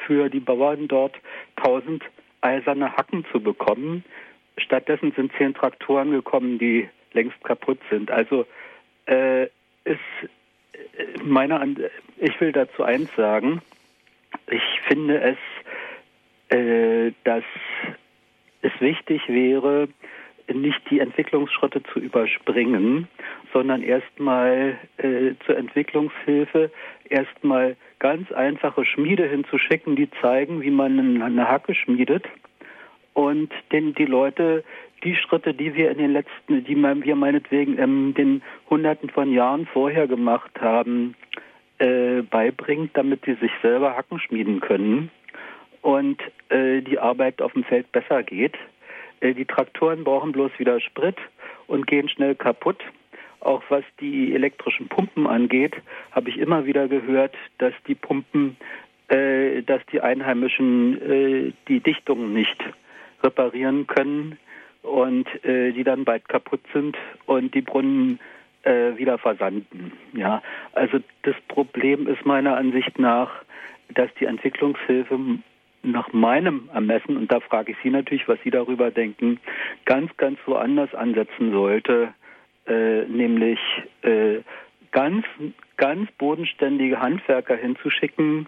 für 0.05 0.29
die 0.29 0.39
Bauern 0.39 0.87
dort 0.87 1.15
1000 1.57 2.03
eiserne 2.41 2.95
Hacken 2.95 3.25
zu 3.31 3.41
bekommen. 3.41 4.03
Stattdessen 4.57 5.11
sind 5.13 5.31
zehn 5.37 5.53
Traktoren 5.53 6.11
gekommen, 6.11 6.57
die 6.57 6.89
längst 7.13 7.41
kaputt 7.43 7.79
sind. 7.89 8.11
Also 8.11 8.45
äh, 9.07 9.43
ist 9.83 9.99
äh, 10.73 11.23
meiner, 11.23 11.65
ich 12.17 12.39
will 12.41 12.51
dazu 12.51 12.83
eins 12.83 13.09
sagen. 13.15 13.61
Ich 14.49 14.81
finde 14.87 15.19
es, 15.21 16.55
äh, 16.55 17.11
dass 17.23 17.43
es 18.61 18.71
wichtig 18.79 19.21
wäre, 19.27 19.87
nicht 20.53 20.81
die 20.89 20.99
Entwicklungsschritte 20.99 21.83
zu 21.83 21.99
überspringen, 21.99 23.07
sondern 23.51 23.83
erstmal 23.83 24.77
äh, 24.97 25.33
zur 25.45 25.57
Entwicklungshilfe 25.57 26.71
erstmal 27.09 27.75
ganz 27.99 28.31
einfache 28.31 28.85
Schmiede 28.85 29.27
hinzuschicken, 29.27 29.95
die 29.95 30.09
zeigen, 30.21 30.61
wie 30.61 30.71
man 30.71 31.21
eine 31.21 31.49
Hacke 31.49 31.75
schmiedet 31.75 32.25
und 33.17 33.51
den 33.71 33.95
die 33.95 34.05
Leute 34.05 34.63
die 35.03 35.15
Schritte, 35.15 35.55
die 35.55 35.73
wir 35.73 35.89
in 35.89 35.97
den 35.97 36.13
letzten, 36.13 36.63
die 36.63 36.75
wir 36.75 37.15
meinetwegen 37.15 37.75
in 37.79 38.13
den 38.13 38.43
Hunderten 38.69 39.09
von 39.09 39.33
Jahren 39.33 39.65
vorher 39.65 40.05
gemacht 40.05 40.51
haben, 40.61 41.15
äh, 41.79 42.21
beibringt, 42.21 42.91
damit 42.93 43.25
sie 43.25 43.33
sich 43.33 43.51
selber 43.63 43.97
Hacken 43.97 44.19
schmieden 44.19 44.59
können 44.59 45.09
und 45.81 46.21
äh, 46.49 46.81
die 46.81 46.99
Arbeit 46.99 47.41
auf 47.41 47.53
dem 47.53 47.63
Feld 47.63 47.91
besser 47.91 48.21
geht. 48.21 48.53
Äh, 49.19 49.33
die 49.33 49.45
Traktoren 49.45 50.03
brauchen 50.03 50.31
bloß 50.31 50.51
wieder 50.59 50.79
Sprit 50.79 51.17
und 51.65 51.87
gehen 51.87 52.09
schnell 52.09 52.35
kaputt. 52.35 52.83
auch 53.39 53.63
was 53.69 53.83
die 53.99 54.35
elektrischen 54.35 54.89
Pumpen 54.89 55.25
angeht, 55.25 55.75
habe 56.11 56.29
ich 56.29 56.37
immer 56.37 56.67
wieder 56.67 56.87
gehört, 56.87 57.35
dass 57.57 57.73
die 57.87 57.95
Pumpen, 57.95 58.57
äh, 59.07 59.63
dass 59.63 59.81
die 59.91 60.01
Einheimischen 60.01 61.01
äh, 61.01 61.53
die 61.67 61.79
Dichtungen 61.79 62.33
nicht 62.33 62.63
reparieren 63.23 63.87
können 63.87 64.37
und 64.81 65.27
äh, 65.43 65.71
die 65.71 65.83
dann 65.83 66.05
bald 66.05 66.27
kaputt 66.29 66.61
sind 66.73 66.97
und 67.25 67.53
die 67.53 67.61
Brunnen 67.61 68.19
äh, 68.63 68.97
wieder 68.97 69.17
versanden. 69.17 69.91
Ja, 70.13 70.41
also 70.73 70.99
das 71.23 71.35
Problem 71.47 72.07
ist 72.07 72.25
meiner 72.25 72.55
Ansicht 72.57 72.97
nach, 72.99 73.31
dass 73.93 74.09
die 74.19 74.25
Entwicklungshilfe 74.25 75.17
nach 75.83 76.11
meinem 76.11 76.69
Ermessen, 76.73 77.17
und 77.17 77.31
da 77.31 77.39
frage 77.39 77.71
ich 77.71 77.77
Sie 77.83 77.89
natürlich, 77.89 78.27
was 78.27 78.39
Sie 78.43 78.49
darüber 78.49 78.91
denken, 78.91 79.39
ganz, 79.85 80.15
ganz 80.17 80.39
woanders 80.45 80.93
ansetzen 80.93 81.51
sollte, 81.51 82.13
äh, 82.67 83.03
nämlich 83.03 83.59
äh, 84.01 84.39
ganz, 84.91 85.25
ganz 85.77 86.11
bodenständige 86.17 86.99
Handwerker 86.99 87.55
hinzuschicken, 87.55 88.47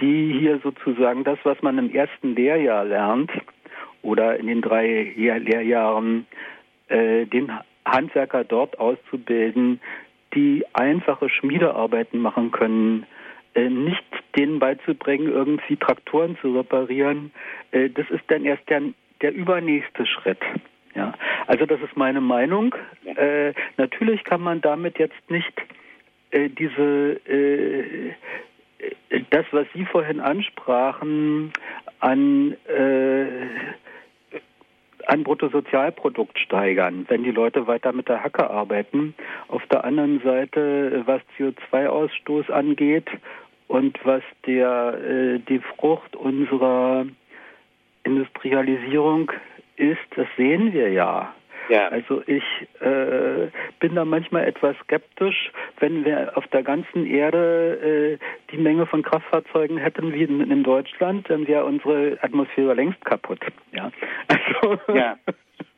die 0.00 0.36
hier 0.38 0.60
sozusagen 0.62 1.24
das, 1.24 1.38
was 1.42 1.60
man 1.62 1.78
im 1.78 1.92
ersten 1.92 2.36
Lehrjahr 2.36 2.84
lernt 2.84 3.30
oder 4.06 4.38
in 4.38 4.46
den 4.46 4.62
drei 4.62 5.12
Lehrjahren, 5.16 6.26
äh, 6.88 7.26
den 7.26 7.50
Handwerker 7.84 8.44
dort 8.44 8.78
auszubilden, 8.78 9.80
die 10.34 10.64
einfache 10.72 11.28
Schmiedearbeiten 11.28 12.20
machen 12.20 12.52
können, 12.52 13.06
äh, 13.54 13.68
nicht 13.68 14.04
denen 14.36 14.58
beizubringen, 14.58 15.28
irgendwie 15.28 15.76
Traktoren 15.76 16.36
zu 16.40 16.56
reparieren. 16.56 17.32
Äh, 17.72 17.90
das 17.90 18.08
ist 18.10 18.24
dann 18.28 18.44
erst 18.44 18.68
der, 18.68 18.82
der 19.22 19.34
übernächste 19.34 20.06
Schritt. 20.06 20.40
Ja, 20.94 21.12
also 21.46 21.66
das 21.66 21.80
ist 21.80 21.96
meine 21.96 22.20
Meinung. 22.20 22.74
Äh, 23.04 23.52
natürlich 23.76 24.24
kann 24.24 24.40
man 24.40 24.60
damit 24.60 24.98
jetzt 24.98 25.30
nicht 25.30 25.52
äh, 26.30 26.48
diese 26.48 27.20
äh, 27.28 28.12
das, 29.30 29.46
was 29.52 29.66
Sie 29.74 29.84
vorhin 29.86 30.20
ansprachen, 30.20 31.52
an 32.00 32.56
an 35.06 35.22
Bruttosozialprodukt 35.22 36.38
steigern, 36.38 37.06
wenn 37.08 37.22
die 37.22 37.30
Leute 37.30 37.66
weiter 37.66 37.92
mit 37.92 38.08
der 38.08 38.22
Hacke 38.22 38.50
arbeiten. 38.50 39.14
Auf 39.48 39.64
der 39.66 39.84
anderen 39.84 40.20
Seite, 40.22 41.02
was 41.06 41.22
CO2-Ausstoß 41.38 42.50
angeht 42.50 43.08
und 43.68 43.98
was 44.04 44.22
der, 44.46 44.98
äh, 45.00 45.38
die 45.38 45.60
Frucht 45.60 46.16
unserer 46.16 47.06
Industrialisierung 48.04 49.32
ist, 49.76 49.98
das 50.16 50.26
sehen 50.36 50.72
wir 50.72 50.90
ja. 50.90 51.34
Ja. 51.68 51.88
Also 51.88 52.22
ich 52.26 52.44
äh, 52.80 53.48
bin 53.80 53.94
da 53.94 54.04
manchmal 54.04 54.46
etwas 54.46 54.76
skeptisch, 54.84 55.50
wenn 55.80 56.04
wir 56.04 56.36
auf 56.36 56.46
der 56.48 56.62
ganzen 56.62 57.06
Erde 57.06 58.18
äh, 58.20 58.52
die 58.52 58.58
Menge 58.58 58.86
von 58.86 59.02
Kraftfahrzeugen 59.02 59.76
hätten 59.78 60.12
wie 60.12 60.22
in, 60.22 60.50
in 60.50 60.62
Deutschland, 60.62 61.28
dann 61.28 61.46
wäre 61.46 61.64
unsere 61.64 62.18
Atmosphäre 62.22 62.74
längst 62.74 63.04
kaputt. 63.04 63.40
Ja, 63.72 63.90
also. 64.28 64.78
ja. 64.92 65.18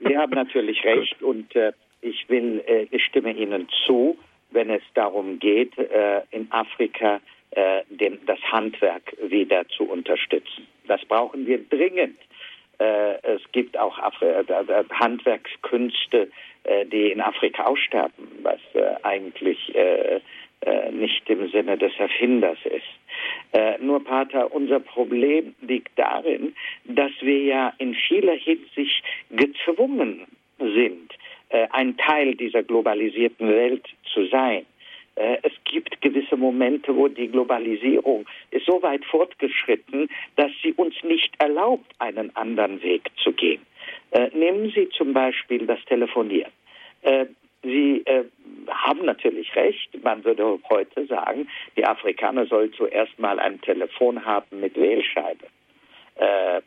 Sie 0.01 0.17
haben 0.17 0.33
natürlich 0.33 0.85
recht 0.85 1.23
und 1.23 1.55
äh, 1.57 1.73
ich 2.01 2.29
will, 2.29 2.63
äh, 2.67 2.87
ich 2.91 3.05
stimme 3.05 3.33
Ihnen 3.33 3.69
zu, 3.87 4.17
wenn 4.51 4.71
es 4.71 4.83
darum 4.95 5.39
geht, 5.39 5.77
äh, 5.77 6.23
in 6.31 6.51
Afrika 6.51 7.21
äh, 7.51 7.83
den, 7.89 8.19
das 8.27 8.41
Handwerk 8.53 9.17
wieder 9.23 9.67
zu 9.69 9.85
unterstützen. 9.85 10.67
Das 10.87 11.05
brauchen 11.05 11.47
wir 11.47 11.59
dringend. 11.59 12.19
Äh, 12.79 13.15
es 13.23 13.43
gibt 13.53 13.77
auch 13.77 13.99
Afri 13.99 14.27
äh, 14.27 14.85
Handwerkskünste, 14.91 16.31
äh, 16.65 16.87
die 16.87 17.11
in 17.11 17.21
Afrika 17.21 17.65
aussterben, 17.65 18.29
was 18.43 18.61
eigentlich 19.03 19.75
nicht 20.93 21.31
im 21.31 21.49
Sinne 21.51 21.79
des 21.79 21.93
Erfinders 21.99 22.59
ist. 22.65 23.81
nur 23.81 24.03
Pater, 24.03 24.53
unser 24.53 24.81
Problem 24.81 25.55
liegt 25.61 25.97
darin, 25.97 26.55
dass 26.85 27.13
wir 27.21 27.43
ja 27.45 27.73
in 27.79 27.95
vieler 27.95 28.35
Hinsicht 28.35 29.05
gezwungen 29.31 30.27
sind, 30.59 31.15
ein 31.71 31.97
Teil 31.97 32.35
dieser 32.35 32.65
globalisierten 32.65 33.49
Welt 33.49 33.87
zu 34.13 34.27
sein. 34.27 34.67
Äh, 35.19 35.39
es 35.43 35.53
gibt 35.65 36.01
gewisse 36.01 36.37
Momente, 36.37 36.95
wo 36.95 37.09
die 37.09 37.29
Globalisierung 37.29 38.25
ist 38.53 38.67
so 38.67 38.81
weit 38.83 39.05
fortgeschritten, 39.05 40.09
dass 40.37 40.53
sie 40.63 40.73
uns 40.75 40.95
nicht 41.03 41.35
erlaubt, 41.39 41.93
einen 41.99 42.35
anderen 42.37 42.81
Weg 42.83 43.11
zu 43.23 43.33
gehen. 43.33 43.61
Äh, 44.13 44.29
nehmen 44.33 44.71
Sie 44.75 44.89
zum 44.91 45.13
Beispiel 45.13 45.67
das 45.67 45.85
Telefonieren. 45.87 46.53
Äh, 47.03 47.27
Sie 47.65 48.03
äh, 48.07 48.25
haben 48.69 49.05
natürlich 49.05 49.55
recht. 49.57 49.91
Man 50.05 50.23
würde 50.25 50.61
heute 50.71 51.07
sagen, 51.07 51.49
die 51.77 51.85
Afrikaner 51.85 52.47
sollen 52.47 52.73
zuerst 52.75 53.19
mal 53.19 53.41
ein 53.41 53.61
Telefon 53.61 54.25
haben 54.25 54.61
mit 54.61 54.77
Wählscheibe. 54.77 55.47
Äh, 56.15 56.61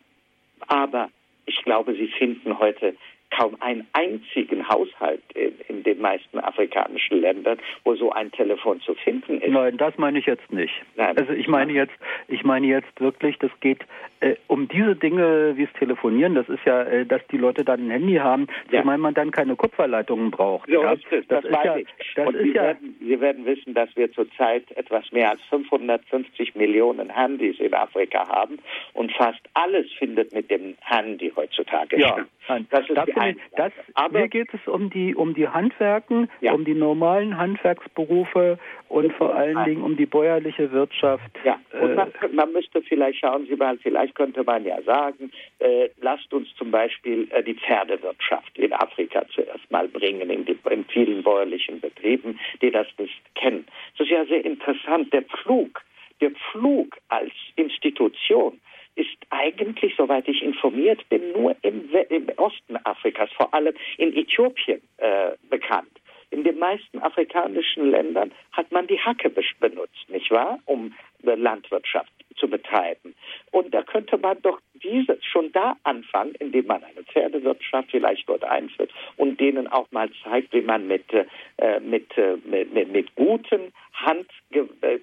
aber 0.68 1.10
ich 1.46 1.64
glaube, 1.64 1.94
sie 1.96 2.08
finden 2.08 2.60
heute 2.60 2.96
kaum 3.32 3.56
einen 3.62 3.88
einzigen 3.94 4.68
Haushalt 4.68 5.22
in, 5.34 5.54
in, 5.68 5.84
den 5.84 6.00
meisten 6.00 6.40
afrikanischen 6.40 7.22
Ländern, 7.22 7.58
wo 7.84 7.96
so 7.96 8.12
ein 8.12 8.32
Telefon 8.32 8.82
zu 8.82 8.94
finden 8.94 9.42
ist. 9.42 9.52
Nein, 9.52 9.78
das 9.78 9.98
meine 9.98 10.20
ich 10.20 10.26
jetzt 10.26 10.52
nicht. 10.52 10.74
Nein. 10.96 11.18
Also 11.18 11.34
ich 11.34 11.48
meine 11.48 11.72
jetzt, 11.72 11.94
ich 12.28 12.44
meine 12.44 12.68
jetzt 12.68 13.00
wirklich, 13.00 13.38
das 13.40 13.52
geht 13.62 13.80
äh, 14.20 14.36
um 14.48 14.68
diese 14.68 14.96
Dinge 14.96 15.54
wie 15.56 15.64
es 15.64 15.74
Telefonieren. 15.80 16.36
Das 16.36 16.48
ist 16.50 16.64
ja, 16.66 16.84
äh, 16.84 17.06
dass 17.06 17.22
die 17.32 17.38
Leute 17.38 17.64
dann 17.64 17.88
ein 17.88 17.90
Handy 17.90 18.16
haben, 18.16 18.48
ja. 18.70 18.82
zumal 18.82 18.98
man 18.98 19.14
dann 19.14 19.32
keine 19.32 19.56
Kupferleitungen 19.56 20.30
braucht. 20.30 20.70
So 20.70 20.84
ja? 20.84 20.92
ist 20.92 21.06
es. 21.12 21.28
Das, 21.28 21.44
das 21.44 21.52
ist 21.52 21.66
ja, 21.66 21.78
ich. 21.78 21.88
Das 22.16 22.28
Und 22.28 22.36
ist 22.36 22.44
Sie, 22.44 22.52
ja, 22.52 22.64
werden, 22.64 22.96
Sie 23.00 23.22
werden 23.22 23.46
wissen, 23.46 23.74
dass 23.74 23.90
wir 23.96 24.12
zurzeit 24.12 24.70
etwas 24.76 25.12
mehr 25.12 25.32
als 25.32 25.42
550 25.50 26.56
Millionen 26.56 27.10
Handys 27.10 27.60
in 27.60 27.74
Afrika 27.74 28.28
haben 28.28 28.60
und 28.94 29.12
fast 29.14 29.42
alles 29.54 29.92
findet 29.98 30.34
mit 30.34 30.52
dem 30.52 30.76
Handy 30.82 31.32
heutzutage 31.36 32.00
ja. 32.00 32.10
statt. 32.10 32.28
Das 32.48 32.82
ist 32.82 32.98
Dafür, 32.98 33.34
die 33.34 33.38
das, 33.56 33.72
Aber 33.94 34.20
mir 34.20 34.28
geht 34.28 34.54
es 34.54 34.68
um 34.68 34.90
die 34.90 35.16
um 35.16 35.34
die 35.34 35.48
Handwerken, 35.48 36.30
ja. 36.42 36.54
um 36.54 36.66
die 36.66 36.74
normalen 36.74 37.38
Handwerksberufe 37.38 38.58
und 38.90 39.14
vor 39.14 39.36
allen 39.36 39.64
Dingen 39.66 39.84
um 39.84 39.96
die 39.96 40.06
bäuerliche 40.06 40.72
Wirtschaft. 40.72 41.32
Ja, 41.44 41.60
und 41.80 41.96
man, 41.96 42.10
äh, 42.10 42.28
man 42.34 42.52
müsste 42.52 42.82
vielleicht 42.82 43.20
schauen 43.20 43.46
Sie 43.46 43.56
mal, 43.56 43.78
vielleicht 43.78 44.16
könnte 44.16 44.44
man 44.44 44.66
ja 44.66 44.82
sagen, 44.82 45.32
äh, 45.60 45.90
lasst 46.02 46.34
uns 46.34 46.54
zum 46.56 46.72
Beispiel 46.72 47.28
äh, 47.32 47.44
die 47.44 47.54
Pferdewirtschaft 47.54 48.58
in 48.58 48.74
Afrika 48.74 49.24
zuerst 49.34 49.70
mal 49.72 49.88
bringen, 49.88 50.30
in, 50.30 50.46
die, 50.46 50.58
in 50.70 50.84
vielen 50.86 51.24
bäuerlichen 51.24 51.80
Betrieben, 51.80 52.40
die 52.62 52.72
das 52.72 52.88
nicht 52.98 53.22
kennen. 53.36 53.66
Das 53.98 54.08
ist 54.08 54.12
ja 54.12 54.26
sehr 54.26 54.44
interessant. 54.44 55.14
Der 55.14 55.22
Pflug, 55.22 55.82
der 56.20 56.32
Pflug 56.32 56.98
als 57.10 57.32
Institution 57.56 58.60
ist 58.96 59.18
eigentlich, 59.30 59.94
soweit 59.98 60.28
ich 60.28 60.42
informiert 60.42 61.08
bin, 61.10 61.32
nur 61.32 61.56
im, 61.62 61.90
im 62.10 62.30
Osten 62.38 62.78
Afrikas, 62.84 63.30
vor 63.38 63.54
allem 63.54 63.74
in 63.98 64.16
Äthiopien, 64.16 64.82
äh, 64.98 65.32
bekannt. 65.50 65.92
In 66.32 66.46
den 66.46 66.60
meisten 66.60 67.00
afrikanischen 67.00 67.92
Ländern 67.92 68.32
hat 68.54 68.72
man 68.72 68.88
die 68.88 69.00
Hacke 69.00 69.30
benutzt, 69.30 70.10
nicht 70.10 70.32
wahr, 70.32 70.60
um 70.66 70.94
Landwirtschaft 71.24 72.12
zu 72.38 72.48
betreiben. 72.48 73.16
Und 73.52 73.74
da 73.74 73.84
könnte 73.84 74.18
man 74.18 74.42
doch 74.42 74.60
dieses 74.84 75.24
schon 75.24 75.52
da 75.52 75.78
anfangen, 75.84 76.34
indem 76.40 76.68
man 76.68 76.84
eine 76.84 77.04
Pferdewirtschaft 77.04 77.92
vielleicht 77.92 78.28
dort 78.28 78.44
einführt 78.44 78.92
und 79.18 79.40
denen 79.40 79.68
auch 79.68 79.90
mal 79.92 80.10
zeigt, 80.24 80.54
wie 80.54 80.62
man 80.62 80.88
mit, 80.88 81.06
äh, 81.14 81.80
mit, 81.80 82.18
äh, 82.18 82.38
mit, 82.46 82.74
mit, 82.74 82.92
mit, 82.92 83.16
guten, 83.16 83.72
hand, 83.94 84.28
äh, 84.52 85.00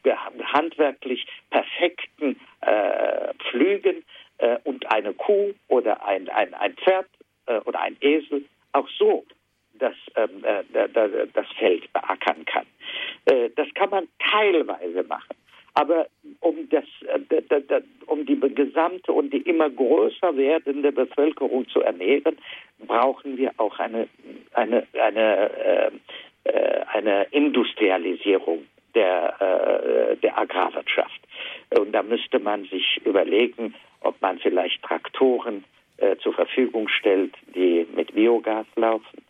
handwerklich 0.52 1.26
perfekten 1.50 2.38
äh, 2.60 3.34
Pflügen 3.34 4.04
äh, 4.38 4.58
und 4.64 4.90
eine 4.90 5.14
Kuh 5.14 5.54
oder 5.68 6.04
ein, 6.04 6.28
ein, 6.28 6.54
ein 6.54 6.74
Pferd 6.74 7.06
äh, 7.46 7.58
oder 7.60 7.80
ein 7.80 7.96
Esel 8.00 8.44
auch 8.72 8.88
so 8.98 9.24
das, 9.78 9.94
ähm, 10.16 10.42
das 10.72 11.46
Feld 11.56 11.92
beackern 11.92 12.44
kann. 12.46 12.66
das 13.54 13.68
kann 13.74 13.90
man 13.90 14.08
teilweise 14.18 15.04
machen. 15.04 15.37
Aber 15.78 16.08
um, 16.40 16.68
das, 16.70 16.84
äh, 17.06 17.80
um 18.06 18.26
die 18.26 18.40
gesamte 18.40 19.12
und 19.12 19.32
die 19.32 19.42
immer 19.42 19.70
größer 19.70 20.36
werdende 20.36 20.90
Bevölkerung 20.90 21.68
zu 21.68 21.82
ernähren, 21.82 22.36
brauchen 22.84 23.36
wir 23.36 23.52
auch 23.58 23.78
eine, 23.78 24.08
eine, 24.54 24.88
eine, 25.00 25.50
äh, 25.54 25.90
äh 26.50 26.80
eine 26.92 27.28
Industrialisierung 27.30 28.66
der, 28.96 29.40
äh, 29.40 30.16
der 30.16 30.36
Agrarwirtschaft. 30.36 31.20
Und 31.78 31.92
da 31.92 32.02
müsste 32.02 32.40
man 32.40 32.64
sich 32.64 33.00
überlegen, 33.04 33.72
ob 34.00 34.20
man 34.20 34.40
vielleicht 34.40 34.82
Traktoren 34.82 35.62
äh, 35.98 36.16
zur 36.16 36.32
Verfügung 36.32 36.88
stellt, 36.88 37.36
die 37.54 37.86
mit 37.94 38.16
Biogas 38.16 38.66
laufen 38.74 39.27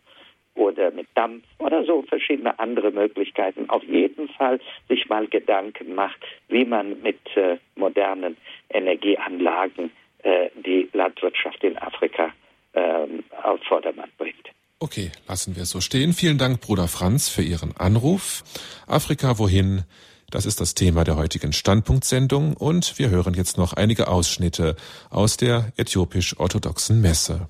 oder 0.59 0.91
mit 0.91 1.07
Dampf 1.15 1.45
oder 1.57 1.85
so 1.85 2.03
verschiedene 2.03 2.59
andere 2.59 2.91
Möglichkeiten. 2.91 3.69
Auf 3.69 3.83
jeden 3.83 4.27
Fall 4.29 4.59
sich 4.89 5.07
mal 5.07 5.25
Gedanken 5.27 5.95
macht, 5.95 6.19
wie 6.49 6.65
man 6.65 7.01
mit 7.01 7.19
äh, 7.35 7.57
modernen 7.75 8.35
Energieanlagen 8.69 9.91
äh, 10.23 10.49
die 10.65 10.89
Landwirtschaft 10.91 11.63
in 11.63 11.77
Afrika 11.77 12.31
ähm, 12.73 13.23
auf 13.41 13.61
Vordermann 13.63 14.11
bringt. 14.17 14.49
Okay, 14.79 15.11
lassen 15.27 15.55
wir 15.55 15.63
es 15.63 15.71
so 15.71 15.81
stehen. 15.81 16.13
Vielen 16.13 16.37
Dank, 16.37 16.61
Bruder 16.61 16.87
Franz, 16.87 17.29
für 17.29 17.41
Ihren 17.41 17.75
Anruf. 17.77 18.43
Afrika 18.85 19.39
wohin? 19.39 19.83
Das 20.29 20.45
ist 20.45 20.61
das 20.61 20.75
Thema 20.75 21.05
der 21.05 21.15
heutigen 21.15 21.53
Standpunktsendung 21.53 22.55
und 22.55 22.99
wir 22.99 23.09
hören 23.09 23.33
jetzt 23.33 23.57
noch 23.57 23.73
einige 23.73 24.07
Ausschnitte 24.07 24.75
aus 25.09 25.37
der 25.37 25.71
äthiopisch-orthodoxen 25.77 27.01
Messe. 27.01 27.49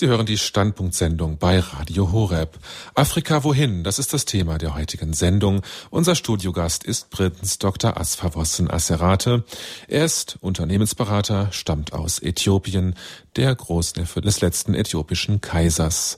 Sie 0.00 0.06
hören 0.06 0.24
die 0.24 0.38
Standpunktsendung 0.38 1.36
bei 1.36 1.58
Radio 1.58 2.10
Horeb. 2.10 2.58
Afrika 2.94 3.44
wohin? 3.44 3.84
Das 3.84 3.98
ist 3.98 4.14
das 4.14 4.24
Thema 4.24 4.56
der 4.56 4.74
heutigen 4.74 5.12
Sendung. 5.12 5.60
Unser 5.90 6.14
Studiogast 6.14 6.84
ist 6.84 7.10
Prinz 7.10 7.58
Dr. 7.58 8.00
Asfawossen 8.00 8.70
Asserate. 8.70 9.44
Er 9.88 10.06
ist 10.06 10.38
Unternehmensberater, 10.40 11.48
stammt 11.52 11.92
aus 11.92 12.18
Äthiopien, 12.18 12.94
der 13.36 13.54
Großneffe 13.54 14.22
des 14.22 14.40
letzten 14.40 14.72
äthiopischen 14.72 15.42
Kaisers. 15.42 16.16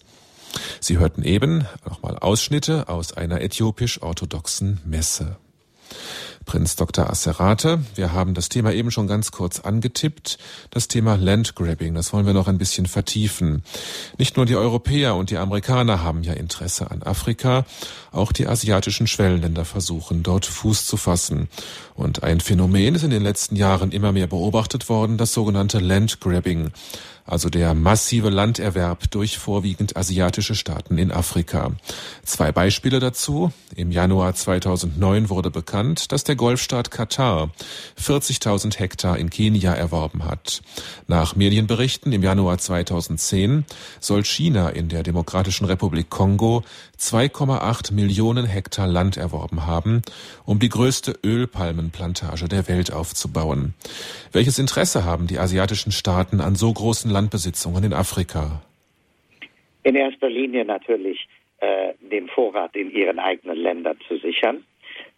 Sie 0.78 0.98
hörten 0.98 1.24
eben 1.24 1.66
nochmal 1.84 2.16
Ausschnitte 2.20 2.88
aus 2.88 3.12
einer 3.14 3.40
äthiopisch-orthodoxen 3.40 4.80
Messe. 4.84 5.38
Prinz 6.44 6.76
Dr. 6.76 7.08
Asserate. 7.08 7.80
Wir 7.94 8.12
haben 8.12 8.34
das 8.34 8.48
Thema 8.48 8.72
eben 8.72 8.90
schon 8.90 9.06
ganz 9.06 9.30
kurz 9.30 9.60
angetippt. 9.60 10.38
Das 10.70 10.88
Thema 10.88 11.16
Landgrabbing, 11.16 11.94
das 11.94 12.12
wollen 12.12 12.26
wir 12.26 12.32
noch 12.32 12.48
ein 12.48 12.58
bisschen 12.58 12.86
vertiefen. 12.86 13.62
Nicht 14.18 14.36
nur 14.36 14.46
die 14.46 14.56
Europäer 14.56 15.14
und 15.16 15.30
die 15.30 15.38
Amerikaner 15.38 16.02
haben 16.02 16.22
ja 16.22 16.32
Interesse 16.32 16.90
an 16.90 17.02
Afrika, 17.02 17.64
auch 18.10 18.32
die 18.32 18.46
asiatischen 18.46 19.06
Schwellenländer 19.06 19.64
versuchen 19.64 20.22
dort 20.22 20.46
Fuß 20.46 20.86
zu 20.86 20.96
fassen. 20.96 21.48
Und 21.94 22.22
ein 22.22 22.40
Phänomen 22.40 22.94
ist 22.94 23.04
in 23.04 23.10
den 23.10 23.22
letzten 23.22 23.56
Jahren 23.56 23.92
immer 23.92 24.12
mehr 24.12 24.26
beobachtet 24.26 24.88
worden, 24.88 25.18
das 25.18 25.32
sogenannte 25.32 25.78
Landgrabbing 25.78 26.72
also 27.24 27.48
der 27.48 27.74
massive 27.74 28.30
Landerwerb 28.30 29.10
durch 29.10 29.38
vorwiegend 29.38 29.96
asiatische 29.96 30.54
Staaten 30.54 30.98
in 30.98 31.12
Afrika. 31.12 31.72
Zwei 32.24 32.52
Beispiele 32.52 33.00
dazu. 33.00 33.52
Im 33.76 33.90
Januar 33.90 34.34
2009 34.34 35.30
wurde 35.30 35.50
bekannt, 35.50 36.12
dass 36.12 36.24
der 36.24 36.36
Golfstaat 36.36 36.90
Katar 36.90 37.50
40.000 38.00 38.78
Hektar 38.78 39.18
in 39.18 39.30
Kenia 39.30 39.72
erworben 39.72 40.24
hat. 40.24 40.62
Nach 41.06 41.36
Medienberichten 41.36 42.12
im 42.12 42.22
Januar 42.22 42.58
2010 42.58 43.64
soll 44.00 44.24
China 44.24 44.68
in 44.70 44.88
der 44.88 45.02
Demokratischen 45.02 45.64
Republik 45.64 46.10
Kongo 46.10 46.64
2,8 46.98 47.92
Millionen 47.92 48.46
Hektar 48.46 48.86
Land 48.86 49.16
erworben 49.16 49.66
haben, 49.66 50.02
um 50.44 50.58
die 50.58 50.68
größte 50.68 51.18
Ölpalmenplantage 51.24 52.48
der 52.48 52.68
Welt 52.68 52.92
aufzubauen. 52.92 53.74
Welches 54.30 54.58
Interesse 54.58 55.04
haben 55.04 55.26
die 55.26 55.38
asiatischen 55.38 55.92
Staaten 55.92 56.40
an 56.40 56.54
so 56.54 56.72
großen 56.72 57.10
Landbesitzungen 57.12 57.84
in 57.84 57.92
Afrika? 57.92 58.62
In 59.84 59.96
erster 59.96 60.28
Linie 60.28 60.64
natürlich 60.64 61.28
äh, 61.58 61.94
den 62.00 62.28
Vorrat 62.28 62.74
in 62.74 62.90
ihren 62.90 63.18
eigenen 63.18 63.56
Ländern 63.56 63.98
zu 64.08 64.18
sichern, 64.18 64.64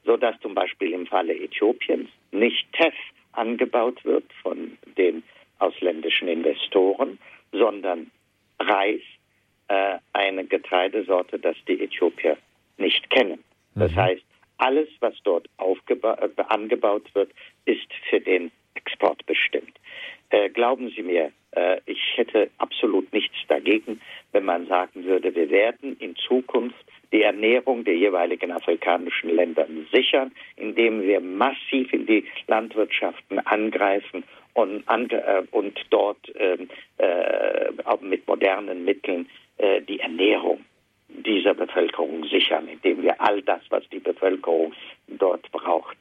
sodass 0.04 0.38
zum 0.40 0.54
Beispiel 0.54 0.92
im 0.92 1.06
Falle 1.06 1.34
Äthiopiens 1.34 2.08
nicht 2.32 2.66
Teff 2.72 2.94
angebaut 3.32 4.04
wird 4.04 4.24
von 4.42 4.76
den 4.96 5.22
ausländischen 5.58 6.28
Investoren, 6.28 7.18
sondern 7.52 8.10
Reis, 8.58 9.00
äh, 9.68 9.98
eine 10.12 10.44
Getreidesorte, 10.44 11.38
das 11.38 11.56
die 11.66 11.82
Äthiopier 11.82 12.36
nicht 12.76 13.08
kennen. 13.10 13.42
Das 13.74 13.92
mhm. 13.92 13.96
heißt, 13.96 14.24
alles, 14.58 14.88
was 15.00 15.14
dort 15.24 15.48
äh, 15.58 16.42
angebaut 16.48 17.06
wird, 17.14 17.30
ist 17.64 17.92
für 18.08 18.20
den 18.20 18.50
Export 18.74 19.24
bestimmt. 19.26 19.78
Äh, 20.34 20.50
glauben 20.50 20.90
Sie 20.96 21.02
mir, 21.04 21.30
äh, 21.52 21.80
ich 21.86 22.00
hätte 22.16 22.50
absolut 22.58 23.12
nichts 23.12 23.36
dagegen, 23.46 24.00
wenn 24.32 24.44
man 24.44 24.66
sagen 24.66 25.04
würde, 25.04 25.32
wir 25.32 25.48
werden 25.48 25.96
in 26.00 26.16
Zukunft 26.16 26.84
die 27.12 27.22
Ernährung 27.22 27.84
der 27.84 27.96
jeweiligen 27.96 28.50
afrikanischen 28.50 29.30
Länder 29.30 29.68
sichern, 29.92 30.32
indem 30.56 31.02
wir 31.02 31.20
massiv 31.20 31.92
in 31.92 32.06
die 32.06 32.24
Landwirtschaften 32.48 33.38
angreifen 33.46 34.24
und, 34.54 34.82
äh, 34.88 35.42
und 35.52 35.78
dort 35.90 36.18
ähm, 36.34 36.68
äh, 36.98 37.66
auch 37.84 38.00
mit 38.00 38.26
modernen 38.26 38.84
Mitteln 38.84 39.28
äh, 39.58 39.82
die 39.82 40.00
Ernährung 40.00 40.64
dieser 41.06 41.54
Bevölkerung 41.54 42.24
sichern, 42.24 42.66
indem 42.66 43.04
wir 43.04 43.20
all 43.20 43.40
das, 43.42 43.60
was 43.68 43.88
die 43.90 44.00
Bevölkerung 44.00 44.72
dort 45.06 45.48
braucht, 45.52 45.98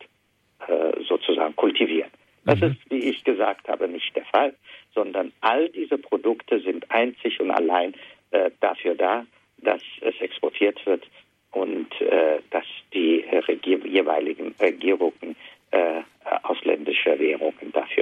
sozusagen 1.07 1.55
kultivieren. 1.57 2.02
Das 2.45 2.59
mhm. 2.59 2.71
ist, 2.71 2.89
wie 2.89 3.09
ich 3.09 3.23
gesagt 3.23 3.67
habe, 3.67 3.87
nicht 3.87 4.15
der 4.15 4.25
Fall, 4.25 4.53
sondern 4.93 5.31
all 5.41 5.69
diese 5.69 5.97
Produkte 5.97 6.59
sind 6.59 6.89
einzig 6.91 7.39
und 7.39 7.51
allein 7.51 7.93
äh, 8.31 8.51
dafür 8.59 8.95
da, 8.95 9.25
dass 9.57 9.81
es 10.01 10.19
exportiert 10.19 10.85
wird 10.85 11.05
und 11.51 11.89
äh, 12.01 12.39
dass 12.49 12.65
die 12.93 13.23
Regier 13.47 13.79
jeweiligen 13.85 14.53
Regierungen 14.59 15.35
äh, 15.71 16.01
ausländische 16.43 17.17
Währungen 17.17 17.71
dafür. 17.71 17.92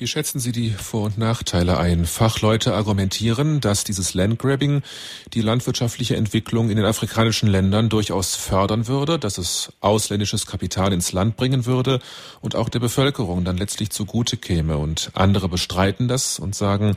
Wie 0.00 0.06
schätzen 0.06 0.40
Sie 0.40 0.50
die 0.50 0.70
Vor- 0.70 1.04
und 1.04 1.18
Nachteile 1.18 1.76
ein? 1.76 2.06
Fachleute 2.06 2.72
argumentieren, 2.72 3.60
dass 3.60 3.84
dieses 3.84 4.14
Landgrabbing 4.14 4.80
die 5.34 5.42
landwirtschaftliche 5.42 6.16
Entwicklung 6.16 6.70
in 6.70 6.76
den 6.76 6.86
afrikanischen 6.86 7.50
Ländern 7.50 7.90
durchaus 7.90 8.34
fördern 8.34 8.86
würde, 8.86 9.18
dass 9.18 9.36
es 9.36 9.74
ausländisches 9.80 10.46
Kapital 10.46 10.94
ins 10.94 11.12
Land 11.12 11.36
bringen 11.36 11.66
würde 11.66 12.00
und 12.40 12.56
auch 12.56 12.70
der 12.70 12.78
Bevölkerung 12.78 13.44
dann 13.44 13.58
letztlich 13.58 13.90
zugute 13.90 14.38
käme. 14.38 14.78
Und 14.78 15.10
andere 15.12 15.50
bestreiten 15.50 16.08
das 16.08 16.38
und 16.38 16.54
sagen, 16.54 16.96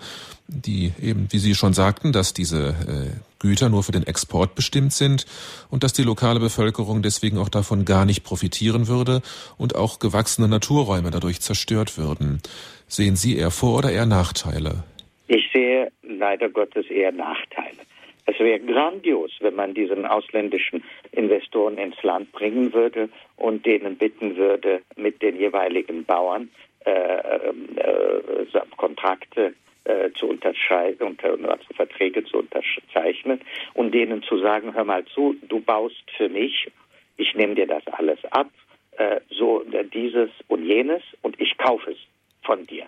die 0.53 0.91
eben, 1.01 1.27
wie 1.31 1.39
Sie 1.39 1.55
schon 1.55 1.73
sagten, 1.73 2.11
dass 2.11 2.33
diese 2.33 2.69
äh, 2.69 3.19
Güter 3.39 3.69
nur 3.69 3.83
für 3.83 3.91
den 3.91 4.05
Export 4.05 4.55
bestimmt 4.55 4.93
sind 4.93 5.25
und 5.69 5.83
dass 5.83 5.93
die 5.93 6.03
lokale 6.03 6.39
Bevölkerung 6.39 7.01
deswegen 7.01 7.37
auch 7.37 7.49
davon 7.49 7.85
gar 7.85 8.05
nicht 8.05 8.23
profitieren 8.23 8.87
würde 8.87 9.21
und 9.57 9.75
auch 9.75 9.99
gewachsene 9.99 10.47
Naturräume 10.47 11.11
dadurch 11.11 11.41
zerstört 11.41 11.97
würden. 11.97 12.41
Sehen 12.87 13.15
Sie 13.15 13.37
eher 13.37 13.51
Vor- 13.51 13.79
oder 13.79 13.91
eher 13.91 14.05
Nachteile? 14.05 14.83
Ich 15.27 15.49
sehe 15.51 15.91
leider 16.03 16.49
Gottes 16.49 16.85
eher 16.89 17.11
Nachteile. 17.11 17.77
Es 18.25 18.39
wäre 18.39 18.59
grandios, 18.59 19.31
wenn 19.41 19.55
man 19.55 19.73
diesen 19.73 20.05
ausländischen 20.05 20.83
Investoren 21.11 21.77
ins 21.77 22.01
Land 22.03 22.31
bringen 22.31 22.73
würde 22.73 23.09
und 23.35 23.65
denen 23.65 23.97
bitten 23.97 24.37
würde, 24.37 24.81
mit 24.95 25.21
den 25.21 25.37
jeweiligen 25.37 26.05
Bauern 26.05 26.49
äh, 26.85 26.91
äh, 26.91 28.21
Kontrakte 28.77 29.53
äh, 29.85 30.11
zu 30.11 30.27
unterscheiden 30.27 31.07
und 31.07 31.23
also 31.23 31.73
Verträge 31.75 32.23
zu 32.25 32.37
unterzeichnen 32.37 33.41
und 33.73 33.93
denen 33.93 34.23
zu 34.23 34.37
sagen, 34.39 34.73
hör 34.73 34.83
mal 34.83 35.05
zu, 35.05 35.35
du 35.47 35.59
baust 35.59 36.03
für 36.17 36.29
mich, 36.29 36.71
ich 37.17 37.35
nehme 37.35 37.55
dir 37.55 37.67
das 37.67 37.85
alles 37.87 38.19
ab, 38.31 38.49
äh, 38.97 39.19
so 39.29 39.63
dieses 39.93 40.29
und 40.47 40.65
jenes 40.65 41.01
und 41.21 41.39
ich 41.39 41.57
kaufe 41.57 41.91
es 41.91 41.97
von 42.43 42.65
dir. 42.67 42.85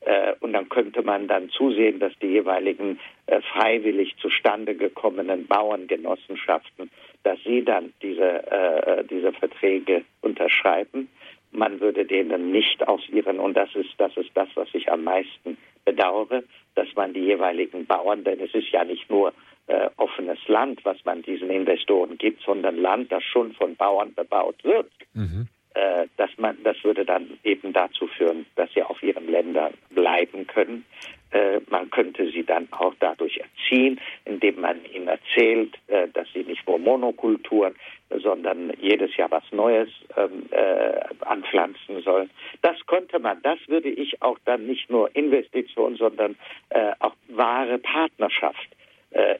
Äh, 0.00 0.34
und 0.40 0.52
dann 0.52 0.68
könnte 0.68 1.02
man 1.02 1.26
dann 1.26 1.50
zusehen, 1.50 1.98
dass 1.98 2.12
die 2.20 2.28
jeweiligen 2.28 3.00
äh, 3.26 3.40
freiwillig 3.40 4.14
zustande 4.18 4.74
gekommenen 4.74 5.46
Bauerngenossenschaften, 5.46 6.90
dass 7.24 7.38
sie 7.44 7.64
dann 7.64 7.92
diese, 8.02 8.50
äh, 8.50 9.04
diese 9.04 9.32
Verträge 9.32 10.04
unterschreiben. 10.20 11.08
Man 11.56 11.80
würde 11.80 12.04
denen 12.04 12.52
nicht 12.52 12.86
aus 12.86 13.00
ihren, 13.08 13.38
und 13.40 13.56
das 13.56 13.74
ist, 13.74 13.90
das 13.98 14.16
ist 14.16 14.30
das, 14.34 14.48
was 14.54 14.68
ich 14.74 14.90
am 14.92 15.04
meisten 15.04 15.56
bedauere, 15.84 16.42
dass 16.74 16.88
man 16.94 17.14
die 17.14 17.24
jeweiligen 17.24 17.86
Bauern, 17.86 18.24
denn 18.24 18.40
es 18.40 18.54
ist 18.54 18.68
ja 18.70 18.84
nicht 18.84 19.08
nur 19.08 19.32
äh, 19.68 19.88
offenes 19.96 20.38
Land, 20.48 20.84
was 20.84 21.02
man 21.04 21.22
diesen 21.22 21.50
Investoren 21.50 22.18
gibt, 22.18 22.42
sondern 22.42 22.76
Land, 22.76 23.10
das 23.10 23.24
schon 23.24 23.52
von 23.54 23.74
Bauern 23.74 24.14
bebaut 24.14 24.62
wird. 24.64 24.90
Mhm. 25.14 25.48
Äh, 25.74 26.06
dass 26.16 26.30
man, 26.38 26.56
das 26.62 26.76
würde 26.84 27.04
dann 27.04 27.38
eben 27.44 27.72
dazu 27.72 28.06
führen, 28.06 28.46
dass 28.56 28.72
sie 28.72 28.82
auf 28.82 29.02
ihren 29.02 29.30
Ländern 29.30 29.74
bleiben 29.90 30.46
können. 30.46 30.86
Äh, 31.32 31.60
man 31.68 31.90
könnte 31.90 32.30
sie 32.30 32.44
dann 32.44 32.68
auch 32.70 32.94
dadurch 33.00 33.38
erziehen, 33.38 34.00
indem 34.24 34.60
man 34.60 34.84
ihnen 34.92 35.08
erzählt, 35.08 35.74
äh, 35.88 36.08
dass 36.08 36.28
sie 36.32 36.44
nicht 36.44 36.66
nur 36.68 36.78
Monokulturen, 36.78 37.74
sondern 38.10 38.72
jedes 38.80 39.16
Jahr 39.16 39.30
was 39.32 39.42
Neues 39.50 39.88
ähm, 40.16 40.44
äh, 40.52 41.00
anpflanzen 41.24 42.00
sollen. 42.02 42.30
Das 42.62 42.76
könnte 42.86 43.18
man, 43.18 43.42
das 43.42 43.58
würde 43.66 43.88
ich 43.88 44.22
auch 44.22 44.38
dann 44.44 44.66
nicht 44.66 44.88
nur 44.88 45.14
Investition, 45.16 45.96
sondern 45.96 46.36
auch 47.00 47.14
wahre 47.28 47.78
Partnerschaft 47.78 48.68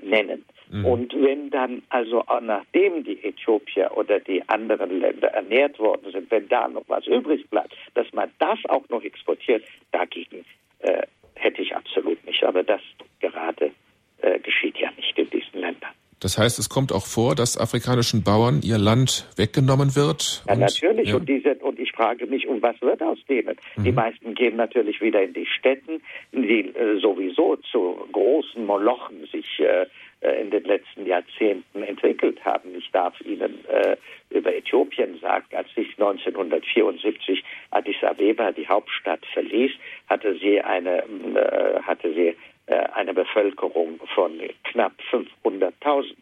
nennen. 0.03 0.45
Mhm. 0.71 0.85
Und 0.85 1.15
wenn 1.15 1.51
dann 1.51 1.83
also 1.91 2.25
nachdem 2.41 3.05
die 3.05 3.23
Äthiopier 3.23 3.91
oder 3.95 4.21
die 4.21 4.43
anderen 4.49 5.01
Länder 5.01 5.29
ernährt 5.29 5.79
worden 5.79 6.11
sind, 6.13 6.31
wenn 6.31 6.49
da 6.49 6.69
noch 6.69 6.85
was 6.89 7.07
übrig 7.07 7.49
bleibt, 7.51 7.75
dass 7.95 8.13
man 8.13 8.31
das 8.39 8.59
auch 8.69 8.89
noch 8.89 9.03
exportiert, 9.03 9.65
dagegen 9.93 10.45
äh, 10.81 11.03
hätte 11.37 11.63
ich 11.63 11.75
absolut 11.75 12.25
nicht. 12.27 12.43
Aber 12.45 12.63
das 12.63 12.81
gerade 13.21 13.71
äh, 14.19 14.39
geschieht 14.41 14.77
ja 14.79 14.91
nicht 14.97 15.19
in 15.19 15.31
diesen 15.31 15.61
Ländern. 15.61 15.91
Das 16.21 16.39
heißt, 16.39 16.59
es 16.59 16.71
kommt 16.71 16.93
auch 16.93 17.07
vor, 17.07 17.35
dass 17.35 17.59
afrikanischen 17.59 18.25
Bauern 18.25 18.61
ihr 18.65 18.79
Land 18.79 19.29
weggenommen 19.37 19.95
wird? 19.97 20.43
Ja, 20.49 20.57
natürlich. 20.57 21.11
Ja. 21.11 21.17
Und, 21.17 21.29
diese, 21.29 21.55
und 21.57 21.79
ich 21.79 21.93
frage 21.93 22.27
mich, 22.27 22.49
und 22.49 22.63
was 22.63 22.81
wird 22.81 23.03
aus 23.03 23.19
denen? 23.29 23.57
Mhm. 23.77 23.85
Die 23.85 23.93
meisten 23.93 24.35
gehen 24.35 24.57
natürlich 24.57 25.01
wieder 25.03 25.23
in 25.23 25.35
die 25.35 25.47
Städten, 25.47 26.01
die 26.33 26.75
äh, 26.75 26.99
sowieso 27.01 27.57
zu 27.57 27.99
großen 28.13 28.65
Molochen 28.65 29.27
sich 29.31 29.61
äh, 29.61 29.87
äh, 30.21 30.41
in 30.41 30.51
den 30.51 30.65
letzten 30.65 31.05
Jahrzehnten 31.05 31.83
entwickelt 31.83 32.43
haben. 32.43 32.75
Ich 32.75 32.91
darf 32.91 33.21
Ihnen 33.21 33.65
äh, 33.67 33.97
über 34.31 34.55
Äthiopien 34.55 35.19
sagen, 35.21 35.45
als 35.55 35.69
ich 35.77 35.91
1974 35.99 37.45
Addis 37.71 38.03
Abeba, 38.03 38.51
die 38.53 38.67
Hauptstadt, 38.67 39.21
verließ, 39.35 39.73
hatte 40.09 40.37
sie 40.39 40.61
eine, 40.61 41.03
äh, 41.03 41.83
hatte 41.83 42.13
sie 42.15 42.37
äh, 42.67 42.75
eine 42.95 43.15
Bevölkerung 43.15 44.01
von 44.15 44.41
knapp 44.65 44.93
500.000. 45.11 46.15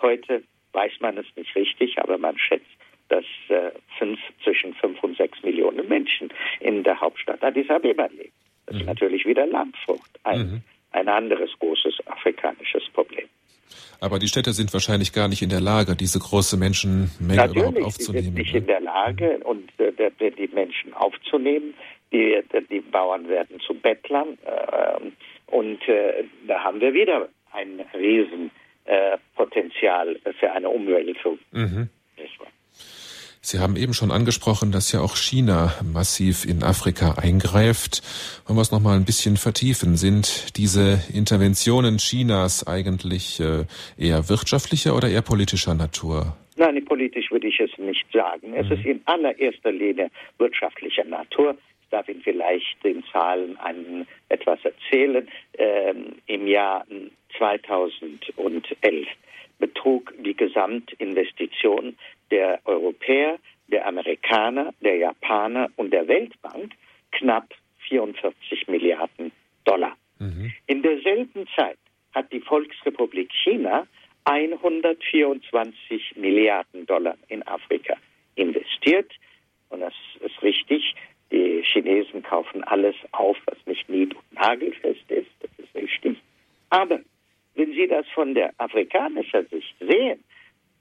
Heute 0.00 0.42
weiß 0.72 0.92
man 1.00 1.16
es 1.18 1.26
nicht 1.36 1.54
richtig, 1.54 1.98
aber 1.98 2.18
man 2.18 2.38
schätzt, 2.38 2.66
dass 3.08 3.24
äh, 3.48 3.70
fünf, 3.98 4.18
zwischen 4.42 4.74
fünf 4.74 5.02
und 5.02 5.16
sechs 5.16 5.42
Millionen 5.42 5.88
Menschen 5.88 6.28
in 6.60 6.82
der 6.82 7.00
Hauptstadt 7.00 7.42
Addis 7.42 7.70
Abeba 7.70 8.06
leben. 8.06 8.32
Das 8.66 8.74
mhm. 8.74 8.80
ist 8.80 8.86
natürlich 8.86 9.24
wieder 9.24 9.46
Landflucht, 9.46 10.10
ein, 10.24 10.38
mhm. 10.38 10.62
ein 10.92 11.08
anderes 11.08 11.50
großes 11.58 12.06
afrikanisches 12.06 12.82
Problem. 12.92 13.28
Aber 14.00 14.18
die 14.18 14.28
Städte 14.28 14.52
sind 14.52 14.72
wahrscheinlich 14.72 15.12
gar 15.12 15.28
nicht 15.28 15.42
in 15.42 15.48
der 15.48 15.60
Lage, 15.60 15.96
diese 15.96 16.18
große 16.18 16.56
Menschenmenge 16.56 17.36
Natürlich, 17.36 17.56
überhaupt 17.56 17.82
aufzunehmen. 17.82 18.22
Sie 18.22 18.26
sind 18.26 18.34
nicht 18.34 18.52
ne? 18.52 18.58
in 18.58 18.66
der 18.66 18.80
Lage, 18.80 19.38
und 19.44 19.70
äh, 19.78 20.30
die 20.30 20.48
Menschen 20.48 20.92
aufzunehmen. 20.94 21.74
Die, 22.12 22.40
die 22.70 22.80
Bauern 22.80 23.28
werden 23.28 23.58
zu 23.60 23.74
Bettlern. 23.74 24.38
Äh, 24.44 25.00
und 25.46 25.88
äh, 25.88 26.24
da 26.46 26.62
haben 26.62 26.80
wir 26.80 26.94
wieder 26.94 27.28
ein 27.52 27.80
Riesenpotenzial 27.94 30.20
für 30.38 30.52
eine 30.52 30.68
Umwälzung. 30.68 31.38
Mhm. 31.52 31.88
Sie 33.46 33.60
haben 33.60 33.76
eben 33.76 33.94
schon 33.94 34.10
angesprochen, 34.10 34.72
dass 34.72 34.90
ja 34.90 35.00
auch 35.00 35.14
China 35.14 35.72
massiv 35.84 36.44
in 36.44 36.64
Afrika 36.64 37.14
eingreift. 37.16 38.02
Wollen 38.44 38.58
wir 38.58 38.62
es 38.62 38.72
noch 38.72 38.80
mal 38.80 38.96
ein 38.96 39.04
bisschen 39.04 39.36
vertiefen? 39.36 39.94
Sind 39.94 40.56
diese 40.56 40.98
Interventionen 41.14 41.98
Chinas 41.98 42.66
eigentlich 42.66 43.38
äh, 43.38 43.66
eher 43.96 44.28
wirtschaftlicher 44.28 44.96
oder 44.96 45.08
eher 45.08 45.22
politischer 45.22 45.74
Natur? 45.74 46.36
Nein, 46.56 46.84
politisch 46.84 47.30
würde 47.30 47.46
ich 47.46 47.60
es 47.60 47.70
nicht 47.78 48.04
sagen. 48.12 48.52
Es 48.52 48.66
mhm. 48.66 48.72
ist 48.72 48.84
in 48.84 49.00
allererster 49.04 49.70
Linie 49.70 50.10
wirtschaftlicher 50.38 51.04
Natur. 51.04 51.56
Ich 51.86 51.90
darf 51.90 52.08
Ihnen 52.08 52.22
vielleicht 52.22 52.84
in 52.84 53.04
Zahlen 53.12 53.56
ein, 53.58 54.08
etwas 54.28 54.58
erzählen. 54.64 55.28
Ähm, 55.56 56.16
Im 56.26 56.48
Jahr 56.48 56.84
2011 57.38 59.06
betrug 59.60 60.12
die 60.18 60.34
Gesamtinvestition 60.34 61.96
der 62.32 62.60
Europäer, 62.64 63.38
der 63.68 63.86
Amerikaner, 63.86 64.74
der 64.80 64.96
Japaner 64.96 65.70
und 65.76 65.92
der 65.92 66.08
Weltbank 66.08 66.72
knapp 67.12 67.54
44 67.88 68.66
Milliarden 68.66 69.30
Dollar. 69.64 69.96
Mhm. 70.18 70.52
In 70.66 70.82
derselben 70.82 71.46
Zeit 71.54 71.78
hat 72.12 72.32
die 72.32 72.40
Volksrepublik 72.40 73.30
China 73.44 73.86
124 74.24 76.16
Milliarden 76.16 76.84
Dollar 76.86 77.16
in 77.28 77.46
Afrika 77.46 77.94
investiert. 78.34 79.12
Und 79.68 79.80
das 79.80 79.94
ist 80.20 80.42
richtig. 80.42 80.94
Die 81.30 81.62
Chinesen 81.62 82.22
kaufen 82.22 82.62
alles 82.64 82.94
auf, 83.12 83.36
was 83.46 83.58
nicht 83.66 83.88
nied- 83.88 84.14
und 84.14 84.32
nagelfest 84.32 85.10
ist. 85.10 85.30
Das 85.40 85.50
ist 85.58 85.74
richtig. 85.74 86.18
Aber 86.70 87.00
wenn 87.54 87.72
Sie 87.72 87.86
das 87.86 88.06
von 88.14 88.34
der 88.34 88.52
afrikanischen 88.58 89.46
Sicht 89.48 89.74
sehen, 89.80 90.22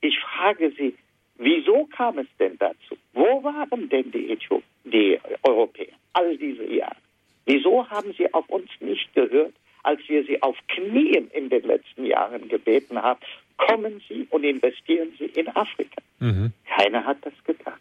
ich 0.02 0.20
frage 0.20 0.72
Sie, 0.78 0.94
wieso 1.38 1.86
kam 1.86 2.20
es 2.20 2.28
denn 2.40 2.58
dazu? 2.60 2.98
Wo 3.14 3.44
waren 3.44 3.90
denn 3.90 4.12
die, 4.12 4.32
Äthiopen, 4.32 4.68
die 4.84 5.20
Europäer 5.44 5.94
all 6.14 6.38
diese 6.38 6.66
Jahre? 6.72 6.98
Wieso 7.46 7.88
haben 7.90 8.14
sie 8.18 8.32
auf 8.34 8.50
uns 8.50 8.70
nicht 8.80 9.14
gehört, 9.14 9.54
als 9.84 10.00
wir 10.08 10.24
sie 10.26 10.42
auf 10.42 10.58
Knien 10.68 11.30
in 11.32 11.50
den 11.50 11.64
letzten 11.64 12.06
Jahren 12.06 12.48
gebeten 12.50 13.02
haben, 13.02 13.20
kommen 13.58 14.02
Sie 14.10 14.28
und 14.32 14.44
investieren 14.44 15.14
Sie 15.20 15.26
in 15.26 15.48
Afrika? 15.50 16.02
Mhm. 16.20 16.52
Keiner 16.66 17.06
hat 17.06 17.18
das 17.22 17.34
getan. 17.46 17.80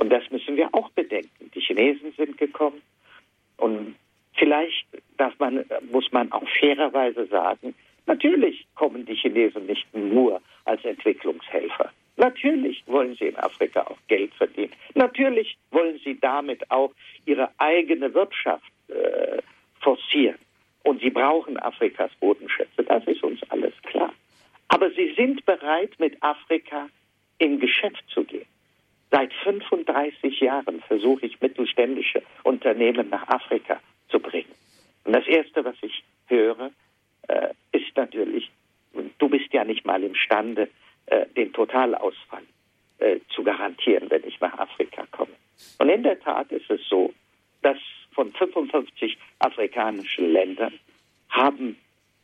Und 0.00 0.10
das 0.10 0.28
müssen 0.30 0.56
wir 0.56 0.68
auch 0.74 0.90
bedenken. 0.90 1.50
Die 1.54 1.60
Chinesen 1.60 2.12
sind 2.16 2.38
gekommen 2.38 2.80
und 3.58 3.94
vielleicht 4.34 4.86
man, 5.38 5.64
muss 5.90 6.10
man 6.10 6.32
auch 6.32 6.48
fairerweise 6.58 7.26
sagen, 7.26 7.74
Natürlich 8.10 8.66
kommen 8.74 9.06
die 9.06 9.14
Chinesen 9.14 9.66
nicht 9.66 9.86
nur 9.94 10.40
als 10.64 10.84
Entwicklungshelfer. 10.84 11.92
Natürlich 12.16 12.82
wollen 12.86 13.14
sie 13.14 13.26
in 13.26 13.36
Afrika 13.36 13.82
auch 13.82 13.98
Geld 14.08 14.34
verdienen. 14.34 14.72
Natürlich 14.94 15.56
wollen 15.70 16.00
sie 16.04 16.18
damit 16.18 16.68
auch 16.72 16.90
ihre 17.24 17.50
eigene 17.58 18.12
Wirtschaft 18.12 18.72
äh, 18.88 19.38
forcieren. 19.80 20.40
Und 20.82 21.00
sie 21.00 21.10
brauchen 21.10 21.56
Afrikas 21.58 22.10
Bodenschätze. 22.18 22.82
Das 22.82 23.04
ist 23.06 23.22
uns 23.22 23.40
alles 23.50 23.74
klar. 23.84 24.12
Aber 24.66 24.90
sie 24.90 25.14
sind 25.16 25.46
bereit, 25.46 25.92
mit 26.00 26.20
Afrika 26.20 26.88
in 27.38 27.60
Geschäft 27.60 28.02
zu 28.12 28.24
gehen. 28.24 28.46
Seit 29.10 29.32
35 29.32 30.40
Jahren 30.40 30.80
versuche 30.82 31.26
ich 31.26 31.40
mittelständische 31.40 32.22
Unternehmen 32.44 33.08
nach 33.10 33.26
Afrika 33.28 33.80
zu 34.08 34.20
bringen. 34.20 34.54
Und 35.04 35.14
das 35.14 35.26
Erste, 35.26 35.64
was 35.64 35.74
ich 35.82 36.04
höre, 36.26 36.70
äh, 37.28 37.48
ist 37.72 37.96
natürlich, 37.96 38.50
du 39.18 39.28
bist 39.28 39.52
ja 39.52 39.64
nicht 39.64 39.84
mal 39.84 40.02
imstande, 40.02 40.68
äh, 41.06 41.26
den 41.36 41.52
Totalausfall 41.52 42.42
äh, 42.98 43.18
zu 43.34 43.42
garantieren, 43.42 44.10
wenn 44.10 44.24
ich 44.24 44.38
nach 44.40 44.56
Afrika 44.58 45.04
komme. 45.10 45.32
Und 45.78 45.88
in 45.88 46.02
der 46.02 46.20
Tat 46.20 46.52
ist 46.52 46.70
es 46.70 46.80
so, 46.88 47.12
dass 47.62 47.78
von 48.12 48.32
55 48.32 49.18
afrikanischen 49.38 50.32
Ländern 50.32 50.74
haben 51.30 51.76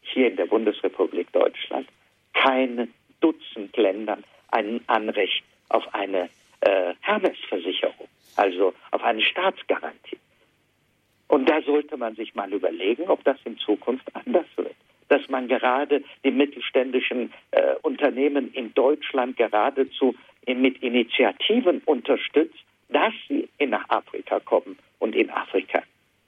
hier 0.03 0.28
in 0.28 0.37
der 0.37 0.47
Bundesrepublik 0.47 1.32
Deutschland 1.32 1.89
keine 2.32 2.89
Dutzend 3.20 3.76
Ländern 3.76 4.22
ein 4.51 4.80
Anrecht 4.87 5.43
auf 5.68 5.82
eine 5.95 6.28
äh, 6.67 6.95
Hermesversicherung, 7.01 8.09
also 8.37 8.75
auf 8.91 9.03
eine 9.03 9.23
Staatsgarantie. 9.23 10.19
Und 11.29 11.49
da 11.49 11.61
sollte 11.62 11.97
man 11.97 12.14
sich 12.14 12.35
mal 12.35 12.53
überlegen, 12.53 13.09
ob 13.09 13.25
das 13.25 13.39
in 13.45 13.59
Zukunft 13.59 14.05
anders 14.14 14.47
wird 14.57 14.75
dass 15.09 15.29
man 15.29 15.49
gerade 15.49 16.03
die 16.25 16.31
mittelständischen 16.31 17.33
äh, 17.53 17.75
Unternehmen 17.83 18.53
in 18.53 18.75
Deutschland 18.75 19.37
geradezu 19.37 20.14
mit 20.47 20.83
Initiativen 20.83 21.83
unterstützt, 21.85 22.59
dass 22.89 23.12
sie 23.29 23.49
nach 23.67 23.89
Afrika 23.89 24.39
kommen 24.41 24.79
und 25.01 25.14
in 25.14 25.31
Afrika 25.31 25.83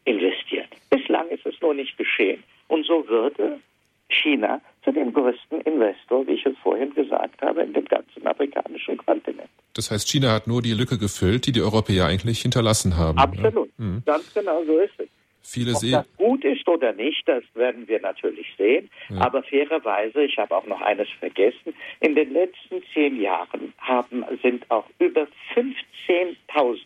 investieren. 0.04 0.66
Bislang 0.90 1.28
ist 1.28 1.46
es 1.46 1.60
nur 1.60 1.74
nicht 1.74 1.96
geschehen. 1.96 2.42
Und 2.66 2.84
so 2.84 3.06
würde 3.08 3.60
China 4.08 4.60
zu 4.88 4.92
dem 4.92 5.12
größten 5.12 5.60
Investor, 5.62 6.26
wie 6.26 6.32
ich 6.32 6.46
es 6.46 6.56
vorhin 6.62 6.94
gesagt 6.94 7.42
habe, 7.42 7.62
in 7.62 7.74
dem 7.74 7.84
ganzen 7.84 8.26
afrikanischen 8.26 8.96
Kontinent. 8.96 9.50
Das 9.74 9.90
heißt, 9.90 10.08
China 10.08 10.32
hat 10.32 10.46
nur 10.46 10.62
die 10.62 10.72
Lücke 10.72 10.96
gefüllt, 10.96 11.46
die 11.46 11.52
die 11.52 11.60
Europäer 11.60 12.06
eigentlich 12.06 12.40
hinterlassen 12.40 12.96
haben. 12.96 13.18
Absolut. 13.18 13.68
Ja? 13.78 13.84
Mhm. 13.84 14.02
Ganz 14.06 14.32
genau 14.32 14.64
so 14.64 14.78
ist 14.78 14.94
es. 14.98 15.08
Viele 15.42 15.72
Ob 15.74 15.82
das 15.82 16.16
gut 16.16 16.44
ist 16.44 16.66
oder 16.68 16.92
nicht, 16.92 17.22
das 17.26 17.42
werden 17.54 17.86
wir 17.88 18.00
natürlich 18.00 18.46
sehen. 18.56 18.90
Ja. 19.08 19.20
Aber 19.20 19.42
fairerweise, 19.42 20.22
ich 20.22 20.36
habe 20.36 20.56
auch 20.56 20.66
noch 20.66 20.80
eines 20.80 21.08
vergessen, 21.20 21.74
in 22.00 22.14
den 22.14 22.32
letzten 22.32 22.82
zehn 22.92 23.20
Jahren 23.20 23.72
haben, 23.78 24.24
sind 24.42 24.70
auch 24.70 24.84
über 24.98 25.26
15.000 25.54 26.78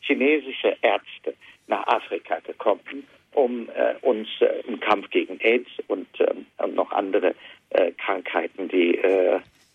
chinesische 0.00 0.76
Ärzte 0.82 1.34
nach 1.66 1.86
Afrika 1.86 2.38
gekommen, 2.40 3.04
um 3.36 3.68
äh, 3.68 3.94
uns 4.00 4.28
äh, 4.40 4.66
im 4.66 4.80
Kampf 4.80 5.10
gegen 5.10 5.38
AIDS 5.40 5.68
und, 5.88 6.08
äh, 6.20 6.34
und 6.62 6.74
noch 6.74 6.90
andere 6.90 7.34
äh, 7.70 7.92
Krankheiten, 7.92 8.68
die 8.68 8.98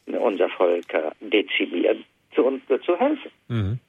unser 0.07 0.49
Volk 0.49 0.87
dezimieren, 1.21 2.03
zu, 2.33 2.59
zu 2.83 2.99
helfen. 2.99 3.31
Mhm. 3.47 3.79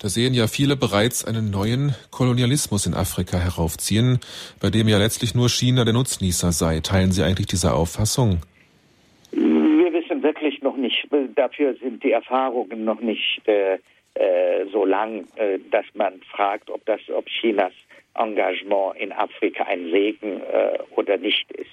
Da 0.00 0.08
sehen 0.08 0.34
ja 0.34 0.48
viele 0.48 0.76
bereits 0.76 1.24
einen 1.24 1.50
neuen 1.50 1.94
Kolonialismus 2.10 2.86
in 2.86 2.94
Afrika 2.94 3.38
heraufziehen, 3.38 4.18
bei 4.60 4.68
dem 4.68 4.88
ja 4.88 4.98
letztlich 4.98 5.34
nur 5.34 5.48
China 5.48 5.84
der 5.84 5.94
Nutznießer 5.94 6.52
sei. 6.52 6.80
Teilen 6.80 7.12
Sie 7.12 7.22
eigentlich 7.22 7.46
diese 7.46 7.72
Auffassung? 7.72 8.40
Wir 9.30 9.92
wissen 9.92 10.22
wirklich 10.22 10.60
noch 10.60 10.76
nicht. 10.76 11.06
Dafür 11.36 11.76
sind 11.76 12.02
die 12.02 12.10
Erfahrungen 12.10 12.84
noch 12.84 13.00
nicht 13.00 13.40
äh, 14.14 14.66
so 14.72 14.84
lang, 14.84 15.26
äh, 15.36 15.58
dass 15.70 15.86
man 15.94 16.20
fragt, 16.30 16.70
ob 16.70 16.84
das, 16.86 17.00
ob 17.08 17.26
Chinas 17.26 17.72
Engagement 18.16 18.96
in 18.96 19.12
Afrika 19.12 19.64
ein 19.64 19.90
Segen 19.90 20.40
äh, 20.42 20.78
oder 20.96 21.16
nicht 21.16 21.50
ist. 21.52 21.70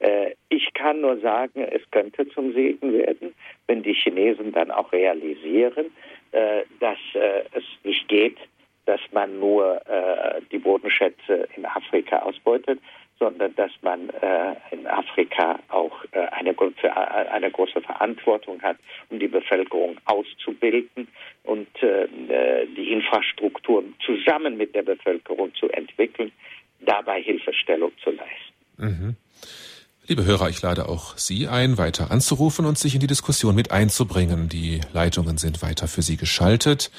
Äh, 0.00 0.34
ich 0.48 0.72
kann 0.74 1.00
nur 1.00 1.18
sagen, 1.18 1.62
es 1.62 1.82
könnte 1.90 2.28
zum 2.28 2.52
Segen 2.52 2.92
werden, 2.92 3.34
wenn 3.66 3.82
die 3.82 3.94
Chinesen 3.94 4.52
dann 4.52 4.70
auch 4.70 4.92
realisieren, 4.92 5.86
äh, 6.32 6.62
dass 6.80 6.98
äh, 7.14 7.42
es 7.52 7.64
nicht 7.82 8.08
geht, 8.08 8.36
dass 8.84 9.00
man 9.12 9.38
nur 9.38 9.80
äh, 9.88 10.40
die 10.52 10.58
Bodenschätze 10.58 11.48
in 11.56 11.66
Afrika 11.66 12.20
ausbeutet, 12.20 12.78
sondern 13.18 13.54
dass 13.54 13.70
man 13.82 14.10
äh, 14.10 14.54
in 14.70 14.86
Afrika 14.86 15.58
auch 15.68 16.04
äh, 16.12 16.18
eine, 16.32 16.50
äh, 16.50 16.88
eine, 16.88 17.50
große 17.50 17.80
Verantwortung 17.80 18.60
hat, 18.62 18.76
um 19.08 19.18
die 19.18 19.28
Bevölkerung 19.28 19.96
auszubilden 20.04 21.08
und 21.44 21.68
äh, 21.82 22.06
die 22.76 22.92
Infrastrukturen 22.92 23.94
zusammen 24.04 24.56
mit 24.56 24.74
der 24.74 24.82
Bevölkerung 24.82 25.54
zu 25.54 25.68
entwickeln, 25.70 26.30
dabei 26.80 27.22
Hilfestellung 27.22 27.92
zu 28.02 28.10
leisten. 28.10 28.54
Mhm. 28.76 29.16
Liebe 30.08 30.24
Hörer, 30.24 30.48
ich 30.48 30.62
lade 30.62 30.88
auch 30.88 31.18
Sie 31.18 31.48
ein, 31.48 31.78
weiter 31.78 32.12
anzurufen 32.12 32.64
und 32.64 32.78
sich 32.78 32.94
in 32.94 33.00
die 33.00 33.08
Diskussion 33.08 33.56
mit 33.56 33.72
einzubringen. 33.72 34.48
Die 34.48 34.80
Leitungen 34.92 35.36
sind 35.36 35.62
weiter 35.62 35.88
für 35.88 36.02
Sie 36.02 36.16
geschaltet. 36.16 36.92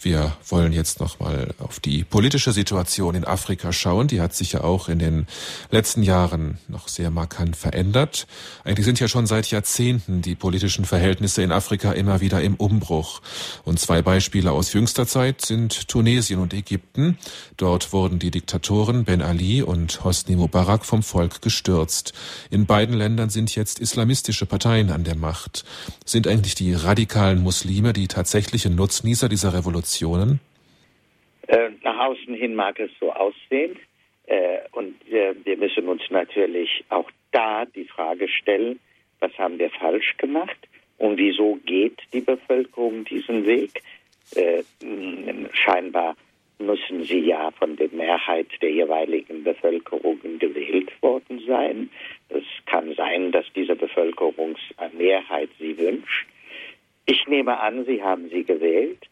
Wir 0.00 0.36
wollen 0.46 0.72
jetzt 0.72 1.00
nochmal 1.00 1.54
auf 1.58 1.80
die 1.80 2.04
politische 2.04 2.52
Situation 2.52 3.16
in 3.16 3.24
Afrika 3.24 3.72
schauen. 3.72 4.06
Die 4.06 4.20
hat 4.20 4.32
sich 4.32 4.52
ja 4.52 4.62
auch 4.62 4.88
in 4.88 5.00
den 5.00 5.26
letzten 5.72 6.04
Jahren 6.04 6.58
noch 6.68 6.86
sehr 6.86 7.10
markant 7.10 7.56
verändert. 7.56 8.28
Eigentlich 8.62 8.86
sind 8.86 9.00
ja 9.00 9.08
schon 9.08 9.26
seit 9.26 9.50
Jahrzehnten 9.50 10.22
die 10.22 10.36
politischen 10.36 10.84
Verhältnisse 10.84 11.42
in 11.42 11.50
Afrika 11.50 11.90
immer 11.90 12.20
wieder 12.20 12.40
im 12.42 12.54
Umbruch. 12.54 13.22
Und 13.64 13.80
zwei 13.80 14.00
Beispiele 14.00 14.52
aus 14.52 14.72
jüngster 14.72 15.04
Zeit 15.04 15.44
sind 15.44 15.88
Tunesien 15.88 16.38
und 16.38 16.54
Ägypten. 16.54 17.18
Dort 17.56 17.92
wurden 17.92 18.20
die 18.20 18.30
Diktatoren 18.30 19.04
Ben 19.04 19.20
Ali 19.20 19.62
und 19.62 20.04
Hosni 20.04 20.36
Mubarak 20.36 20.84
vom 20.84 21.02
Volk 21.02 21.42
gestürzt. 21.42 22.12
In 22.50 22.66
beiden 22.66 22.96
Ländern 22.96 23.30
sind 23.30 23.52
jetzt 23.56 23.80
islamistische 23.80 24.46
Parteien 24.46 24.92
an 24.92 25.02
der 25.02 25.16
Macht. 25.16 25.64
Sind 26.04 26.28
eigentlich 26.28 26.54
die 26.54 26.72
radikalen 26.72 27.42
Muslime 27.42 27.92
die 27.92 28.06
tatsächlichen 28.06 28.76
Nutznießer 28.76 29.28
dieser 29.28 29.52
Revolutionen? 29.88 30.40
Äh, 31.46 31.70
nach 31.82 31.98
außen 31.98 32.34
hin 32.34 32.54
mag 32.54 32.78
es 32.78 32.90
so 33.00 33.12
aussehen. 33.12 33.78
Äh, 34.26 34.58
und 34.72 34.94
äh, 35.10 35.34
wir 35.44 35.56
müssen 35.56 35.88
uns 35.88 36.02
natürlich 36.10 36.84
auch 36.90 37.10
da 37.32 37.64
die 37.64 37.84
Frage 37.84 38.28
stellen, 38.28 38.78
was 39.20 39.36
haben 39.38 39.58
wir 39.58 39.70
falsch 39.70 40.16
gemacht 40.18 40.68
und 40.98 41.16
wieso 41.16 41.58
geht 41.64 41.98
die 42.12 42.20
Bevölkerung 42.20 43.04
diesen 43.04 43.46
Weg? 43.46 43.82
Äh, 44.34 44.62
scheinbar 45.52 46.14
müssen 46.58 47.04
sie 47.04 47.20
ja 47.20 47.50
von 47.52 47.76
der 47.76 47.88
Mehrheit 47.92 48.48
der 48.60 48.70
jeweiligen 48.70 49.44
Bevölkerung 49.44 50.20
gewählt 50.38 50.90
worden 51.00 51.40
sein. 51.46 51.88
Es 52.28 52.44
kann 52.66 52.94
sein, 52.94 53.32
dass 53.32 53.46
diese 53.54 53.76
Bevölkerungsmehrheit 53.76 55.50
sie 55.58 55.78
wünscht. 55.78 56.26
Ich 57.06 57.26
nehme 57.26 57.58
an, 57.58 57.86
sie 57.86 58.02
haben 58.02 58.28
sie 58.28 58.44
gewählt 58.44 59.08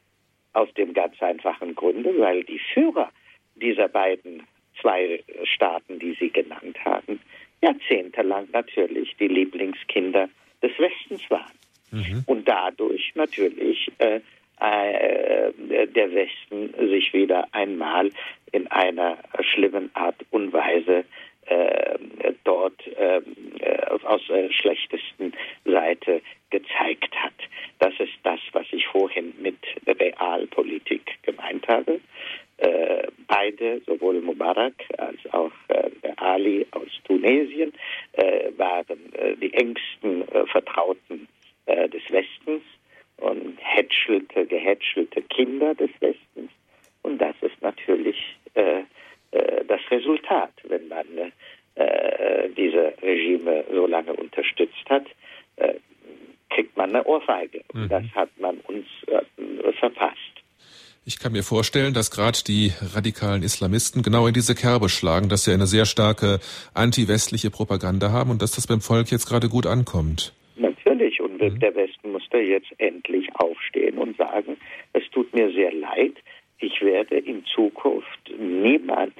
aus 0.56 0.72
dem 0.74 0.94
ganz 0.94 1.22
einfachen 1.22 1.74
Grunde, 1.74 2.18
weil 2.18 2.42
die 2.44 2.60
Führer 2.72 3.10
dieser 3.56 3.88
beiden 3.88 4.42
zwei 4.80 5.22
Staaten, 5.44 5.98
die 5.98 6.16
Sie 6.18 6.30
genannt 6.30 6.78
haben, 6.84 7.20
jahrzehntelang 7.62 8.48
natürlich 8.52 9.14
die 9.18 9.28
Lieblingskinder 9.28 10.28
des 10.62 10.72
Westens 10.78 11.22
waren. 11.30 11.52
Mhm. 11.90 12.24
Und 12.26 12.48
dadurch 12.48 13.12
natürlich 13.14 13.90
äh, 13.98 14.20
äh, 14.58 15.52
der 15.86 16.14
Westen 16.14 16.72
sich 16.88 17.12
wieder 17.12 17.46
einmal 17.52 18.10
in 18.52 18.66
einer 18.68 19.18
schlimmen 19.40 19.90
Art 19.94 20.16
und 20.30 20.52
Weise 20.52 21.04
äh, 21.46 21.98
dort 22.44 22.86
äh, 22.96 23.20
aus 24.04 24.22
der 24.28 24.50
schlechtesten 24.50 25.32
Seite 25.64 26.22
gezeigt 26.50 27.14
hat. 27.14 27.34
Das 27.78 27.92
ist 27.98 28.14
das, 28.22 28.40
was 28.52 28.66
ich 28.72 28.86
vorhin 28.86 29.34
mit 29.40 29.58
Realpolitik 29.86 31.02
gemeint 31.22 31.68
habe. 31.68 32.00
Äh, 32.56 33.08
beide, 33.28 33.80
sowohl 33.86 34.20
Mubarak 34.22 34.74
als 34.96 35.18
auch 35.32 35.52
äh, 35.68 35.90
Ali 36.16 36.66
aus 36.70 36.88
Tunesien, 37.04 37.72
äh, 38.12 38.50
waren 38.56 39.12
die 39.40 39.52
engsten 39.52 40.24
Vertrauten 40.50 41.28
des 41.66 42.02
Westens 42.10 42.62
und 43.18 43.58
hätschelte, 43.60 44.46
gehätschelte 44.46 45.22
Kinder 45.22 45.74
des 45.74 45.90
Westens. 46.00 46.50
Und 47.02 47.18
das 47.18 47.34
ist 47.40 47.60
natürlich 47.62 48.16
äh, 48.54 48.82
äh, 49.30 49.64
das 49.66 49.80
Resultat, 49.90 50.52
wenn 50.64 50.88
man 50.88 51.06
äh, 51.74 52.48
diese 52.56 52.94
Regime 53.02 53.64
so 53.72 53.86
lange 53.86 54.12
unterstützt 54.12 54.88
hat, 54.88 55.06
äh, 55.56 55.74
kriegt 56.50 56.76
man 56.76 56.90
eine 56.90 57.04
Ohrfeige. 57.04 57.62
Mhm. 57.72 57.88
Das 57.88 58.04
hat 58.14 58.30
man 58.38 58.58
uns 58.60 58.86
äh, 59.06 59.72
verpasst. 59.72 60.16
Ich 61.04 61.20
kann 61.20 61.25
mir 61.36 61.42
vorstellen, 61.42 61.92
dass 61.92 62.10
gerade 62.10 62.38
die 62.46 62.72
radikalen 62.94 63.42
Islamisten 63.42 64.02
genau 64.02 64.26
in 64.26 64.32
diese 64.32 64.54
Kerbe 64.54 64.88
schlagen, 64.88 65.28
dass 65.28 65.44
sie 65.44 65.52
eine 65.52 65.66
sehr 65.66 65.84
starke 65.84 66.40
anti-westliche 66.72 67.50
Propaganda 67.50 68.10
haben 68.10 68.30
und 68.30 68.40
dass 68.40 68.52
das 68.52 68.66
beim 68.66 68.80
Volk 68.80 69.10
jetzt 69.10 69.26
gerade 69.26 69.48
gut 69.48 69.66
ankommt. 69.66 70.32
Natürlich. 70.56 71.20
Und 71.20 71.40
mhm. 71.40 71.60
der 71.60 71.74
Westen 71.74 72.12
muss 72.12 72.22
da 72.30 72.38
jetzt 72.38 72.72
endlich 72.78 73.28
aufstehen 73.34 73.98
und 73.98 74.16
sagen, 74.16 74.56
es 74.94 75.02
tut 75.12 75.32
mir 75.34 75.52
sehr 75.52 75.72
leid, 75.72 76.14
ich 76.58 76.80
werde 76.80 77.18
in 77.18 77.44
Zukunft 77.54 78.32
niemals 78.38 79.12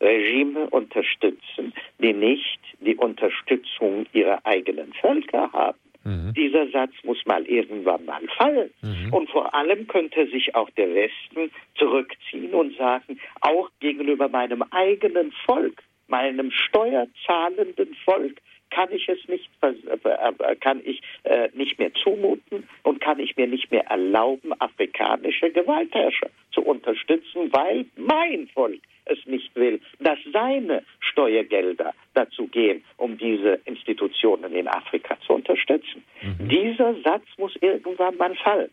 Regime 0.00 0.70
unterstützen, 0.70 1.74
die 1.98 2.14
nicht 2.14 2.58
die 2.80 2.96
Unterstützung 2.96 4.06
ihrer 4.14 4.40
eigenen 4.46 4.94
Völker 4.94 5.52
haben. 5.52 5.78
Mhm. 6.08 6.32
Dieser 6.34 6.68
Satz 6.68 6.92
muss 7.02 7.18
mal 7.26 7.44
irgendwann 7.46 8.04
mal 8.06 8.22
fallen. 8.36 8.70
Mhm. 8.80 9.12
Und 9.12 9.30
vor 9.30 9.54
allem 9.54 9.86
könnte 9.86 10.26
sich 10.28 10.54
auch 10.54 10.70
der 10.70 10.94
Westen 10.94 11.50
zurückziehen 11.76 12.54
und 12.54 12.76
sagen, 12.76 13.20
auch 13.40 13.70
gegenüber 13.80 14.28
meinem 14.28 14.62
eigenen 14.70 15.32
Volk, 15.44 15.82
meinem 16.06 16.50
steuerzahlenden 16.50 17.94
Volk, 18.04 18.38
kann 18.70 18.92
ich 18.92 19.08
es 19.08 19.18
nicht, 19.28 19.48
äh, 19.62 20.56
kann 20.56 20.80
ich 20.84 21.00
äh, 21.24 21.48
nicht 21.54 21.78
mehr 21.78 21.92
zumuten 21.94 22.68
und 22.82 23.00
kann 23.00 23.18
ich 23.18 23.36
mir 23.36 23.46
nicht 23.46 23.70
mehr 23.70 23.86
erlauben, 23.86 24.52
afrikanische 24.60 25.50
Gewaltherrscher 25.50 26.28
zu 26.52 26.62
unterstützen, 26.62 27.50
weil 27.52 27.86
mein 27.96 28.48
Volk 28.48 28.80
es 29.08 29.18
nicht 29.26 29.54
will, 29.56 29.80
dass 30.00 30.18
seine 30.32 30.82
Steuergelder 31.00 31.94
dazu 32.14 32.46
gehen, 32.46 32.84
um 32.96 33.18
diese 33.18 33.60
Institutionen 33.64 34.52
in 34.54 34.68
Afrika 34.68 35.16
zu 35.26 35.34
unterstützen. 35.34 36.04
Mhm. 36.22 36.48
Dieser 36.48 36.94
Satz 37.02 37.24
muss 37.38 37.56
irgendwann 37.60 38.16
mal 38.16 38.34
fallen. 38.36 38.70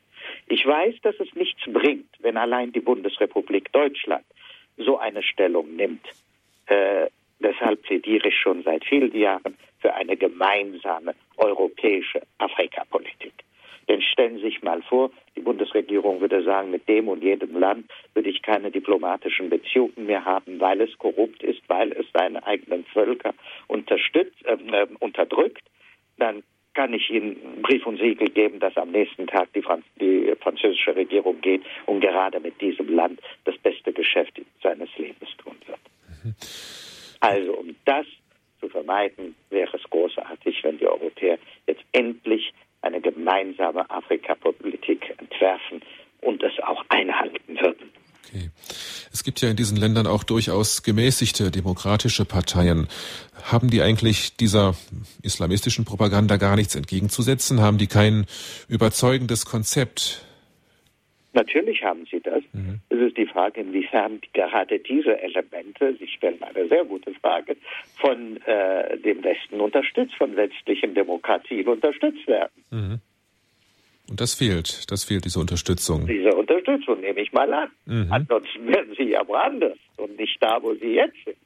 Ich 0.47 0.66
weiß, 0.66 0.95
dass 1.03 1.16
es 1.20 1.34
nichts 1.36 1.62
bringt, 1.68 2.10
wenn 2.20 2.38
allein 2.38 2.72
die 2.72 2.80
Bundesrepublik 2.80 3.72
Deutschland 3.72 4.25
so 4.78 4.97
eine 4.97 5.24
Stellung 5.24 5.75
nimmt. 5.75 6.05
Äh, 6.67 7.08
deshalb 7.39 7.84
plädiere 7.84 8.28
ich 8.28 8.36
schon 8.36 8.63
seit 8.63 8.84
vielen 8.86 9.16
Jahren 9.16 9.55
für 9.80 9.93
eine 9.93 10.17
gemeinsame 10.17 11.13
europäische 11.38 12.21
Afrikapolitik. 12.39 13.34
Denn 13.88 14.01
stellen 14.01 14.38
Sie 14.38 14.43
sich 14.43 14.63
mal 14.63 14.82
vor, 14.82 15.12
die 15.36 15.42
Bundesregierung 15.42 16.21
würde 16.21 16.43
sagen, 16.43 16.71
mit 16.71 16.88
dem 16.88 17.08
und 17.08 17.24
jedem 17.24 17.58
Land 17.59 17.92
würde 18.13 18.30
ich 18.30 18.42
keine 18.42 18.71
diplomatischen 18.71 19.50
Beziehungen 19.50 20.08
mehr 20.08 20.25
haben, 20.25 20.59
weil 20.59 20.82
es 20.82 20.97
korrupt 20.97 21.43
ist, 21.43 21.62
weil 21.67 21.92
es 21.92 22.05
seine 22.13 22.46
eigenen 22.46 22.86
Völker 22.86 23.34
unterstützt, 23.67 24.43
äh, 24.46 24.54
äh, 24.54 24.88
unterdrückt. 25.00 25.63
Dann 26.17 26.43
kann 26.74 26.93
ich 26.93 27.09
Ihnen 27.09 27.62
Brief 27.62 27.86
und 27.86 28.00
Siegel 28.00 28.30
geben, 28.30 28.59
dass 28.59 28.75
am 28.75 28.92
nächsten 28.92 29.28
Tag 29.28 29.54
die, 29.54 29.62
Franz 29.62 29.86
die 30.01 30.34
französische 30.42 30.96
Regierung 30.96 31.39
geht 31.42 31.62
und 31.86 32.01
gerade 32.01 32.39
mit 32.39 32.59
diesem 32.59 32.89
Land 32.93 33.21
das 33.46 33.58
beste 33.59 33.93
Geschäft 33.93 34.42
seines 34.62 34.89
Lebens 34.97 35.30
tun 35.38 35.55
wird. 35.67 35.80
Mhm. 36.24 36.36
Also 37.21 37.54
um 37.54 37.75
das 37.86 38.05
zu 38.59 38.70
vermeiden, 38.70 39.36
wäre 39.50 39.78
es 39.78 39.84
großartig, 39.89 40.63
wenn 40.63 40.78
die 40.78 40.88
Europäer 40.88 41.38
jetzt 41.67 41.84
endlich 41.92 42.51
eine 42.82 43.01
gemeinsame 43.36 43.89
Afrikapolitik 43.89 45.13
entwerfen 45.17 45.82
und 46.21 46.43
es 46.43 46.53
auch 46.63 46.83
einhalten 46.89 47.57
würden. 47.59 47.91
Okay. 48.28 48.49
Es 49.13 49.24
gibt 49.24 49.41
ja 49.41 49.49
in 49.49 49.55
diesen 49.55 49.78
Ländern 49.78 50.07
auch 50.07 50.24
durchaus 50.24 50.83
gemäßigte 50.83 51.51
demokratische 51.51 52.25
Parteien. 52.25 52.87
Haben 53.43 53.70
die 53.70 53.82
eigentlich 53.82 54.36
dieser 54.36 54.75
islamistischen 55.21 55.86
Propaganda 55.86 56.37
gar 56.37 56.55
nichts 56.55 56.75
entgegenzusetzen? 56.75 57.62
Haben 57.62 57.78
die 57.78 57.87
kein 57.87 58.25
überzeugendes 58.67 59.45
Konzept? 59.45 60.25
Natürlich 61.33 61.83
haben 61.83 62.05
sie 62.09 62.21
das. 62.21 62.41
Mhm. 62.53 62.79
Es 62.89 62.97
ist 62.97 63.17
die 63.17 63.25
Frage, 63.25 63.59
inwiefern 63.59 64.21
gerade 64.33 64.79
diese 64.79 65.21
Elemente, 65.21 65.93
Sie 65.99 66.07
stellen 66.07 66.41
eine 66.41 66.67
sehr 66.70 66.86
gute 66.86 67.13
Frage, 67.16 67.57
von 67.99 68.37
äh, 68.45 68.97
dem 68.99 69.21
Westen 69.21 69.59
unterstützt, 69.59 70.16
von 70.16 70.36
westlichen 70.37 70.93
Demokratien 70.93 71.67
unterstützt 71.67 72.25
werden. 72.25 72.63
Mhm. 72.71 73.01
Und 74.10 74.22
das 74.22 74.36
fehlt, 74.36 74.92
das 74.92 75.04
fehlt, 75.04 75.26
diese 75.26 75.40
Unterstützung. 75.40 76.06
Diese 76.06 76.36
Unterstützung 76.36 77.02
nehme 77.02 77.22
ich 77.22 77.32
mal 77.34 77.52
an. 77.52 77.70
Mhm. 77.86 78.08
Ansonsten 78.12 78.68
werden 78.68 78.94
sie 78.98 79.10
ja 79.10 79.28
woanders 79.28 79.78
und 79.98 80.18
nicht 80.18 80.38
da, 80.42 80.62
wo 80.62 80.74
sie 80.76 80.94
jetzt 80.94 81.18
sind. 81.26 81.38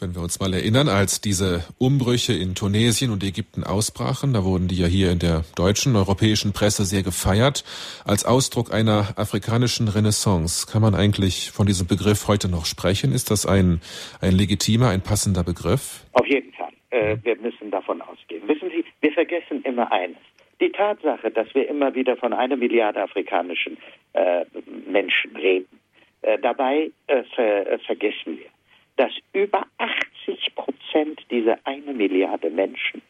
Wenn 0.00 0.16
wir 0.16 0.22
uns 0.22 0.40
mal 0.40 0.52
erinnern, 0.52 0.88
als 0.88 1.20
diese 1.20 1.64
Umbrüche 1.78 2.32
in 2.32 2.56
Tunesien 2.56 3.12
und 3.12 3.22
Ägypten 3.22 3.62
ausbrachen, 3.62 4.32
da 4.32 4.42
wurden 4.42 4.66
die 4.66 4.76
ja 4.76 4.88
hier 4.88 5.12
in 5.12 5.20
der 5.20 5.44
deutschen, 5.54 5.94
europäischen 5.94 6.52
Presse 6.52 6.84
sehr 6.84 7.04
gefeiert, 7.04 7.62
als 8.04 8.24
Ausdruck 8.24 8.74
einer 8.74 9.14
afrikanischen 9.16 9.86
Renaissance. 9.86 10.66
Kann 10.66 10.82
man 10.82 10.96
eigentlich 10.96 11.52
von 11.52 11.68
diesem 11.68 11.86
Begriff 11.86 12.26
heute 12.26 12.48
noch 12.48 12.66
sprechen? 12.66 13.12
Ist 13.12 13.30
das 13.30 13.46
ein, 13.46 13.80
ein 14.20 14.32
legitimer, 14.32 14.88
ein 14.88 15.00
passender 15.00 15.44
Begriff? 15.44 16.04
Auf 16.12 16.26
jeden 16.26 16.52
Fall. 16.54 16.72
Äh, 16.90 17.16
wir 17.22 17.36
müssen 17.36 17.70
davon 17.70 18.02
ausgehen. 18.02 18.42
Wissen 18.48 18.70
Sie, 18.70 18.84
wir 19.00 19.12
vergessen 19.12 19.62
immer 19.62 19.92
eines. 19.92 20.18
Die 20.60 20.70
Tatsache, 20.70 21.30
dass 21.30 21.52
wir 21.54 21.68
immer 21.68 21.94
wieder 21.94 22.16
von 22.16 22.32
einer 22.32 22.56
Milliarde 22.56 23.02
afrikanischen 23.02 23.76
äh, 24.12 24.44
Menschen 24.86 25.36
reden, 25.36 25.80
äh, 26.22 26.38
dabei 26.38 26.90
äh, 27.06 27.22
ver 27.34 27.70
äh, 27.70 27.78
vergessen 27.78 28.38
wir, 28.38 28.46
dass 28.96 29.12
über 29.32 29.66
80 29.78 30.54
Prozent 30.54 31.20
dieser 31.30 31.58
eine 31.64 31.92
Milliarde 31.92 32.50
Menschen 32.50 33.02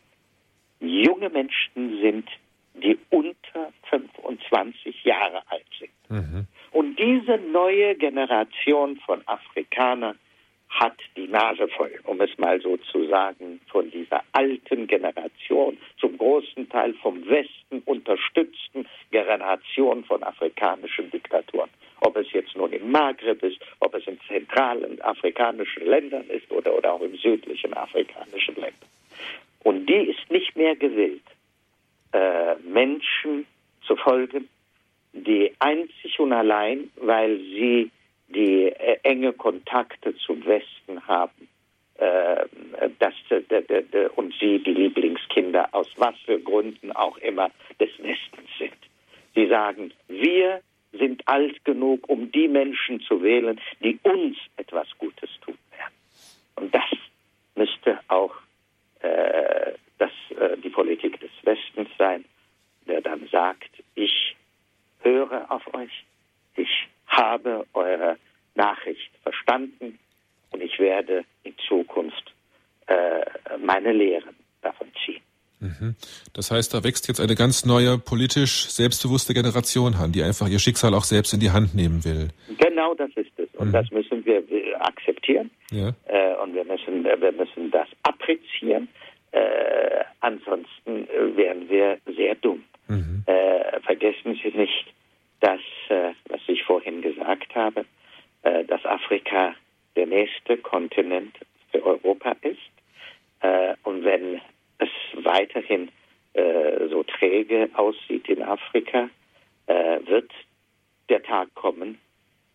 junge 0.81 1.31
Menschen 1.31 2.01
sind, 2.01 2.29
die 2.75 2.99
unter 3.11 3.73
25 3.91 5.05
Jahre 5.05 5.43
alt 5.49 5.67
sind. 5.79 5.91
Mhm. 6.09 6.47
Und 6.73 6.99
diese 6.99 7.39
neue 7.39 7.95
Generation 7.95 8.97
von 9.07 9.23
Afrikanern 9.27 10.19
hat 10.75 10.97
die 11.17 11.29
Nase 11.29 11.69
voll, 11.69 11.93
um 12.05 12.21
es 12.21 12.37
mal 12.39 12.61
so 12.61 12.77
zu 12.77 13.07
sagen, 13.09 13.61
von 13.69 13.91
dieser 13.91 14.23
alten 14.33 14.87
Generation, 14.87 15.79
zum 15.99 16.19
großen 16.19 16.69
Teil 16.69 16.95
vom 16.95 17.27
Westen 17.29 17.83
unterstützten 17.85 18.87
Generation 19.11 20.05
von 20.05 20.23
afrikanischen 20.23 21.11
Diktatoren 21.11 21.71
ob 22.05 22.17
es 22.17 22.31
jetzt 22.33 22.55
nun 22.55 22.73
im 22.73 22.91
Maghreb 22.91 23.43
ist, 23.43 23.59
ob 23.81 23.95
es 23.95 24.07
in 24.07 24.19
zentralen 24.29 25.01
afrikanischen 25.03 25.87
Ländern 25.87 26.29
ist 26.29 26.51
oder, 26.51 26.75
oder 26.75 26.93
auch 26.93 27.01
im 27.01 27.17
südlichen 27.17 27.73
afrikanischen 27.75 28.55
Ländern. 28.57 28.89
Und 29.63 29.87
die 29.87 30.11
ist 30.11 30.31
nicht 30.31 30.55
mehr 30.55 30.77
gewillt, 30.77 31.25
äh, 32.13 32.57
Menschen 32.57 33.47
zu 33.87 33.97
folgen, 33.97 34.49
die 35.13 35.53
einzig 35.59 36.19
und 36.19 36.33
allein, 36.33 36.91
weil 36.97 37.39
sie 37.39 37.91
die 38.35 38.67
äh, 38.69 38.99
enge 39.03 39.33
Kontakte 39.33 40.15
zum 40.17 40.45
Westen 40.45 41.07
haben, 41.07 41.49
äh, 41.97 42.45
dass, 42.99 43.15
äh, 43.31 44.09
und 44.17 44.35
sie 44.41 44.59
die 44.59 44.73
Lieblingskinder 44.73 45.69
aus 45.73 45.89
was 45.97 46.15
für 46.25 46.41
Gründen 46.41 46.93
auch 46.93 47.17
immer 47.19 47.51
des 47.81 47.91
Westens 47.99 48.51
sind. 48.59 48.77
Sie 49.35 49.47
sagen, 49.47 49.93
wir 50.09 50.61
sind 50.93 51.27
alt 51.27 51.65
genug, 51.65 52.09
um 52.09 52.31
die 52.31 52.49
Menschen 52.49 53.01
zu 53.01 53.23
wählen, 53.23 53.61
die 53.81 53.99
uns 54.03 54.37
etwas 54.57 54.89
Gutes 54.99 55.31
tun 55.45 55.59
werden. 55.71 55.95
Und 56.57 56.75
das 56.75 56.85
müsste 57.55 58.01
auch 58.09 58.35
äh, 59.01 59.73
das, 59.99 60.11
äh, 60.39 60.57
die 60.59 60.71
Politik 60.71 61.21
des 61.21 61.31
Westens 61.43 61.89
sein, 61.99 62.25
der 62.87 63.01
dann 63.01 63.27
sagt, 63.29 63.71
ich 63.95 64.37
höre 65.03 65.51
auf 65.51 65.73
euch, 65.75 66.05
ich 66.57 66.89
habe 67.17 67.67
eure 67.75 68.17
Nachricht 68.55 69.11
verstanden 69.23 69.99
und 70.51 70.63
ich 70.63 70.79
werde 70.79 71.25
in 71.43 71.55
Zukunft 71.69 72.33
äh, 72.87 73.25
meine 73.59 73.93
Lehren 73.93 74.35
davon 74.63 74.89
ziehen. 75.05 75.23
Mhm. 75.61 75.97
Das 76.35 76.51
heißt, 76.51 76.75
da 76.75 76.85
wächst 76.85 77.09
jetzt 77.09 77.21
eine 77.21 77.35
ganz 77.35 77.65
neue 77.65 77.99
politisch 77.99 78.69
selbstbewusste 78.69 79.35
Generation 79.35 79.95
an, 79.95 80.13
die 80.13 80.23
einfach 80.23 80.49
ihr 80.49 80.59
Schicksal 80.59 80.95
auch 80.95 81.05
selbst 81.05 81.33
in 81.33 81.41
die 81.41 81.51
Hand 81.51 81.75
nehmen 81.75 82.05
will. 82.05 82.29
Genau 82.59 82.95
das 82.95 83.11
ist 83.17 83.33
es. 83.39 83.49
Und 83.55 83.69
mhm. 83.69 83.73
das 83.73 83.91
müssen 83.91 84.25
wir 84.27 84.43
akzeptieren. 84.81 85.51
Ja. 85.71 85.93
Äh, 86.07 86.35
und 86.43 86.55
wir 86.55 86.65
müssen, 86.65 87.05
wir 87.05 87.33
müssen 87.33 87.71
das 87.71 87.89
apprezieren. 88.03 88.89
Äh, 89.33 90.05
ansonsten 90.21 91.09
äh, 91.09 91.37
wären 91.37 91.69
wir 91.69 91.99
sehr 92.17 92.35
dumm. 92.37 92.63
Mhm. 92.89 93.25
Äh, 93.27 93.81
vergessen 93.81 94.39
Sie 94.43 94.57
nicht, 94.57 94.87
dass, 95.41 95.61
äh, 95.89 96.13
was 96.29 96.41
ich 96.47 96.63
vorhin 96.65 97.03
gesagt 97.03 97.55
habe, 97.55 97.85
äh, 98.43 98.65
dass 98.65 98.85
Afrika 98.85 99.55
der 99.97 100.07
nächste 100.07 100.57
Kontinent 100.59 101.37
für 101.71 101.85
Europa 101.85 102.37
ist. 102.43 102.59
und 103.85 104.05
wenn 104.05 104.41
es 104.79 104.89
weiterhin 105.23 105.91
äh, 106.33 106.89
so 106.89 107.03
träge 107.05 107.69
aussieht 107.75 108.29
in 108.29 108.43
Afrika, 108.43 109.09
äh, 109.67 110.01
wird 110.07 110.31
der 111.09 111.23
Tag 111.23 111.55
kommen, 111.55 111.99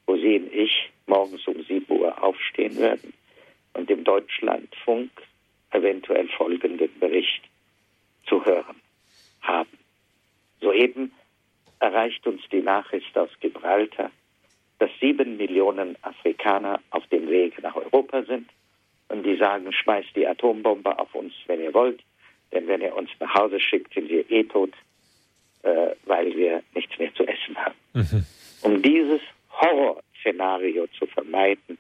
wo 0.06 0.16
Sie 0.18 0.36
und 0.36 0.54
ich 0.54 0.90
morgens 1.08 1.48
um 1.48 1.64
7 1.64 1.86
Uhr 1.90 2.22
aufstehen 2.22 2.78
werden 2.78 3.14
und 3.74 3.90
im 3.90 4.04
Deutschlandfunk 4.04 5.12
eventuell 5.72 6.28
folgenden 6.30 6.90
Bericht 7.00 7.44
zu 8.28 8.44
hören 8.46 8.82
haben. 9.42 9.78
Soeben 10.62 11.14
erreicht 11.80 12.26
uns 12.28 12.42
die 12.52 12.62
Nachricht 12.62 13.18
aus 13.18 13.30
Gibraltar, 13.40 14.12
dass 14.80 14.90
sieben 15.00 15.38
Millionen 15.38 15.98
Afrikaner 16.04 16.80
auf 16.92 17.06
dem 17.08 17.28
Weg 17.30 17.62
nach 17.62 17.76
Europa 17.76 18.24
sind 18.24 18.50
und 19.10 19.24
die 19.24 19.36
sagen, 19.38 19.72
schmeißt 19.72 20.16
die 20.16 20.28
Atombombe 20.28 20.98
auf 20.98 21.14
uns, 21.16 21.34
wenn 21.48 21.62
ihr 21.62 21.74
wollt. 21.74 22.02
Denn 22.52 22.68
wenn 22.68 22.82
er 22.82 22.96
uns 22.96 23.10
nach 23.20 23.34
Hause 23.34 23.60
schickt, 23.60 23.94
sind 23.94 24.10
wir 24.10 24.30
eh 24.32 24.44
tot, 24.44 24.74
äh, 25.64 25.92
weil 26.06 26.36
wir 26.36 26.64
nichts 26.74 26.98
mehr 26.98 27.14
zu 27.14 27.28
essen 27.28 27.56
haben. 27.58 27.76
Mhm. 27.94 28.26
Um 28.62 28.82
dieses 28.82 29.22
Horrorszenario 29.52 30.88
zu 30.98 31.06
vermeiden, 31.08 31.78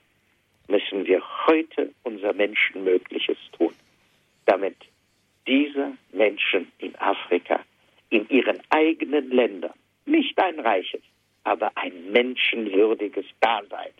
müssen 0.67 1.05
wir 1.05 1.21
heute 1.47 1.91
unser 2.03 2.33
Menschenmögliches 2.33 3.37
tun, 3.57 3.73
damit 4.45 4.75
diese 5.47 5.93
Menschen 6.11 6.71
in 6.77 6.95
Afrika 6.97 7.61
in 8.09 8.27
ihren 8.29 8.59
eigenen 8.69 9.29
Ländern 9.31 9.73
nicht 10.09 10.37
ein 10.39 10.59
reiches, 10.59 11.01
aber 11.43 11.71
ein 11.75 12.11
menschenwürdiges 12.11 13.25
Dasein 13.39 13.91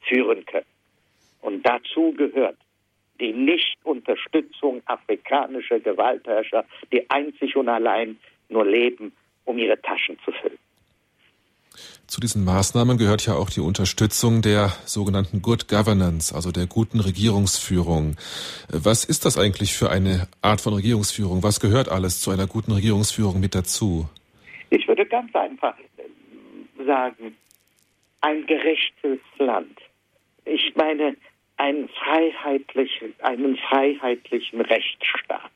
führen 0.00 0.44
können. 0.46 0.66
Und 1.40 1.64
dazu 1.64 2.12
gehört 2.12 2.56
die 3.20 3.32
Nichtunterstützung 3.32 4.82
afrikanischer 4.86 5.80
Gewaltherrscher, 5.80 6.64
die 6.92 7.08
einzig 7.10 7.56
und 7.56 7.68
allein 7.68 8.18
nur 8.48 8.66
leben, 8.66 9.12
um 9.44 9.58
ihre 9.58 9.80
Taschen 9.80 10.18
zu 10.24 10.32
füllen. 10.32 10.58
Zu 12.06 12.20
diesen 12.20 12.44
Maßnahmen 12.44 12.98
gehört 12.98 13.24
ja 13.26 13.34
auch 13.34 13.50
die 13.50 13.60
Unterstützung 13.60 14.42
der 14.42 14.72
sogenannten 14.84 15.42
Good 15.42 15.68
Governance, 15.68 16.34
also 16.34 16.50
der 16.50 16.66
guten 16.66 16.98
Regierungsführung. 16.98 18.16
Was 18.68 19.04
ist 19.04 19.24
das 19.24 19.38
eigentlich 19.38 19.74
für 19.74 19.90
eine 19.90 20.26
Art 20.42 20.60
von 20.60 20.74
Regierungsführung? 20.74 21.44
Was 21.44 21.60
gehört 21.60 21.88
alles 21.88 22.20
zu 22.20 22.32
einer 22.32 22.48
guten 22.48 22.72
Regierungsführung 22.72 23.38
mit 23.38 23.54
dazu? 23.54 24.08
Ich 24.70 24.86
würde 24.86 25.04
ganz 25.04 25.34
einfach 25.34 25.76
sagen, 26.86 27.36
ein 28.20 28.46
gerechtes 28.46 29.18
Land. 29.38 29.78
Ich 30.44 30.74
meine, 30.76 31.16
einen 31.56 31.88
freiheitlichen, 31.88 33.14
einen 33.20 33.56
freiheitlichen 33.56 34.60
Rechtsstaat, 34.62 35.50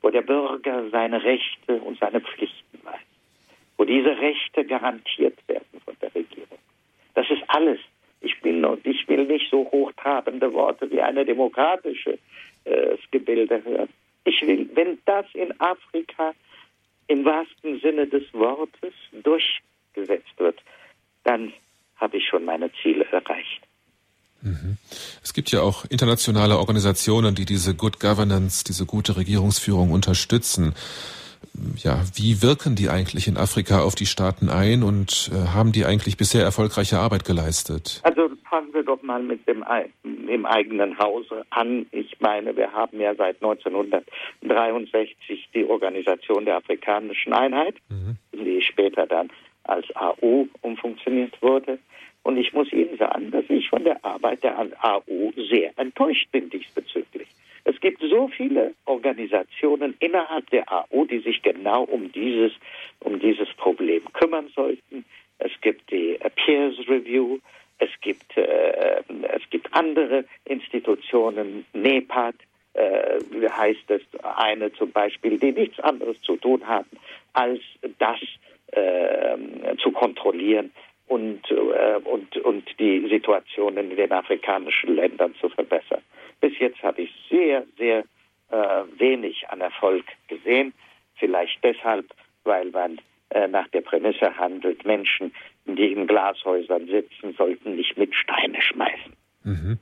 wo 0.00 0.10
der 0.10 0.22
Bürger 0.22 0.88
seine 0.90 1.22
Rechte 1.22 1.74
und 1.74 1.98
seine 1.98 2.20
Pflichten 2.20 2.80
weiß, 2.84 3.06
wo 3.76 3.84
diese 3.84 4.16
Rechte 4.18 4.64
garantiert 4.64 5.36
werden 5.48 5.80
von 5.84 5.96
der 6.00 6.14
Regierung. 6.14 6.58
Das 7.14 7.28
ist 7.30 7.42
alles. 7.48 7.80
Ich 8.20 8.40
bin 8.40 8.64
ich 8.84 9.08
will 9.08 9.24
nicht 9.26 9.50
so 9.50 9.70
hochtrabende 9.70 10.52
Worte 10.52 10.90
wie 10.90 11.00
eine 11.00 11.24
demokratische 11.24 12.18
äh, 12.64 12.96
Gebilde 13.10 13.62
hören. 13.64 13.88
Ich 14.24 14.40
will, 14.46 14.68
wenn 14.74 14.98
das 15.04 15.26
in 15.34 15.52
Afrika 15.60 16.34
im 17.08 17.24
wahrsten 17.24 17.80
Sinne 17.80 18.06
des 18.06 18.22
Wortes 18.32 18.92
durchgesetzt 19.12 20.38
wird, 20.38 20.58
dann 21.24 21.52
habe 21.96 22.18
ich 22.18 22.26
schon 22.28 22.44
meine 22.44 22.70
Ziele 22.82 23.04
erreicht. 23.10 23.62
Mhm. 24.42 24.76
Es 25.22 25.32
gibt 25.32 25.50
ja 25.50 25.62
auch 25.62 25.84
internationale 25.88 26.58
Organisationen, 26.58 27.34
die 27.34 27.44
diese 27.44 27.74
Good 27.74 28.00
Governance, 28.00 28.64
diese 28.64 28.86
gute 28.86 29.16
Regierungsführung 29.16 29.90
unterstützen. 29.90 30.74
Ja, 31.76 32.02
wie 32.14 32.42
wirken 32.42 32.74
die 32.74 32.90
eigentlich 32.90 33.28
in 33.28 33.36
Afrika 33.36 33.80
auf 33.80 33.94
die 33.94 34.06
Staaten 34.06 34.50
ein 34.50 34.82
und 34.82 35.30
äh, 35.32 35.48
haben 35.48 35.72
die 35.72 35.86
eigentlich 35.86 36.16
bisher 36.16 36.42
erfolgreiche 36.42 36.98
Arbeit 36.98 37.24
geleistet? 37.24 38.00
Also 38.04 38.30
fangen 38.56 38.72
wir 38.72 38.84
doch 38.84 39.02
mal 39.02 39.22
mit 39.22 39.46
dem 39.46 39.62
im 40.02 40.46
eigenen 40.46 40.98
Hause 40.98 41.44
an. 41.50 41.84
Ich 41.92 42.18
meine, 42.20 42.56
wir 42.56 42.72
haben 42.72 42.98
ja 42.98 43.14
seit 43.14 43.36
1963 43.42 45.50
die 45.52 45.66
Organisation 45.66 46.46
der 46.46 46.56
Afrikanischen 46.56 47.34
Einheit, 47.34 47.74
mhm. 47.90 48.16
die 48.32 48.62
später 48.62 49.06
dann 49.06 49.28
als 49.64 49.84
AU 49.94 50.46
umfunktioniert 50.62 51.42
wurde. 51.42 51.78
Und 52.22 52.38
ich 52.38 52.54
muss 52.54 52.72
Ihnen 52.72 52.96
sagen, 52.96 53.30
dass 53.30 53.44
ich 53.50 53.68
von 53.68 53.84
der 53.84 54.02
Arbeit 54.02 54.42
der 54.42 54.58
AU 54.58 55.32
sehr 55.50 55.78
enttäuscht 55.78 56.32
bin 56.32 56.48
diesbezüglich. 56.48 57.28
Es 57.64 57.78
gibt 57.80 58.00
so 58.00 58.28
viele 58.28 58.72
Organisationen 58.86 59.96
innerhalb 60.00 60.48
der 60.48 60.64
AU, 60.72 61.04
die 61.04 61.18
sich 61.18 61.42
genau 61.42 61.82
um 61.82 62.10
dieses, 62.10 62.52
um 63.00 63.20
dieses 63.20 63.52
Problem 63.58 64.10
kümmern 64.14 64.48
sollten. 64.54 65.04
Es 65.38 65.52
gibt 65.60 65.90
die 65.90 66.18
Peers 66.36 66.78
Review, 66.88 67.38
Es 67.78 67.90
gibt, 68.00 68.36
äh, 68.36 69.02
es 69.34 69.50
gibt 69.50 69.72
andere 69.72 70.24
Institutionen, 70.44 71.66
NEPAD, 71.72 72.34
äh, 72.74 73.20
heißt 73.48 73.90
es 73.90 74.02
eine 74.22 74.72
zum 74.72 74.90
Beispiel, 74.92 75.38
die 75.38 75.52
nichts 75.52 75.80
anderes 75.80 76.20
zu 76.22 76.36
tun 76.36 76.66
haben, 76.66 76.90
als 77.32 77.60
das 77.98 78.18
äh, 78.72 79.36
zu 79.78 79.90
kontrollieren 79.92 80.72
und, 81.06 81.50
äh, 81.50 81.96
und, 82.04 82.36
und 82.38 82.78
die 82.78 83.08
Situation 83.08 83.76
in 83.76 83.94
den 83.94 84.12
afrikanischen 84.12 84.96
Ländern 84.96 85.34
zu 85.40 85.48
verbessern. 85.48 86.02
Bis 86.40 86.58
jetzt 86.58 86.82
habe 86.82 87.02
ich 87.02 87.10
sehr, 87.30 87.64
sehr 87.78 88.04
äh, 88.50 88.82
wenig 88.98 89.48
an 89.48 89.60
Erfolg 89.60 90.04
gesehen. 90.28 90.72
Vielleicht 91.16 91.62
deshalb, 91.62 92.06
weil 92.44 92.70
man 92.70 92.98
äh, 92.98 93.00
nach 93.48 93.68
der 93.68 93.80
Prämisse 93.80 94.36
handelt, 94.36 94.84
Menschen, 94.84 95.32
die 95.66 95.92
in 95.92 96.06
Glashäusern 96.06 96.86
sitzen, 96.86 97.34
sollten 97.36 97.76
nicht 97.76 97.96
mit 97.96 98.14
Steine 98.14 98.60
schmeißen. 98.60 99.12
Mhm. 99.44 99.78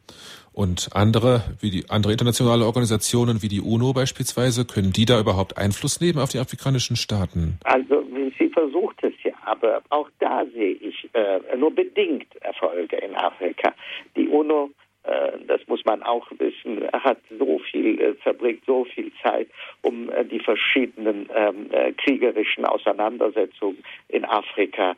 Und 0.53 0.91
andere, 0.93 1.43
wie 1.61 1.71
die 1.71 1.85
andere 1.89 2.13
internationale 2.13 2.65
Organisationen 2.65 3.43
wie 3.43 3.49
die 3.49 3.61
UNO 3.61 3.93
beispielsweise, 3.93 4.67
können 4.67 4.93
die 4.93 5.05
da 5.07 5.19
überhaupt 5.19 5.59
Einfluss 5.59 6.01
nehmen 6.01 6.19
auf 6.19 6.31
die 6.31 6.39
afrikanischen 6.39 6.97
Staaten? 6.97 7.59
Also 7.65 8.05
sie 8.39 8.51
versucht 8.51 9.03
es 9.03 9.15
ja, 9.25 9.33
aber 9.45 9.83
auch 9.89 10.09
da 10.21 10.45
sehe 10.53 10.75
ich 10.75 11.09
äh, 11.15 11.57
nur 11.57 11.75
bedingt 11.75 12.37
Erfolge 12.43 12.97
in 12.99 13.17
Afrika. 13.17 13.73
Die 14.17 14.29
UNO 14.29 14.71
äh, 15.05 15.33
das 15.47 15.61
muss 15.67 15.85
man 15.85 16.03
auch 16.03 16.27
wissen, 16.39 16.83
hat 16.93 17.19
so 17.39 17.59
viel, 17.71 18.01
äh, 18.01 18.15
verbringt 18.23 18.65
so 18.67 18.85
viel 18.85 19.13
Zeit, 19.23 19.49
um 19.85 20.11
äh, 20.11 20.25
die 20.25 20.41
verschiedenen 20.41 21.29
ähm, 21.35 21.71
kriegerischen 21.97 22.65
Auseinandersetzungen 22.65 23.83
in 24.09 24.25
Afrika 24.25 24.97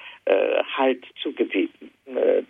Halt 0.77 1.05
zu 1.23 1.33
gebieten. 1.33 1.91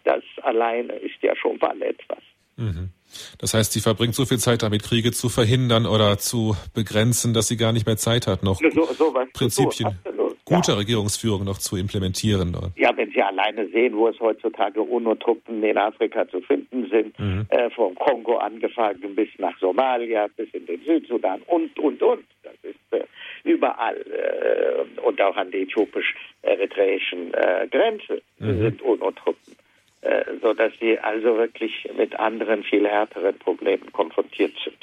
Das 0.05 0.23
alleine 0.43 0.95
ist 0.95 1.23
ja 1.23 1.37
schon 1.37 1.59
mal 1.59 1.81
etwas. 1.83 2.19
Mhm. 2.57 2.91
Das 3.39 3.55
heißt, 3.55 3.73
sie 3.73 3.81
verbringt 3.81 4.15
so 4.15 4.25
viel 4.25 4.39
Zeit 4.39 4.63
damit, 4.63 4.83
Kriege 4.83 5.13
zu 5.13 5.29
verhindern 5.29 5.87
oder 5.87 6.19
zu 6.19 6.57
begrenzen, 6.75 7.35
dass 7.35 7.49
sie 7.49 7.57
gar 7.57 7.73
nicht 7.73 7.87
mehr 7.87 7.97
Zeit 7.97 8.27
hat, 8.27 8.43
noch 8.43 8.59
so, 8.59 8.85
so 8.95 9.15
Prinzipien. 9.33 9.99
So, 10.05 10.16
gute 10.47 10.73
ja. 10.73 10.78
Regierungsführung 10.78 11.44
noch 11.44 11.59
zu 11.59 11.77
implementieren. 11.77 12.56
Ja, 12.77 12.97
wenn 12.97 13.10
Sie 13.10 13.20
alleine 13.20 13.68
sehen, 13.68 13.97
wo 13.97 14.09
es 14.09 14.18
heutzutage 14.20 14.81
UNO-Truppen 14.81 15.62
in 15.62 15.77
Afrika 15.77 16.27
zu 16.28 16.40
finden 16.40 16.89
sind, 16.89 17.18
mhm. 17.18 17.47
äh, 17.51 17.68
vom 17.70 17.94
Kongo 17.97 18.39
angefangen 18.39 19.14
bis 19.14 19.28
nach 19.39 19.59
Somalia, 19.59 20.28
bis 20.36 20.48
in 20.52 20.64
den 20.66 20.81
Südsudan 20.85 21.43
und, 21.47 21.78
und, 21.78 22.02
und. 22.02 22.24
Das 22.44 22.55
ist 22.62 22.78
äh, 22.93 23.05
überall 23.44 23.97
äh, 23.97 25.01
und 25.01 25.20
auch 25.20 25.36
an 25.36 25.51
der 25.51 25.60
äthiopisch-eritreischen 25.62 27.35
äh, 27.35 27.66
Grenze 27.70 28.23
mhm. 28.39 28.62
sind 28.62 28.82
UNO-Truppen. 28.82 29.56
Äh, 30.02 30.24
sodass 30.40 30.73
sie 30.78 30.98
also 31.01 31.36
wirklich 31.36 31.89
mit 31.97 32.16
anderen, 32.20 32.62
viel 32.62 32.86
härteren 32.86 33.36
Problemen 33.39 33.90
konfrontiert 33.93 34.52
sind. 34.62 34.77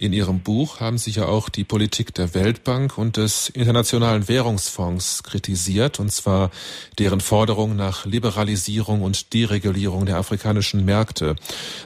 In 0.00 0.12
Ihrem 0.12 0.44
Buch 0.44 0.78
haben 0.78 0.96
Sie 0.96 1.10
ja 1.10 1.26
auch 1.26 1.48
die 1.48 1.64
Politik 1.64 2.14
der 2.14 2.32
Weltbank 2.32 2.98
und 2.98 3.16
des 3.16 3.48
Internationalen 3.48 4.28
Währungsfonds 4.28 5.24
kritisiert, 5.24 5.98
und 5.98 6.12
zwar 6.12 6.52
deren 7.00 7.18
Forderung 7.18 7.74
nach 7.74 8.06
Liberalisierung 8.06 9.02
und 9.02 9.34
Deregulierung 9.34 10.06
der 10.06 10.18
afrikanischen 10.18 10.84
Märkte. 10.84 11.34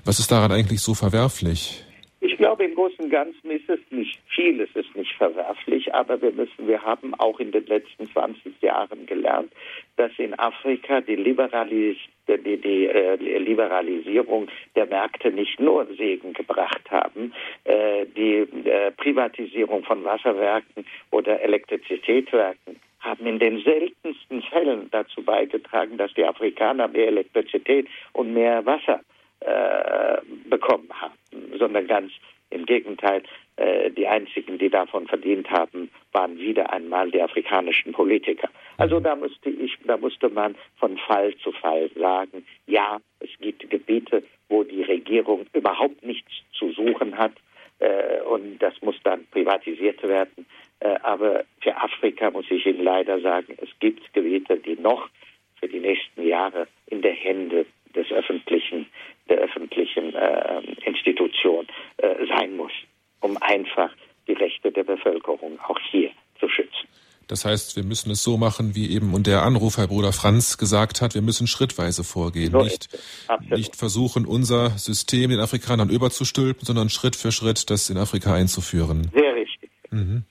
Was 0.05 0.19
ist 0.19 0.31
daran 0.31 0.53
eigentlich 0.53 0.83
so 0.83 0.93
verwerflich? 0.93 1.87
Ich 2.21 2.37
glaube, 2.37 2.65
im 2.65 2.75
Großen 2.75 3.03
und 3.03 3.11
Ganzen 3.11 3.51
ist 3.51 3.71
es 3.71 3.81
nicht 3.89 4.21
viel, 4.29 4.61
es 4.61 4.77
ist 4.77 4.95
nicht 4.95 5.15
verwerflich, 5.17 5.95
aber 5.95 6.21
wir 6.21 6.33
müssen, 6.33 6.69
wir 6.69 6.83
haben 6.83 7.15
auch 7.15 7.41
in 7.41 7.51
den 7.51 7.65
letzten 7.65 8.13
20 8.13 8.61
Jahren 8.61 9.07
gelernt, 9.07 9.51
dass 9.97 10.13
in 10.19 10.39
Afrika 10.39 11.01
die 11.01 11.17
Liberalis 11.17 11.97
die, 12.29 12.57
die 12.57 12.87
äh, 12.87 13.17
Liberalisierung 13.17 14.49
der 14.75 14.87
Märkte 14.87 15.31
nicht 15.31 15.61
nur 15.61 15.87
Segen 15.97 16.33
gebracht 16.33 16.91
haben. 16.91 17.33
Äh, 17.65 18.07
die 18.07 18.47
äh, 18.69 18.91
Privatisierung 18.93 19.85
von 19.85 20.05
Wasserwerken 20.05 20.85
oder 21.11 21.41
Elektrizitätswerken 21.41 22.81
haben 23.01 23.27
in 23.27 23.39
den 23.39 23.63
seltensten 23.63 24.43
Fällen 24.43 24.89
dazu 24.91 25.23
beigetragen, 25.23 25.99
dass 25.99 26.15
die 26.15 26.25
Afrikaner 26.25 26.89
mehr 26.89 27.09
Elektrizität 27.09 27.89
und 28.13 28.33
mehr 28.33 28.65
Wasser 28.65 29.01
äh, 29.41 30.21
bekommen 30.49 30.89
haben, 30.93 31.15
sondern 31.59 31.87
ganz 31.89 32.13
im 32.51 32.67
Gegenteil, 32.67 33.23
die 33.97 34.07
einzigen, 34.07 34.59
die 34.59 34.71
davon 34.71 35.07
verdient 35.07 35.51
haben, 35.51 35.91
waren 36.13 36.39
wieder 36.39 36.73
einmal 36.73 37.11
die 37.11 37.21
afrikanischen 37.21 37.93
Politiker. 37.93 38.49
Also 38.77 39.01
da 39.01 39.15
musste 39.15 39.51
ich, 39.51 39.77
da 39.85 39.97
musste 39.97 40.29
man 40.29 40.57
von 40.77 40.99
Fall 40.99 41.37
zu 41.37 41.53
Fall 41.53 41.91
sagen, 41.95 42.45
ja, 42.67 43.01
es 43.21 43.31
gibt 43.41 43.69
Gebiete, 43.71 44.23
wo 44.49 44.65
die 44.65 44.83
Regierung 44.83 45.47
überhaupt 45.53 46.05
nichts 46.05 46.31
zu 46.53 46.73
suchen 46.73 47.17
hat 47.17 47.33
äh, 47.79 48.21
und 48.23 48.59
das 48.59 48.75
muss 48.83 48.97
dann 49.03 49.27
privatisiert 49.27 50.03
werden. 50.03 50.47
Äh, 50.81 50.97
aber 51.03 51.45
für 51.61 51.77
Afrika 51.77 52.31
muss 52.31 52.51
ich 52.51 52.67
Ihnen 52.67 52.85
leider 52.85 53.21
sagen, 53.21 53.57
es 53.61 53.71
gibt 53.81 54.13
Gebiete, 54.13 54.57
die 54.57 54.77
noch 54.77 55.09
für 55.59 55.69
die 55.69 55.81
nächsten 55.81 56.27
Jahre 56.27 56.67
in 56.87 57.03
der 57.03 57.13
Hände 57.13 57.67
des 57.95 58.11
öffentlichen, 58.11 58.87
der 59.29 59.39
öffentlichen 59.39 60.15
äh, 60.15 60.61
Institution 60.85 61.67
äh, 61.99 62.27
sein 62.27 62.57
muss, 62.57 62.73
um 63.23 63.39
einfach 63.39 63.91
die 64.29 64.35
Rechte 64.35 64.71
der 64.71 64.85
Bevölkerung 64.85 65.59
auch 65.67 65.79
hier 65.91 66.11
zu 66.39 66.49
schützen. 66.49 66.89
Das 67.29 67.45
heißt, 67.45 67.77
wir 67.77 67.85
müssen 67.85 68.11
es 68.11 68.23
so 68.23 68.37
machen, 68.37 68.75
wie 68.75 68.91
eben 68.91 69.15
und 69.15 69.27
der 69.27 69.43
Anrufer 69.43 69.87
Bruder 69.87 70.13
Franz 70.13 70.59
gesagt 70.59 71.01
hat, 71.01 71.15
wir 71.15 71.23
müssen 71.23 71.47
schrittweise 71.47 72.05
vorgehen, 72.05 72.53
so 72.53 72.63
nicht, 72.63 72.89
nicht 73.49 73.77
versuchen, 73.77 74.27
unser 74.27 74.71
System 74.71 75.31
den 75.31 75.41
Afrikanern 75.41 75.89
überzustülpen, 75.89 76.67
sondern 76.67 76.91
Schritt 76.91 77.17
für 77.17 77.33
Schritt 77.33 77.71
das 77.71 77.89
in 77.89 77.97
Afrika 77.97 78.35
einzuführen. 78.35 79.11
Sehr 79.15 79.35
richtig. 79.35 79.71
Mhm. 79.91 80.25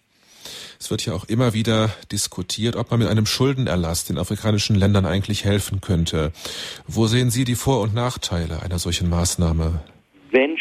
Es 0.79 0.91
wird 0.91 1.05
ja 1.05 1.13
auch 1.13 1.25
immer 1.25 1.53
wieder 1.53 1.89
diskutiert, 2.11 2.75
ob 2.75 2.91
man 2.91 2.99
mit 2.99 3.07
einem 3.07 3.25
Schuldenerlass 3.25 4.05
den 4.05 4.17
afrikanischen 4.17 4.75
Ländern 4.75 5.05
eigentlich 5.05 5.45
helfen 5.45 5.79
könnte. 5.81 6.31
Wo 6.87 7.07
sehen 7.07 7.31
Sie 7.31 7.45
die 7.45 7.55
Vor- 7.55 7.81
und 7.81 7.93
Nachteile 7.93 8.61
einer 8.61 8.79
solchen 8.79 9.09
Maßnahme? 9.09 9.83
Wenn 10.31 10.57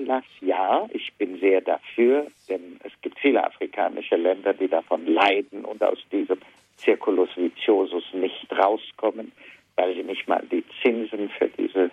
Schuldenerlass, 0.00 0.24
ja, 0.40 0.88
ich 0.92 1.12
bin 1.14 1.38
sehr 1.40 1.60
dafür, 1.60 2.26
denn 2.48 2.78
es 2.84 2.92
gibt 3.02 3.18
viele 3.18 3.44
afrikanische 3.44 4.16
Länder, 4.16 4.54
die 4.54 4.68
davon 4.68 5.06
leiden 5.06 5.64
und 5.64 5.82
aus 5.82 5.98
diesem 6.10 6.38
Circulus 6.78 7.28
viciosus 7.36 8.04
nicht 8.14 8.50
rauskommen, 8.52 9.32
weil 9.76 9.94
sie 9.94 10.02
nicht 10.02 10.26
mal 10.26 10.42
die 10.50 10.64
Zinsen 10.82 11.28
für 11.30 11.48
diese 11.48 11.90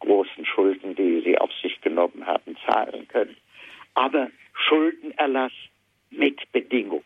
großen 0.00 0.44
Schulden, 0.46 0.94
die 0.94 1.20
sie 1.22 1.38
auf 1.38 1.50
sich 1.62 1.80
genommen 1.80 2.26
haben, 2.26 2.56
zahlen 2.66 3.06
können. 3.08 3.36
Aber 3.94 4.28
Schuldenerlass 4.54 5.52
mit 6.10 6.40
Bedingungen. 6.52 7.04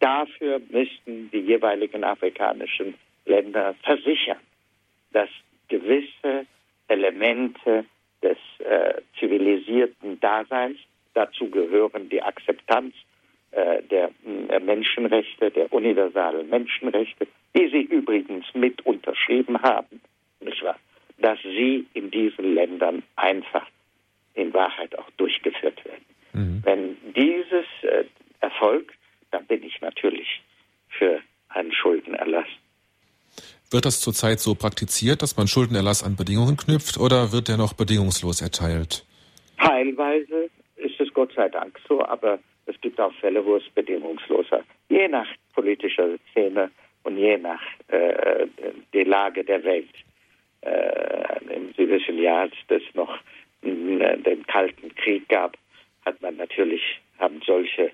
Dafür 0.00 0.60
müssten 0.70 1.30
die 1.30 1.40
jeweiligen 1.40 2.04
afrikanischen 2.04 2.94
Länder 3.26 3.74
versichern, 3.82 4.40
dass 5.12 5.28
gewisse 5.68 6.46
Elemente 6.88 7.84
des 8.22 8.38
äh, 8.58 9.00
zivilisierten 9.18 10.20
Daseins, 10.20 10.78
dazu 11.14 11.50
gehören 11.50 12.08
die 12.08 12.22
Akzeptanz 12.22 12.94
äh, 13.52 13.82
der 13.82 14.10
äh, 14.48 14.60
Menschenrechte, 14.60 15.50
der 15.50 15.72
universalen 15.72 16.48
Menschenrechte, 16.48 17.26
die 17.54 17.68
sie 17.68 17.82
übrigens 17.82 18.46
mit 18.54 18.84
unterschrieben 18.86 19.60
haben, 19.62 20.00
nicht 20.40 20.62
wahr? 20.62 20.78
dass 21.18 21.38
sie 21.42 21.86
in 21.94 22.10
diesen 22.10 22.54
Ländern 22.54 23.02
einfach 23.16 23.66
in 24.34 24.52
Wahrheit 24.54 24.96
auch 24.98 25.10
durchgeführt 25.16 25.84
werden. 25.84 26.04
Mhm. 26.32 26.62
Wenn 26.64 26.96
dieses 27.14 27.66
äh, 27.82 28.04
erfolgt, 28.40 28.94
dann 29.30 29.44
bin 29.46 29.62
ich 29.62 29.80
natürlich 29.80 30.42
für 30.88 31.20
einen 31.48 31.72
Schuldenerlass. 31.72 32.46
Wird 33.72 33.84
das 33.84 34.00
zurzeit 34.00 34.40
so 34.40 34.56
praktiziert, 34.56 35.22
dass 35.22 35.36
man 35.36 35.46
Schuldenerlass 35.46 36.02
an 36.02 36.16
Bedingungen 36.16 36.56
knüpft 36.56 36.98
oder 36.98 37.30
wird 37.30 37.46
der 37.46 37.56
noch 37.56 37.72
bedingungslos 37.72 38.42
erteilt? 38.42 39.06
Teilweise 39.58 40.50
ist 40.74 41.00
es 41.00 41.14
Gott 41.14 41.32
sei 41.36 41.48
Dank 41.48 41.78
so, 41.88 42.04
aber 42.04 42.40
es 42.66 42.80
gibt 42.80 42.98
auch 43.00 43.12
Fälle, 43.20 43.44
wo 43.44 43.54
es 43.56 43.68
bedingungsloser, 43.72 44.64
je 44.88 45.06
nach 45.06 45.28
politischer 45.54 46.16
Szene 46.32 46.72
und 47.04 47.16
je 47.16 47.38
nach 47.38 47.62
äh, 47.88 48.48
der 48.92 49.04
Lage 49.04 49.44
der 49.44 49.62
Welt. 49.62 49.94
Äh, 50.62 51.54
Im 51.54 51.72
südlichen 51.74 52.18
Jahr, 52.18 52.40
als 52.40 52.54
es 52.68 52.82
noch 52.94 53.18
äh, 53.62 54.16
den 54.18 54.44
Kalten 54.48 54.92
Krieg 54.96 55.28
gab, 55.28 55.56
hat 56.04 56.20
man 56.20 56.36
natürlich, 56.36 56.82
haben 57.20 57.40
solche 57.46 57.92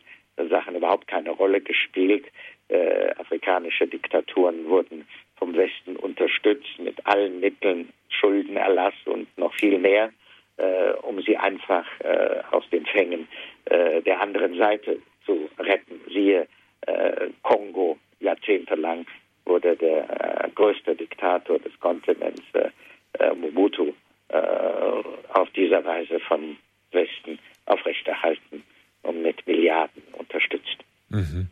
Sachen 0.48 0.74
überhaupt 0.74 1.06
keine 1.06 1.30
Rolle 1.30 1.60
gespielt. 1.60 2.24
Äh, 2.68 3.10
afrikanische 3.18 3.86
Diktaturen 3.86 4.66
wurden 4.66 5.06
vom 5.36 5.54
Westen 5.54 5.96
unterstützt 5.96 6.78
mit 6.78 7.06
allen 7.06 7.40
Mitteln, 7.40 7.92
Schuldenerlass 8.08 8.94
und 9.04 9.26
noch 9.38 9.54
viel 9.54 9.78
mehr, 9.78 10.10
äh, 10.56 10.92
um 11.02 11.20
sie 11.22 11.36
einfach 11.36 11.86
äh, 12.00 12.40
aus 12.50 12.68
den 12.70 12.86
Fängen 12.86 13.28
äh, 13.66 14.02
der 14.02 14.20
anderen 14.20 14.56
Seite 14.56 14.98
zu 15.24 15.48
retten. 15.58 16.00
Siehe 16.08 16.46
äh, 16.82 17.28
Kongo, 17.42 17.98
jahrzehntelang 18.20 19.06
wurde 19.44 19.76
der 19.76 20.44
äh, 20.44 20.50
größte 20.54 20.94
Diktator 20.94 21.58
des 21.58 21.78
Kontinents 21.80 22.42
äh, 22.54 23.34
Mobutu 23.34 23.92
auf 25.32 25.48
dieser 25.50 25.84
Weise 25.84 26.18
vom 26.18 26.56
Westen 26.90 27.38
aufrechterhalten 27.66 28.64
und 29.02 29.22
mit 29.22 29.46
Milliarden 29.46 30.02
unterstützt. 30.18 30.78
Mhm. 31.10 31.48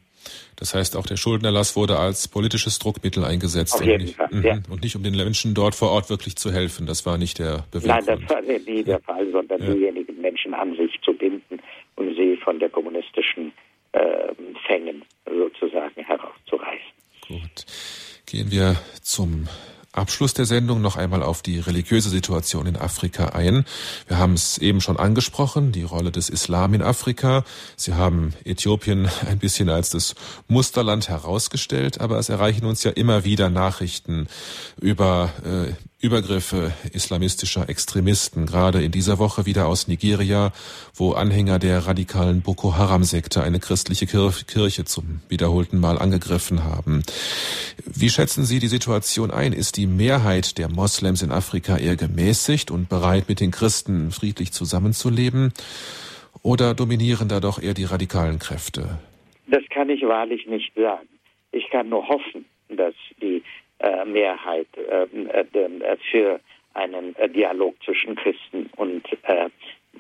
Das 0.57 0.75
heißt, 0.75 0.97
auch 0.97 1.07
der 1.07 1.17
Schuldenerlass 1.17 1.77
wurde 1.77 1.99
als 1.99 2.29
politisches 2.29 2.79
Druckmittel 2.79 3.25
eingesetzt. 3.25 3.75
Auf 3.75 3.83
jeden 3.85 4.01
und, 4.01 4.05
nicht, 4.05 4.17
Fall, 4.17 4.29
mhm. 4.31 4.45
ja. 4.45 4.59
und 4.71 4.83
nicht 4.83 4.97
um 4.97 5.03
den 5.03 5.17
Menschen 5.17 5.55
dort 5.55 5.75
vor 5.75 5.91
Ort 5.91 6.11
wirklich 6.11 6.37
zu 6.37 6.53
helfen. 6.53 6.87
Das 6.87 7.07
war 7.07 7.19
nicht 7.19 7.39
der 7.39 7.65
Beweggrund. 7.71 8.07
Nein, 8.07 8.21
das 8.21 8.31
war 8.31 8.43
nie 8.43 8.83
der 8.83 9.01
Fall, 9.01 9.31
sondern 9.31 9.63
Ja. 9.63 9.75
diejenigen 9.75 10.21
Menschen 10.21 10.55
an 10.55 10.77
sich 10.77 11.01
zu 11.03 11.13
binden 11.13 11.61
und 11.97 12.15
sie 12.17 12.37
von 12.43 12.59
der 12.59 12.69
kommunistischen 12.69 13.53
äh, 13.93 14.33
Fängen 14.67 15.03
sozusagen 15.27 16.03
herauszureißen. 16.03 16.93
Gut. 17.29 17.67
Gehen 18.27 18.51
wir 18.51 18.77
zum 19.03 19.49
Abschluss 19.95 20.35
der 20.35 20.45
Sendung 20.45 20.81
noch 20.81 20.97
einmal 20.97 21.23
auf 21.23 21.43
die 21.43 21.59
religiöse 21.59 22.11
Situation 22.11 22.67
in 22.67 22.77
Afrika 22.77 23.29
ein. 23.29 23.65
Wir 24.09 24.19
haben 24.19 24.35
es 24.35 24.59
eben 24.59 24.81
schon 24.81 24.97
angesprochen, 24.97 25.73
die 25.73 25.85
Rolle 25.85 26.11
des 26.11 26.29
Islam 26.29 26.75
in 26.75 26.83
Afrika. 26.83 27.45
Sie 27.77 27.95
haben 27.95 28.35
Äthiopien 28.45 29.09
ein 29.29 29.39
bisschen 29.39 29.69
als 29.69 29.91
das 29.91 30.15
Musterland 30.49 31.09
herausgestellt, 31.09 32.01
aber 32.01 32.19
es 32.19 32.29
erreichen 32.29 32.67
uns 32.67 32.83
ja 32.83 32.91
immer 32.91 33.25
wieder 33.25 33.51
Nachrichten 33.51 34.27
über 34.81 35.33
äh, 35.45 35.73
Übergriffe 36.05 36.73
islamistischer 36.93 37.71
Extremisten, 37.71 38.45
gerade 38.45 38.83
in 38.83 38.93
dieser 38.93 39.19
Woche 39.19 39.47
wieder 39.47 39.67
aus 39.67 39.89
Nigeria, 39.89 40.53
wo 40.95 41.13
Anhänger 41.13 41.59
der 41.59 41.87
radikalen 41.87 42.43
Boko 42.43 42.77
Haram-Sekte 42.77 43.43
eine 43.43 43.59
christliche 43.59 44.05
Kir 44.05 44.31
Kirche 44.47 44.85
zum 44.85 45.23
wiederholten 45.31 45.81
Mal 45.81 45.99
angegriffen 45.99 46.63
haben. 46.63 47.05
Wie 47.87 48.11
schätzen 48.11 48.45
Sie 48.45 48.59
die 48.59 48.67
Situation 48.67 49.31
ein? 49.31 49.55
Ist 49.55 49.79
die 49.79 49.87
Mehrheit 49.87 50.59
der 50.59 50.69
Moslems 50.69 51.23
in 51.23 51.33
Afrika 51.33 51.79
eher 51.79 51.97
gemäßigt 51.97 52.71
und 52.71 52.91
bereit, 52.91 53.31
mit 53.31 53.41
den 53.41 53.51
Christen 53.51 54.11
friedlich 54.11 54.53
zusammenzuleben? 54.53 55.55
Oder 56.43 56.75
dominieren 56.75 57.31
da 57.31 57.41
doch 57.41 57.59
eher 57.63 57.73
die 57.73 57.85
radikalen 57.85 58.39
Kräfte? 58.39 58.99
Das 59.47 59.63
kann 59.71 59.89
ich 59.89 60.03
wahrlich 60.03 60.47
nicht 60.47 60.75
sagen. 60.75 61.09
Ich 61.51 61.71
kann 61.71 61.89
nur 61.89 62.07
hoffen, 62.07 62.45
dass 62.69 62.95
die 63.23 63.43
Mehrheit 64.05 64.69
ähm, 64.77 65.29
äh, 65.31 65.41
äh, 65.41 65.97
für 66.11 66.41
einen 66.75 67.15
äh, 67.17 67.29
Dialog 67.29 67.75
zwischen 67.85 68.17
Christen 68.17 68.71
und, 68.77 69.07
äh, 69.23 69.49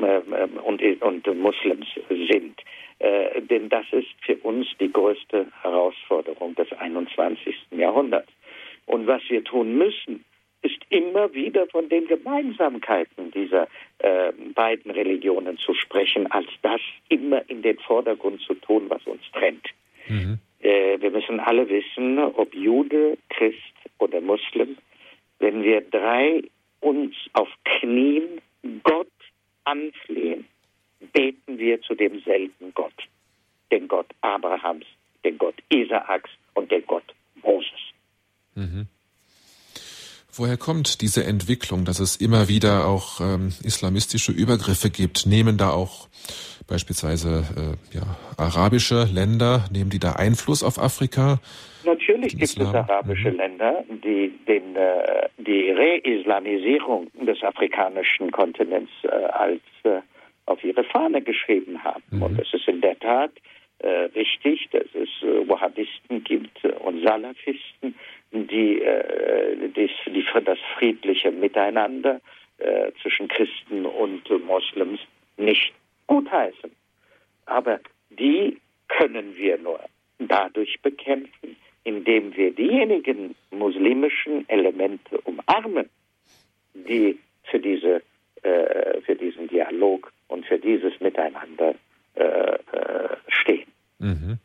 äh, 0.00 0.20
und, 0.64 1.02
und 1.02 1.38
Muslims 1.38 1.86
sind. 2.08 2.60
Äh, 2.98 3.42
denn 3.42 3.68
das 3.68 3.86
ist 3.92 4.08
für 4.24 4.36
uns 4.36 4.66
die 4.80 4.92
größte 4.92 5.46
Herausforderung 5.62 6.54
des 6.54 6.72
21. 6.72 7.54
Jahrhunderts. 7.72 8.30
Und 8.86 9.06
was 9.06 9.22
wir 9.28 9.42
tun 9.44 9.76
müssen, 9.76 10.24
ist 10.62 10.80
immer 10.88 11.32
wieder 11.34 11.66
von 11.66 11.88
den 11.88 12.06
Gemeinsamkeiten 12.06 13.30
dieser 13.32 13.68
äh, 13.98 14.32
beiden 14.54 14.90
Religionen 14.90 15.58
zu 15.58 15.74
sprechen, 15.74 16.30
als 16.30 16.46
das 16.62 16.80
immer 17.08 17.42
in 17.48 17.62
den 17.62 17.78
Vordergrund 17.78 18.40
zu 18.40 18.54
tun, 18.54 18.84
was 18.88 19.06
uns 19.06 19.22
trennt. 19.32 19.66
Mhm. 20.08 20.38
Äh, 20.64 20.98
wir 21.00 21.10
müssen 21.10 21.40
alle 21.40 21.68
wissen, 21.68 22.18
ob 22.18 22.54
Jude, 22.54 23.18
Christ 23.28 23.58
oder 23.98 24.20
Muslim, 24.20 24.76
wenn 25.38 25.62
wir 25.62 25.82
drei 25.82 26.42
uns 26.80 27.14
auf 27.34 27.48
Knien 27.64 28.40
Gott 28.82 29.08
anflehen, 29.64 30.46
beten 31.12 31.58
wir 31.58 31.82
zu 31.82 31.94
demselben 31.94 32.72
Gott, 32.72 32.94
den 33.70 33.88
Gott 33.88 34.06
Abrahams, 34.22 34.86
den 35.22 35.36
Gott 35.36 35.56
Isaaks 35.68 36.30
und 36.54 36.70
den 36.70 36.86
Gott 36.86 37.14
Moses. 37.42 37.80
Mhm. 38.54 38.88
Woher 40.36 40.56
kommt 40.56 41.00
diese 41.00 41.24
Entwicklung, 41.24 41.84
dass 41.84 42.00
es 42.00 42.16
immer 42.16 42.48
wieder 42.48 42.86
auch 42.88 43.20
ähm, 43.20 43.52
islamistische 43.62 44.32
Übergriffe 44.32 44.90
gibt? 44.90 45.26
Nehmen 45.26 45.58
da 45.58 45.70
auch 45.70 46.08
beispielsweise 46.66 47.44
äh, 47.56 47.96
ja, 47.96 48.02
arabische 48.36 49.04
Länder, 49.04 49.66
nehmen 49.70 49.90
die 49.90 50.00
da 50.00 50.14
Einfluss 50.14 50.64
auf 50.64 50.78
Afrika? 50.78 51.38
Natürlich 51.84 52.36
gibt 52.36 52.58
es 52.58 52.74
arabische 52.74 53.30
Mhm. 53.30 53.36
Länder, 53.36 53.84
die 53.88 54.32
den, 54.48 54.74
äh, 54.74 55.28
die 55.38 55.70
Reislamisierung 55.70 57.10
des 57.24 57.40
afrikanischen 57.42 58.32
Kontinents 58.32 58.90
äh, 59.04 59.08
als 59.08 59.60
äh, 59.84 60.00
auf 60.46 60.64
ihre 60.64 60.82
Fahne 60.84 61.22
geschrieben 61.22 61.84
haben. 61.84 62.02
Mhm. 62.10 62.22
Und 62.22 62.40
es 62.40 62.52
ist 62.52 62.66
in 62.66 62.80
der 62.80 62.98
Tat 62.98 63.30
äh, 63.78 64.08
richtig, 64.16 64.68
dass 64.72 64.86
es 64.94 65.08
äh, 65.22 65.48
Wahhabisten 65.48 66.24
gibt 66.24 66.64
und 66.64 67.02
Salafisten, 67.04 67.94
die, 68.34 68.82
äh, 68.82 69.68
die, 69.68 70.24
das 70.44 70.58
friedliche 70.76 71.30
Miteinander 71.30 72.20
äh, 72.58 72.92
zwischen 73.00 73.28
Christen 73.28 73.86
und 73.86 74.28
Moslems 74.46 75.00
nicht 75.36 75.72
gutheißen. 76.06 76.70
Aber 77.46 77.80
die 78.10 78.58
können 78.88 79.36
wir 79.36 79.58
nur 79.58 79.80
dadurch 80.18 80.80
bekämpfen, 80.82 81.56
indem 81.84 82.34
wir 82.36 82.52
diejenigen 82.52 83.34
muslimischen 83.50 84.48
Elemente 84.48 85.20
umarmen, 85.22 85.88
die 86.74 87.18
für 87.44 87.58
diese 87.58 88.02
äh, 88.42 89.00
für 89.02 89.14
diesen 89.16 89.48
Dialog 89.48 90.12
und 90.28 90.44
für 90.46 90.58
dieses 90.58 91.00
Miteinander 91.00 91.74
äh, 92.14 92.58
stehen. 93.28 93.66
Mhm. 93.98 94.38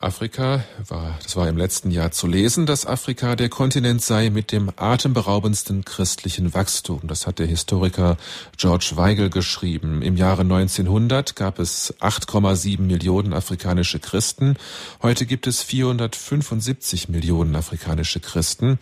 Afrika 0.00 0.62
war, 0.86 1.18
das 1.24 1.34
war 1.34 1.48
im 1.48 1.56
letzten 1.56 1.90
Jahr 1.90 2.12
zu 2.12 2.28
lesen, 2.28 2.66
dass 2.66 2.86
Afrika 2.86 3.34
der 3.34 3.48
Kontinent 3.48 4.00
sei 4.00 4.30
mit 4.30 4.52
dem 4.52 4.70
atemberaubendsten 4.76 5.84
christlichen 5.84 6.54
Wachstum. 6.54 7.00
Das 7.02 7.26
hat 7.26 7.40
der 7.40 7.48
Historiker 7.48 8.16
George 8.56 8.92
Weigel 8.94 9.28
geschrieben. 9.28 10.00
Im 10.02 10.16
Jahre 10.16 10.42
1900 10.42 11.34
gab 11.34 11.58
es 11.58 11.92
8,7 11.98 12.80
Millionen 12.80 13.32
afrikanische 13.32 13.98
Christen. 13.98 14.54
Heute 15.02 15.26
gibt 15.26 15.48
es 15.48 15.64
475 15.64 17.08
Millionen 17.08 17.56
afrikanische 17.56 18.20
Christen. 18.20 18.78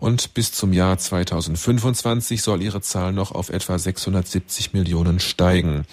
Und 0.00 0.34
bis 0.34 0.50
zum 0.50 0.72
Jahr 0.72 0.98
2025 0.98 2.42
soll 2.42 2.60
ihre 2.60 2.80
Zahl 2.80 3.12
noch 3.12 3.30
auf 3.30 3.50
etwa 3.50 3.78
670 3.78 4.72
Millionen 4.72 5.20
steigen. 5.20 5.86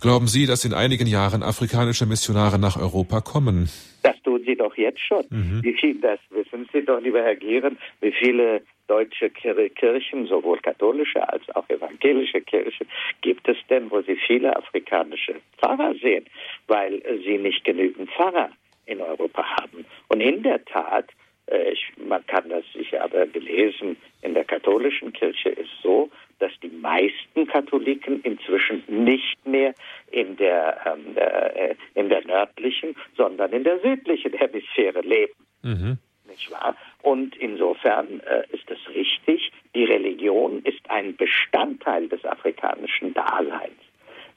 Glauben 0.00 0.26
Sie, 0.26 0.46
dass 0.46 0.64
in 0.64 0.74
einigen 0.74 1.06
Jahren 1.06 1.44
afrikanische 1.44 2.06
Missionare 2.06 2.58
nach 2.58 2.76
Europa 2.76 3.20
kommen? 3.20 3.68
Das 4.02 4.20
tun 4.22 4.42
Sie 4.44 4.56
doch 4.56 4.76
jetzt 4.76 5.00
schon. 5.00 5.24
Wie 5.62 5.72
viel, 5.74 6.00
das 6.00 6.18
wissen 6.30 6.68
Sie 6.72 6.82
doch, 6.84 7.00
lieber 7.00 7.22
Herr 7.22 7.36
Gieren, 7.36 7.78
wie 8.00 8.12
viele 8.12 8.62
deutsche 8.88 9.26
Kir- 9.30 9.68
Kirchen, 9.70 10.26
sowohl 10.26 10.58
katholische 10.58 11.26
als 11.28 11.48
auch 11.54 11.68
evangelische 11.68 12.40
Kirchen, 12.40 12.86
gibt 13.20 13.48
es 13.48 13.56
denn, 13.68 13.90
wo 13.90 14.00
Sie 14.02 14.16
viele 14.16 14.56
afrikanische 14.56 15.34
Pfarrer 15.58 15.94
sehen, 16.00 16.24
weil 16.66 17.00
Sie 17.24 17.38
nicht 17.38 17.64
genügend 17.64 18.10
Pfarrer 18.10 18.50
in 18.86 19.00
Europa 19.00 19.44
haben. 19.60 19.84
Und 20.08 20.20
in 20.20 20.42
der 20.42 20.64
Tat, 20.64 21.06
äh, 21.46 21.72
ich, 21.72 21.92
man 22.08 22.26
kann 22.26 22.48
das 22.48 22.64
sicher 22.72 23.04
aber 23.04 23.26
gelesen, 23.26 23.96
in 24.22 24.34
der 24.34 24.44
katholischen 24.44 25.12
Kirche 25.12 25.50
ist 25.50 25.70
so, 25.82 26.10
dass 26.40 26.52
die 26.62 26.68
meisten 26.68 27.46
Katholiken 27.46 28.20
inzwischen 28.22 28.82
nicht 28.88 29.46
mehr 29.46 29.74
in 30.10 30.36
der, 30.36 30.80
ähm, 30.86 31.16
äh, 31.16 31.74
in 31.94 32.08
der 32.08 32.24
nördlichen, 32.26 32.96
sondern 33.16 33.52
in 33.52 33.64
der 33.64 33.80
südlichen 33.80 34.32
Hemisphäre 34.38 35.00
leben. 35.00 35.34
Mhm. 35.62 35.98
Nicht 36.28 36.50
wahr? 36.50 36.76
Und 37.02 37.36
insofern 37.36 38.20
äh, 38.20 38.44
ist 38.52 38.70
es 38.70 38.78
richtig, 38.94 39.52
die 39.74 39.84
Religion 39.84 40.62
ist 40.62 40.88
ein 40.88 41.16
Bestandteil 41.16 42.08
des 42.08 42.24
afrikanischen 42.24 43.14
Daseins. 43.14 43.80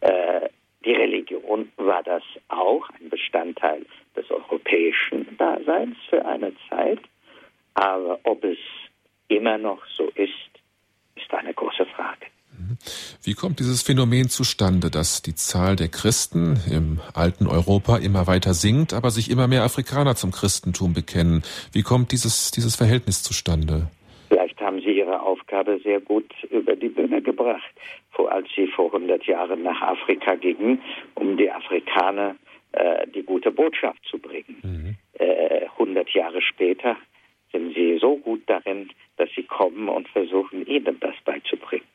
Äh, 0.02 0.50
die 0.86 0.94
Religion 0.94 1.72
war 1.78 2.04
das 2.04 2.24
auch, 2.50 2.90
ein 3.00 3.10
Bestandteil 3.10 3.86
des 4.16 4.30
europäischen 4.30 5.38
Daseins 5.38 5.96
für 6.10 6.26
eine 6.26 6.54
Zeit. 6.70 7.00
Aber 7.76 8.20
ob 8.24 8.44
es 8.44 8.58
immer 9.30 9.58
noch 9.58 9.86
so 9.88 10.10
ist, 10.16 10.32
ist 11.16 11.34
eine 11.34 11.54
große 11.54 11.86
Frage. 11.86 12.28
Wie 13.24 13.34
kommt 13.34 13.60
dieses 13.60 13.82
Phänomen 13.82 14.30
zustande, 14.30 14.90
dass 14.90 15.22
die 15.22 15.36
Zahl 15.36 15.76
der 15.76 15.90
Christen 15.90 16.60
im 16.70 17.00
alten 17.14 17.48
Europa 17.48 17.98
immer 17.98 18.28
weiter 18.28 18.54
sinkt, 18.54 18.94
aber 18.94 19.12
sich 19.12 19.30
immer 19.30 19.48
mehr 19.48 19.64
Afrikaner 19.64 20.16
zum 20.16 20.32
Christentum 20.32 20.94
bekennen? 20.94 21.44
Wie 21.72 21.84
kommt 21.84 22.12
dieses, 22.12 22.52
dieses 22.52 22.76
Verhältnis 22.76 23.24
zustande? 23.24 23.88
Vielleicht 24.30 24.60
haben 24.62 24.80
Sie 24.82 24.98
Ihre 24.98 25.22
Aufgabe 25.22 25.80
sehr 25.84 26.00
gut 26.00 26.32
über 26.50 26.76
die 26.76 26.90
Bühne 26.90 27.22
gebracht, 27.22 27.62
als 28.34 28.48
Sie 28.56 28.68
vor 28.68 28.94
100 28.94 29.26
Jahren 29.26 29.62
nach 29.62 29.80
Afrika 29.82 30.34
gingen, 30.36 30.82
um 31.14 31.38
die 31.38 31.52
Afrikaner 31.52 32.36
äh, 32.72 33.06
die 33.14 33.22
gute 33.22 33.52
Botschaft 33.52 34.00
zu 34.10 34.18
bringen. 34.18 34.98
Äh, 35.20 35.68
100 35.78 36.10
Jahre 36.10 36.42
später 36.42 36.98
sind 37.52 37.76
Sie 37.76 38.00
so 38.00 38.18
gut 38.18 38.42
darin, 38.48 38.90
dass 39.18 39.30
Sie 39.36 39.44
kommen 39.44 39.88
und 39.88 40.08
versuchen, 40.08 40.66
Ihnen 40.66 41.00
das 41.00 41.16
beizubringen. 41.24 41.86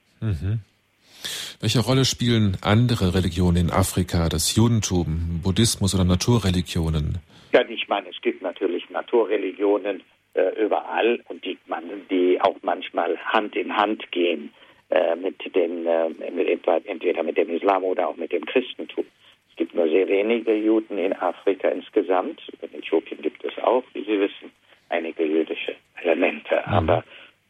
Welche 1.60 1.80
Rolle 1.80 2.04
spielen 2.04 2.56
andere 2.62 3.14
Religionen 3.14 3.56
in 3.56 3.70
Afrika, 3.70 4.28
das 4.28 4.54
Judentum, 4.54 5.40
Buddhismus 5.42 5.92
oder 5.92 6.04
Naturreligionen? 6.04 7.18
Ja, 7.52 7.62
ich 7.68 7.88
meine, 7.88 8.08
es 8.10 8.20
gibt 8.22 8.42
natürlich 8.42 8.88
Naturreligionen, 8.90 10.04
äh, 10.34 10.50
überall 10.62 11.18
und 11.28 11.44
die, 11.44 11.58
man, 11.66 11.82
die 12.10 12.40
auch 12.40 12.54
manchmal 12.62 13.18
Hand 13.18 13.56
in 13.56 13.76
Hand 13.76 14.12
gehen 14.12 14.52
äh, 14.90 15.16
mit 15.16 15.34
den, 15.52 15.84
äh, 15.84 16.10
mit 16.30 16.46
entweder 16.86 17.24
mit 17.24 17.36
dem 17.36 17.50
Islam 17.50 17.82
oder 17.82 18.06
auch 18.06 18.16
mit 18.16 18.30
dem 18.30 18.44
Christentum. 18.44 19.04
Es 19.50 19.56
gibt 19.56 19.74
nur 19.74 19.88
sehr 19.88 20.06
wenige 20.06 20.54
Juden 20.54 20.96
in 20.96 21.12
Afrika 21.12 21.66
insgesamt. 21.68 22.40
In 22.62 22.78
Äthiopien 22.78 23.20
gibt 23.20 23.44
es 23.44 23.58
auch, 23.64 23.82
wie 23.94 24.04
Sie 24.04 24.20
wissen, 24.20 24.52
einige 24.90 25.24
jüdische 25.24 25.74
Elemente, 26.00 26.62
mhm. 26.66 26.72
aber 26.72 27.04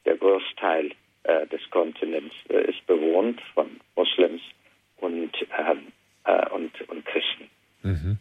der 0.06 0.16
Großteil 0.16 0.92
äh, 1.28 1.46
des 1.46 1.60
Kontinents 1.70 2.34
äh, 2.48 2.70
ist 2.70 2.86
bewohnt 2.86 3.40
von 3.54 3.68
Muslims 3.96 4.40
und, 4.96 5.30
ähm, 5.58 5.92
äh, 6.24 6.48
und, 6.48 6.72
und 6.88 7.04
Christen. 7.04 7.50
Mhm. 7.82 8.18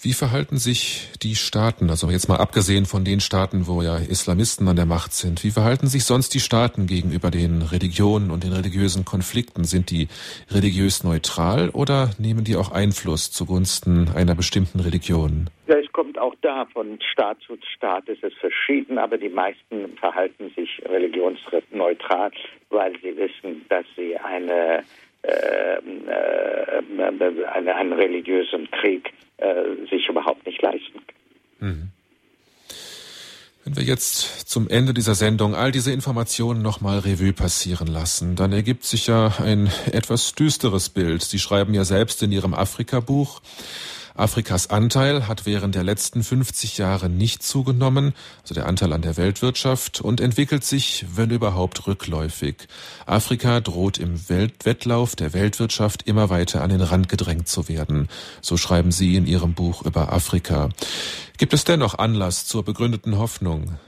Wie 0.00 0.12
verhalten 0.12 0.58
sich 0.58 1.08
die 1.24 1.34
Staaten, 1.34 1.90
also 1.90 2.08
jetzt 2.08 2.28
mal 2.28 2.36
abgesehen 2.36 2.86
von 2.86 3.04
den 3.04 3.18
Staaten, 3.18 3.66
wo 3.66 3.82
ja 3.82 3.96
Islamisten 3.96 4.68
an 4.68 4.76
der 4.76 4.86
Macht 4.86 5.12
sind, 5.12 5.42
wie 5.42 5.50
verhalten 5.50 5.88
sich 5.88 6.04
sonst 6.04 6.34
die 6.34 6.38
Staaten 6.38 6.86
gegenüber 6.86 7.32
den 7.32 7.62
Religionen 7.62 8.30
und 8.30 8.44
den 8.44 8.52
religiösen 8.52 9.04
Konflikten? 9.04 9.64
Sind 9.64 9.90
die 9.90 10.06
religiös 10.52 11.02
neutral 11.02 11.70
oder 11.70 12.10
nehmen 12.18 12.44
die 12.44 12.54
auch 12.54 12.70
Einfluss 12.70 13.32
zugunsten 13.32 14.08
einer 14.14 14.36
bestimmten 14.36 14.78
Religion? 14.78 15.50
Ja, 15.66 15.74
es 15.74 15.90
kommt 15.90 16.16
auch 16.16 16.36
da 16.42 16.66
von 16.66 17.00
Staat 17.12 17.38
zu 17.40 17.56
Staat 17.76 18.08
ist 18.08 18.22
es 18.22 18.34
verschieden, 18.34 18.98
aber 18.98 19.18
die 19.18 19.28
meisten 19.28 19.96
verhalten 19.98 20.52
sich 20.54 20.80
religionsneutral, 20.88 22.30
weil 22.70 22.92
sie 23.02 23.16
wissen, 23.16 23.64
dass 23.68 23.84
sie 23.96 24.16
eine, 24.16 24.84
äh, 25.22 25.76
äh, 25.76 26.82
eine 27.52 27.74
einen 27.74 27.92
religiösen 27.92 28.70
Krieg 28.70 29.12
äh, 29.38 29.86
sich 29.90 30.08
überhaupt 30.08 30.46
nicht 30.46 30.60
leisten 30.62 31.00
Mhm. 31.60 31.90
Wenn 33.64 33.76
wir 33.76 33.82
jetzt 33.82 34.48
zum 34.48 34.68
Ende 34.70 34.94
dieser 34.94 35.14
Sendung 35.14 35.54
all 35.54 35.72
diese 35.72 35.92
Informationen 35.92 36.62
nochmal 36.62 37.00
Revue 37.00 37.34
passieren 37.34 37.86
lassen, 37.86 38.34
dann 38.34 38.52
ergibt 38.52 38.84
sich 38.84 39.08
ja 39.08 39.34
ein 39.44 39.70
etwas 39.92 40.34
düsteres 40.34 40.88
Bild. 40.88 41.22
Sie 41.22 41.38
schreiben 41.38 41.74
ja 41.74 41.84
selbst 41.84 42.22
in 42.22 42.32
Ihrem 42.32 42.54
Afrika-Buch, 42.54 43.42
Afrikas 44.18 44.68
Anteil 44.68 45.28
hat 45.28 45.46
während 45.46 45.76
der 45.76 45.84
letzten 45.84 46.24
50 46.24 46.76
Jahre 46.76 47.08
nicht 47.08 47.40
zugenommen, 47.40 48.14
also 48.42 48.52
der 48.52 48.66
Anteil 48.66 48.92
an 48.92 49.02
der 49.02 49.16
Weltwirtschaft, 49.16 50.00
und 50.00 50.20
entwickelt 50.20 50.64
sich, 50.64 51.06
wenn 51.14 51.30
überhaupt, 51.30 51.86
rückläufig. 51.86 52.66
Afrika 53.06 53.60
droht 53.60 53.98
im 53.98 54.28
Weltwettlauf 54.28 55.14
der 55.14 55.34
Weltwirtschaft 55.34 56.08
immer 56.08 56.30
weiter 56.30 56.62
an 56.62 56.70
den 56.70 56.80
Rand 56.80 57.08
gedrängt 57.08 57.46
zu 57.46 57.68
werden. 57.68 58.08
So 58.40 58.56
schreiben 58.56 58.90
Sie 58.90 59.14
in 59.14 59.24
Ihrem 59.24 59.54
Buch 59.54 59.86
über 59.86 60.12
Afrika. 60.12 60.70
Gibt 61.38 61.52
es 61.52 61.62
dennoch 61.62 61.96
Anlass 61.96 62.44
zur 62.44 62.64
begründeten 62.64 63.18
Hoffnung? 63.18 63.78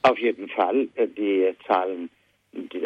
Auf 0.00 0.18
jeden 0.18 0.48
Fall. 0.48 0.88
Die 0.96 1.54
Zahlen 1.66 2.08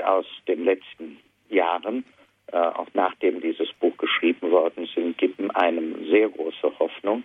aus 0.05 0.27
den 0.49 0.65
letzten 0.65 1.19
Jahren 1.49 1.99
äh, 1.99 2.20
auch 2.59 2.89
nachdem 2.95 3.41
dieses 3.41 3.73
Buch 3.75 3.97
geschrieben 3.97 4.51
worden 4.51 4.89
sind, 4.95 5.19
geben 5.19 5.51
einem 5.53 6.09
sehr 6.11 6.29
große 6.29 6.79
Hoffnung. 6.79 7.23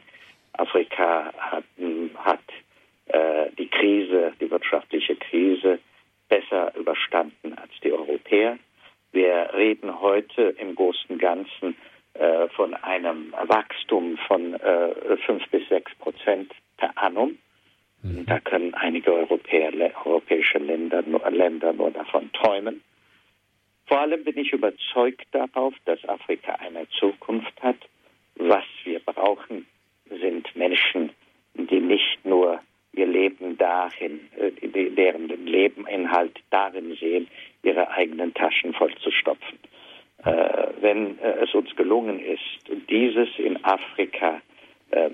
Afrika 0.54 1.34
hat, 1.38 1.64
hat 2.16 2.40
äh, 3.08 3.50
die 3.58 3.68
Krise, 3.68 4.34
die 4.40 4.50
wirtschaftliche 4.50 5.16
Krise 5.16 5.80
besser 6.30 6.76
überstanden 6.76 7.54
als 7.54 7.72
die 7.84 7.92
Europäer. 7.92 8.58
Wir 9.12 9.50
reden 9.54 10.02
heute 10.02 10.56
im 10.60 10.76
Großen 10.76 11.10
und 11.10 11.20
Ganzen 11.20 11.76
äh, 12.14 12.48
von 12.50 12.74
einem 12.74 13.34
Wachstum 13.48 14.18
von 14.28 14.54
äh, 14.56 15.18
5 15.26 15.50
bis 15.50 15.68
6 15.70 15.96
Prozent 15.96 16.52
per 16.78 16.98
annum. 16.98 17.38
Mhm. 18.02 18.26
Da 18.26 18.40
können 18.40 18.74
einige 18.74 19.14
Europäer, 19.14 19.72
europäische 20.06 20.58
Länder, 20.58 21.04
Länder 21.30 21.74
nur 21.74 21.92
davon 21.92 22.32
träumen. 22.34 22.82
Vor 23.88 24.00
allem 24.00 24.24
bin 24.24 24.38
ich 24.38 24.52
überzeugt 24.52 25.28
darauf, 25.32 25.74
dass 25.86 26.04
Afrika 26.10 26.54
eine 26.54 26.88
Zukunft 26.90 27.54
hat. 27.62 27.78
Was 28.36 28.64
wir 28.84 29.00
brauchen, 29.00 29.66
sind 30.10 30.54
Menschen, 30.56 31.12
die 31.54 31.80
nicht 31.80 32.26
nur 32.26 32.60
ihr 32.94 33.08
Leben 33.08 33.58
darin, 33.58 34.20
äh, 34.38 34.52
deren 34.90 35.28
Lebeninhalt 35.46 36.40
darin 36.50 36.96
sehen, 36.96 37.28
ihre 37.64 37.90
eigenen 37.92 38.34
Taschen 38.34 38.74
vollzustopfen. 38.74 39.60
Äh, 40.24 40.68
wenn 40.82 41.20
äh, 41.20 41.44
es 41.44 41.54
uns 41.54 41.76
gelungen 41.76 42.20
ist, 42.20 42.42
dieses 42.90 43.30
in 43.38 43.64
Afrika 43.64 44.42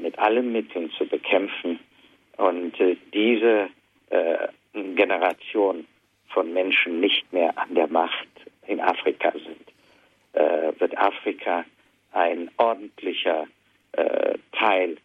mit 0.01 0.19
allen 0.19 0.51
Mitteln 0.51 0.91
zu 0.91 1.07
bekämpfen 1.07 1.79
und 2.37 2.73
diese 3.13 3.69
Generation 4.73 5.87
von 6.27 6.53
Menschen 6.53 6.99
nicht 6.99 7.31
mehr 7.31 7.57
an 7.57 7.73
der 7.73 7.87
Macht 7.87 8.30
in 8.71 8.79
Afrika 8.79 9.31
sind, 9.31 9.67
äh, 10.33 10.79
wird 10.79 10.97
Afrika 10.97 11.65
ein 12.13 12.49
ordentlicher 12.57 13.45
äh, 13.93 14.37
Teil 14.57 14.97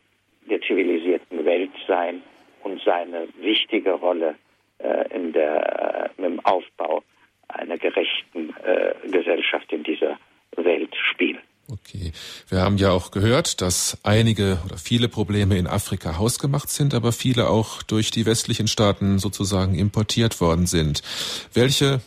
der 0.49 0.61
zivilisierten 0.63 1.45
Welt 1.45 1.73
sein 1.87 2.23
und 2.63 2.81
seine 2.85 3.29
wichtige 3.41 3.93
Rolle 3.93 4.37
äh, 4.79 5.15
in 5.15 5.33
der, 5.33 6.13
äh, 6.19 6.25
im 6.25 6.41
Aufbau 6.41 7.03
einer 7.49 7.79
gerechten 7.79 8.55
äh, 8.65 8.95
Gesellschaft 9.09 9.73
in 9.73 9.83
dieser 9.83 10.19
Welt 10.57 10.95
spielen. 11.13 11.41
Okay. 11.69 12.13
Wir 12.49 12.61
haben 12.61 12.77
ja 12.77 12.93
auch 12.93 13.11
gehört, 13.11 13.61
dass 13.61 13.99
einige 14.05 14.59
oder 14.65 14.79
viele 14.79 15.09
Probleme 15.09 15.59
in 15.59 15.67
Afrika 15.67 16.17
hausgemacht 16.17 16.69
sind, 16.69 16.95
aber 16.95 17.11
viele 17.11 17.49
auch 17.49 17.83
durch 17.83 18.13
die 18.13 18.25
westlichen 18.25 18.69
Staaten 18.69 19.19
sozusagen 19.19 19.75
importiert 19.75 20.41
worden 20.41 20.67
sind. 20.67 21.03
Welche 21.55 22.01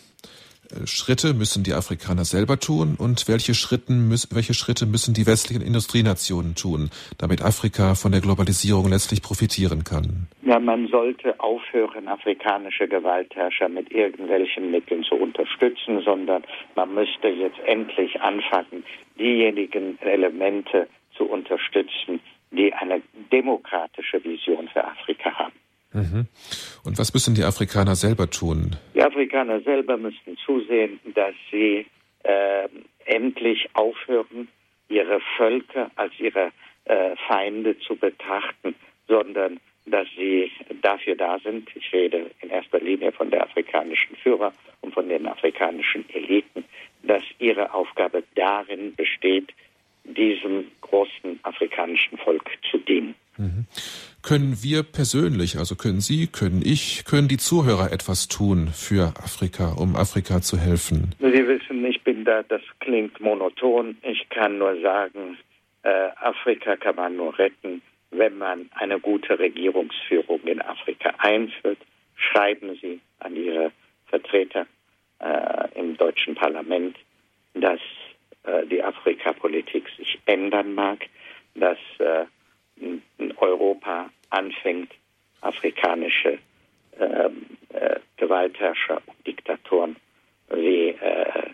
Schritte 0.86 1.34
müssen 1.34 1.64
die 1.64 1.74
Afrikaner 1.74 2.26
selber 2.26 2.60
tun 2.60 2.96
und 2.98 3.28
welche, 3.28 3.54
Schritten, 3.54 4.10
welche 4.32 4.54
Schritte 4.54 4.86
müssen 4.86 5.14
die 5.14 5.26
westlichen 5.26 5.62
Industrienationen 5.62 6.56
tun, 6.56 6.90
damit 7.18 7.42
Afrika 7.42 7.96
von 7.96 8.12
der 8.12 8.22
Globalisierung 8.22 8.90
letztlich 8.90 9.22
profitieren 9.22 9.84
kann? 9.84 10.28
Ja, 10.44 10.60
man 10.60 10.88
sollte 10.88 11.40
aufhören, 11.40 12.08
afrikanische 12.08 12.88
Gewaltherrscher 12.88 13.70
mit 13.70 13.92
irgendwelchen 13.92 14.72
Mitteln 14.72 15.04
zu 15.04 15.16
unterstützen, 15.16 16.02
sondern 16.04 16.44
man 16.76 16.94
müsste 16.94 17.28
jetzt 17.30 17.60
endlich 17.66 18.22
anfangen, 18.22 18.84
diejenigen 19.18 20.00
Elemente 20.02 20.88
zu 21.16 21.26
unterstützen, 21.26 22.20
die 22.52 22.74
eine 22.74 23.02
demokratische 23.32 24.24
Vision 24.24 24.68
für 24.70 24.84
Afrika 24.84 25.32
haben. 25.32 25.54
Mhm. 25.94 26.28
Und 26.84 27.00
was 27.00 27.14
müssen 27.14 27.36
die 27.36 27.44
Afrikaner 27.44 27.96
selber 27.96 28.30
tun? 28.30 28.76
Die 28.94 29.02
Afrikaner 29.02 29.62
selber 29.62 29.98
müssten 29.98 30.38
zusehen, 30.46 31.00
dass 31.16 31.34
sie 31.52 31.86
äh, 32.24 32.68
endlich 33.06 33.70
aufhören, 33.74 34.48
ihre 34.88 35.20
Völker 35.38 35.90
als 35.96 36.14
ihre 36.20 36.52
äh, 36.86 37.16
Feinde 37.28 37.78
zu 37.80 37.96
betrachten, 37.96 38.76
sondern 39.08 39.60
dass 39.86 40.08
sie 40.16 40.52
dafür 40.82 41.16
da 41.16 41.40
sind. 41.40 41.70
Ich 41.76 41.92
rede 41.94 42.30
in 42.42 42.50
erster 42.50 42.80
Linie 42.80 43.12
von 43.12 43.32
der 43.32 43.44
afrikanischen 43.44 44.16
Führer 44.18 44.54
und 44.82 44.94
von 44.94 45.10
den 45.10 45.28
afrikanischen 45.28 46.08
Eliten, 46.10 46.66
dass 47.04 47.24
ihre 47.40 47.74
Aufgabe 47.74 48.24
darin 48.36 48.94
besteht, 48.96 49.54
diesem 50.16 50.66
großen 50.82 51.40
afrikanischen 51.44 52.18
Volk 52.18 52.50
zu 52.70 52.78
dienen. 52.80 53.16
Mhm. 53.38 53.66
Können 54.22 54.58
wir 54.62 54.84
persönlich, 54.84 55.58
also 55.58 55.76
können 55.76 56.02
Sie, 56.02 56.28
können 56.28 56.62
ich, 56.64 57.06
können 57.06 57.30
die 57.30 57.38
Zuhörer 57.38 57.92
etwas 57.94 58.28
tun 58.28 58.68
für 58.68 59.14
Afrika, 59.24 59.74
um 59.80 59.96
Afrika 59.96 60.42
zu 60.42 60.58
helfen? 60.58 61.16
Sie 61.20 61.48
wissen, 61.48 61.86
ich 61.86 62.04
bin 62.04 62.26
da, 62.26 62.44
das 62.44 62.62
klingt 62.80 63.20
monoton. 63.22 63.98
Ich 64.04 64.28
kann 64.30 64.58
nur 64.58 64.80
sagen, 64.82 65.38
äh, 65.84 66.10
Afrika 66.18 66.76
kann 66.76 66.98
man 66.98 67.16
nur 67.16 67.38
retten, 67.40 67.82
wenn 68.12 68.38
man 68.38 68.70
eine 68.76 69.00
gute 69.00 69.40
Regierungsführung 69.40 70.42
in 70.42 70.62
Afrika 70.62 71.14
einführt. 71.20 71.80
Schreiben 72.16 72.78
Sie 72.82 73.00
an 73.20 73.38
Ihre 73.38 73.72
Vertreter 74.08 74.66
äh, 75.20 75.80
im 75.80 75.96
deutschen 75.96 76.36
Parlament, 76.36 76.98
dass 77.54 77.80
äh, 78.44 78.66
die 78.66 78.84
Afrikapolitik 78.84 79.90
sich 79.98 80.20
ändern 80.26 80.74
mag, 80.74 81.06
dass 81.56 81.78
äh, 82.00 82.26
Europa 83.38 84.10
anfängt, 84.30 84.92
afrikanische 85.42 86.40
ähm, 87.00 87.46
äh, 87.70 88.00
Gewaltherrscher 88.18 89.02
und 89.06 89.28
Diktatoren 89.28 89.96
wie, 90.50 90.90
äh, 90.90 91.50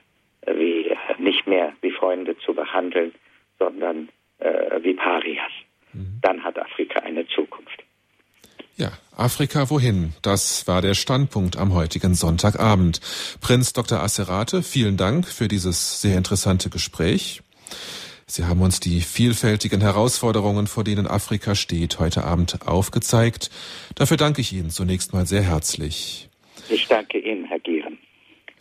wie 0.47 0.95
nicht 1.17 1.47
mehr 1.47 1.73
wie 1.81 1.91
Freunde 1.91 2.37
zu 2.37 2.53
behandeln, 2.53 3.13
sondern 3.59 4.09
wie 4.81 4.93
Parias. 4.93 5.51
Mhm. 5.93 6.19
Dann 6.21 6.43
hat 6.43 6.59
Afrika 6.59 6.99
eine 6.99 7.25
Zukunft. 7.27 7.44
Afrika 9.17 9.69
wohin? 9.69 10.13
Das 10.21 10.67
war 10.67 10.81
der 10.81 10.93
Standpunkt 10.93 11.57
am 11.57 11.73
heutigen 11.73 12.15
Sonntagabend. 12.15 12.99
Prinz 13.41 13.73
Dr. 13.73 14.01
Asserate, 14.01 14.63
vielen 14.63 14.97
Dank 14.97 15.27
für 15.27 15.47
dieses 15.47 16.01
sehr 16.01 16.17
interessante 16.17 16.69
Gespräch. 16.69 17.41
Sie 18.27 18.45
haben 18.45 18.61
uns 18.61 18.79
die 18.79 19.01
vielfältigen 19.01 19.81
Herausforderungen, 19.81 20.65
vor 20.65 20.83
denen 20.83 21.05
Afrika 21.05 21.53
steht, 21.53 21.99
heute 21.99 22.23
Abend 22.23 22.67
aufgezeigt. 22.67 23.51
Dafür 23.93 24.17
danke 24.17 24.41
ich 24.41 24.51
Ihnen 24.51 24.71
zunächst 24.71 25.13
mal 25.13 25.27
sehr 25.27 25.43
herzlich. 25.43 26.27
Ich 26.69 26.87
danke 26.87 27.19
Ihnen, 27.19 27.45
Herr 27.45 27.59
Gieren. 27.59 27.84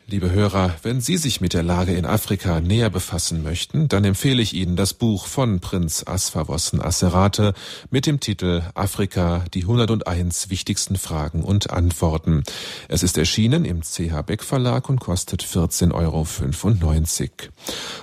Liebe 0.06 0.30
Hörer, 0.30 0.76
wenn 0.82 1.00
Sie 1.00 1.16
sich 1.16 1.40
mit 1.40 1.54
der 1.54 1.62
Lage 1.62 1.94
in 1.94 2.04
Afrika 2.04 2.60
näher 2.60 2.90
befassen 2.90 3.42
möchten, 3.42 3.88
dann 3.88 4.04
empfehle 4.04 4.42
ich 4.42 4.52
Ihnen 4.52 4.76
das 4.76 4.92
Buch 4.92 5.26
von 5.26 5.60
Prinz 5.60 6.04
Asfawossen 6.06 6.82
Asserate 6.82 7.54
mit 7.88 8.04
dem 8.04 8.20
Titel 8.20 8.60
Afrika, 8.74 9.46
die 9.54 9.62
101 9.62 10.50
wichtigsten 10.50 10.98
Fragen 10.98 11.42
und 11.42 11.70
Antworten. 11.70 12.42
Es 12.86 13.02
ist 13.02 13.16
erschienen 13.16 13.64
im 13.64 13.80
CH 13.80 14.20
Beck 14.26 14.44
Verlag 14.44 14.90
und 14.90 15.00
kostet 15.00 15.42
14,95 15.42 15.92
Euro. 15.94 16.26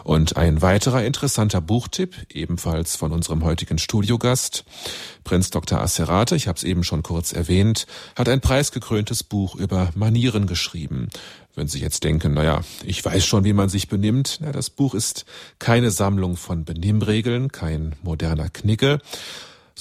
Und 0.04 0.38
ein 0.38 0.64
weiterer 0.64 1.06
interessanter 1.06 1.62
Buchtipp, 1.62 2.16
ebenfalls 2.34 2.96
von 2.96 3.12
unserem 3.12 3.44
heutigen 3.44 3.78
Studiogast. 3.78 4.66
Prinz 5.24 5.52
Dr. 5.52 5.80
Asserate, 5.80 6.36
ich 6.36 6.48
habe 6.48 6.58
es 6.58 6.64
eben 6.64 6.84
schon 6.84 7.04
kurz 7.04 7.32
erwähnt, 7.32 7.86
hat 8.16 8.28
ein 8.28 8.42
preisgekröntes 8.42 9.22
Buch 9.22 9.54
über 9.54 9.92
Manieren 9.94 10.48
geschrieben. 10.48 11.10
Wenn 11.56 11.68
Sie 11.68 11.80
jetzt 11.80 12.04
denken, 12.04 12.34
naja, 12.34 12.62
ich 12.86 13.04
weiß 13.04 13.26
schon, 13.26 13.44
wie 13.44 13.54
man 13.54 13.68
sich 13.68 13.90
benimmt, 13.90 14.40
na, 14.42 14.52
das 14.52 14.70
Buch 14.70 14.94
ist 14.94 15.26
keine 15.60 15.92
Sammlung 15.92 16.38
von 16.38 16.64
Benimmregeln, 16.64 17.52
kein 17.52 17.96
moderner 18.04 18.50
Knicke, 18.50 19.00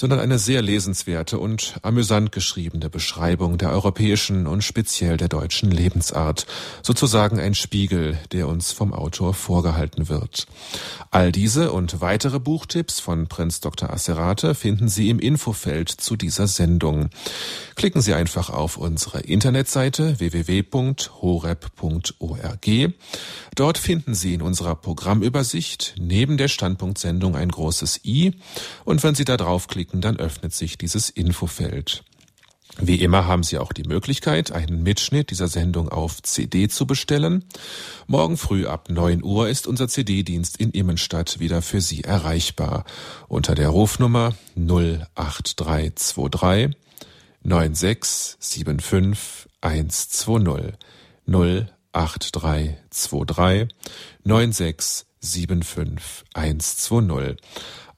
sondern 0.01 0.19
eine 0.19 0.39
sehr 0.39 0.63
lesenswerte 0.63 1.39
und 1.39 1.75
amüsant 1.83 2.33
geschriebene 2.33 2.89
Beschreibung 2.89 3.59
der 3.59 3.69
europäischen 3.71 4.47
und 4.47 4.65
speziell 4.65 5.19
der 5.19 5.29
deutschen 5.29 5.71
Lebensart, 5.71 6.47
sozusagen 6.83 7.39
ein 7.39 7.55
Spiegel, 7.55 8.17
der 8.33 8.49
uns 8.49 8.73
vom 8.73 8.95
Autor 8.95 9.35
vorgehalten 9.35 10.09
wird. 10.09 10.47
All 11.11 11.33
diese 11.33 11.71
und 11.73 12.01
weitere 12.01 12.41
Buchtipps 12.41 12.99
von 12.99 13.27
Prinz 13.27 13.61
Dr. 13.61 13.91
Asserate 13.91 14.55
finden 14.55 14.89
Sie 14.89 15.11
im 15.11 15.19
Infofeld 15.19 15.91
zu 15.91 16.17
dieser 16.17 16.47
Sendung. 16.47 17.11
Klicken 17.75 18.01
Sie 18.01 18.15
einfach 18.15 18.49
auf 18.49 18.79
unsere 18.79 19.21
Internetseite 19.21 20.19
www.horeb.org. 20.19 21.11
Dort 23.55 23.77
finden 23.77 24.15
Sie 24.15 24.33
in 24.33 24.41
unserer 24.41 24.77
Programmübersicht 24.77 25.97
neben 25.99 26.39
der 26.39 26.49
Standpunktsendung 26.49 27.37
ein 27.37 27.51
großes 27.51 28.01
i 28.05 28.33
und 28.87 29.03
wenn 29.03 29.15
Sie 29.15 29.25
da 29.27 29.37
draufklicken, 29.37 29.90
klicken, 29.91 30.01
dann 30.01 30.17
öffnet 30.17 30.55
sich 30.55 30.79
dieses 30.79 31.11
Infofeld. 31.11 32.03
Wie 32.79 33.03
immer 33.03 33.27
haben 33.27 33.43
Sie 33.43 33.59
auch 33.59 33.73
die 33.73 33.83
Möglichkeit, 33.83 34.53
einen 34.53 34.85
Mitschnitt 34.85 35.31
dieser 35.31 35.49
Sendung 35.49 35.89
auf 35.89 36.23
CD 36.23 36.69
zu 36.69 36.87
bestellen. 36.87 37.45
Morgen 38.07 38.37
früh 38.37 38.67
ab 38.67 38.89
9 38.89 39.25
Uhr 39.25 39.49
ist 39.49 39.67
unser 39.67 39.89
CD-Dienst 39.89 40.59
in 40.59 40.71
Immenstadt 40.71 41.41
wieder 41.41 41.63
für 41.63 41.81
Sie 41.81 42.05
erreichbar. 42.05 42.85
Unter 43.27 43.57
der 43.57 43.71
Rufnummer 43.71 44.37
08323 44.55 46.77
9675 47.43 49.49
120 49.61 50.75
08323 51.27 53.69
9675 54.23 56.25
120. 56.35 57.37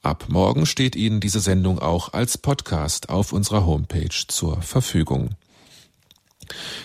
Ab 0.02 0.26
morgen 0.28 0.66
steht 0.66 0.96
Ihnen 0.96 1.20
diese 1.20 1.38
Sendung 1.38 1.78
auch 1.78 2.12
als 2.12 2.36
Podcast 2.36 3.08
auf 3.08 3.32
unserer 3.32 3.64
Homepage 3.64 4.08
zur 4.26 4.60
Verfügung. 4.60 5.36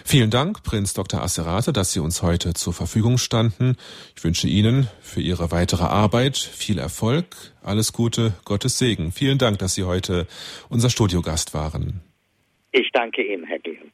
Vielen 0.06 0.30
Dank, 0.30 0.62
Prinz 0.62 0.94
Dr. 0.94 1.24
Asserate, 1.24 1.74
dass 1.74 1.92
Sie 1.92 2.00
uns 2.00 2.22
heute 2.22 2.54
zur 2.54 2.74
Verfügung 2.74 3.18
standen. 3.18 3.76
Ich 4.16 4.24
wünsche 4.24 4.48
Ihnen 4.48 4.88
für 5.02 5.20
Ihre 5.20 5.50
weitere 5.50 5.86
Arbeit 5.86 6.38
viel 6.38 6.78
Erfolg, 6.78 7.36
alles 7.64 7.92
Gute, 7.92 8.34
Gottes 8.46 8.78
Segen. 8.78 9.12
Vielen 9.12 9.40
Dank, 9.40 9.58
dass 9.58 9.74
Sie 9.74 9.84
heute 9.84 10.28
unser 10.70 10.92
Studiogast 10.92 11.56
waren. 11.56 12.02
Ich 12.72 12.92
danke 12.94 13.24
Ihnen, 13.24 13.46
Herr 13.46 13.60
Gehlen. 13.60 13.92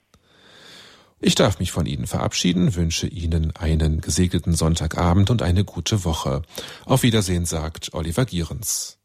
Ich 1.22 1.36
darf 1.36 1.60
mich 1.60 1.72
von 1.72 1.86
Ihnen 1.86 2.08
verabschieden, 2.08 2.76
wünsche 2.76 3.08
Ihnen 3.08 3.56
einen 3.56 4.02
gesegneten 4.02 4.54
Sonntagabend 4.54 5.32
und 5.32 5.42
eine 5.42 5.64
gute 5.64 6.04
Woche. 6.04 6.42
Auf 6.84 7.04
Wiedersehen 7.04 7.46
sagt 7.46 7.94
Oliver 7.94 8.26
Gierens. 8.26 9.00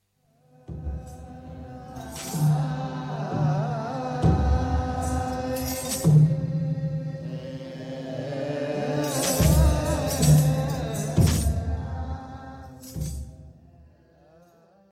Thank 2.31 2.73
you. 2.73 2.78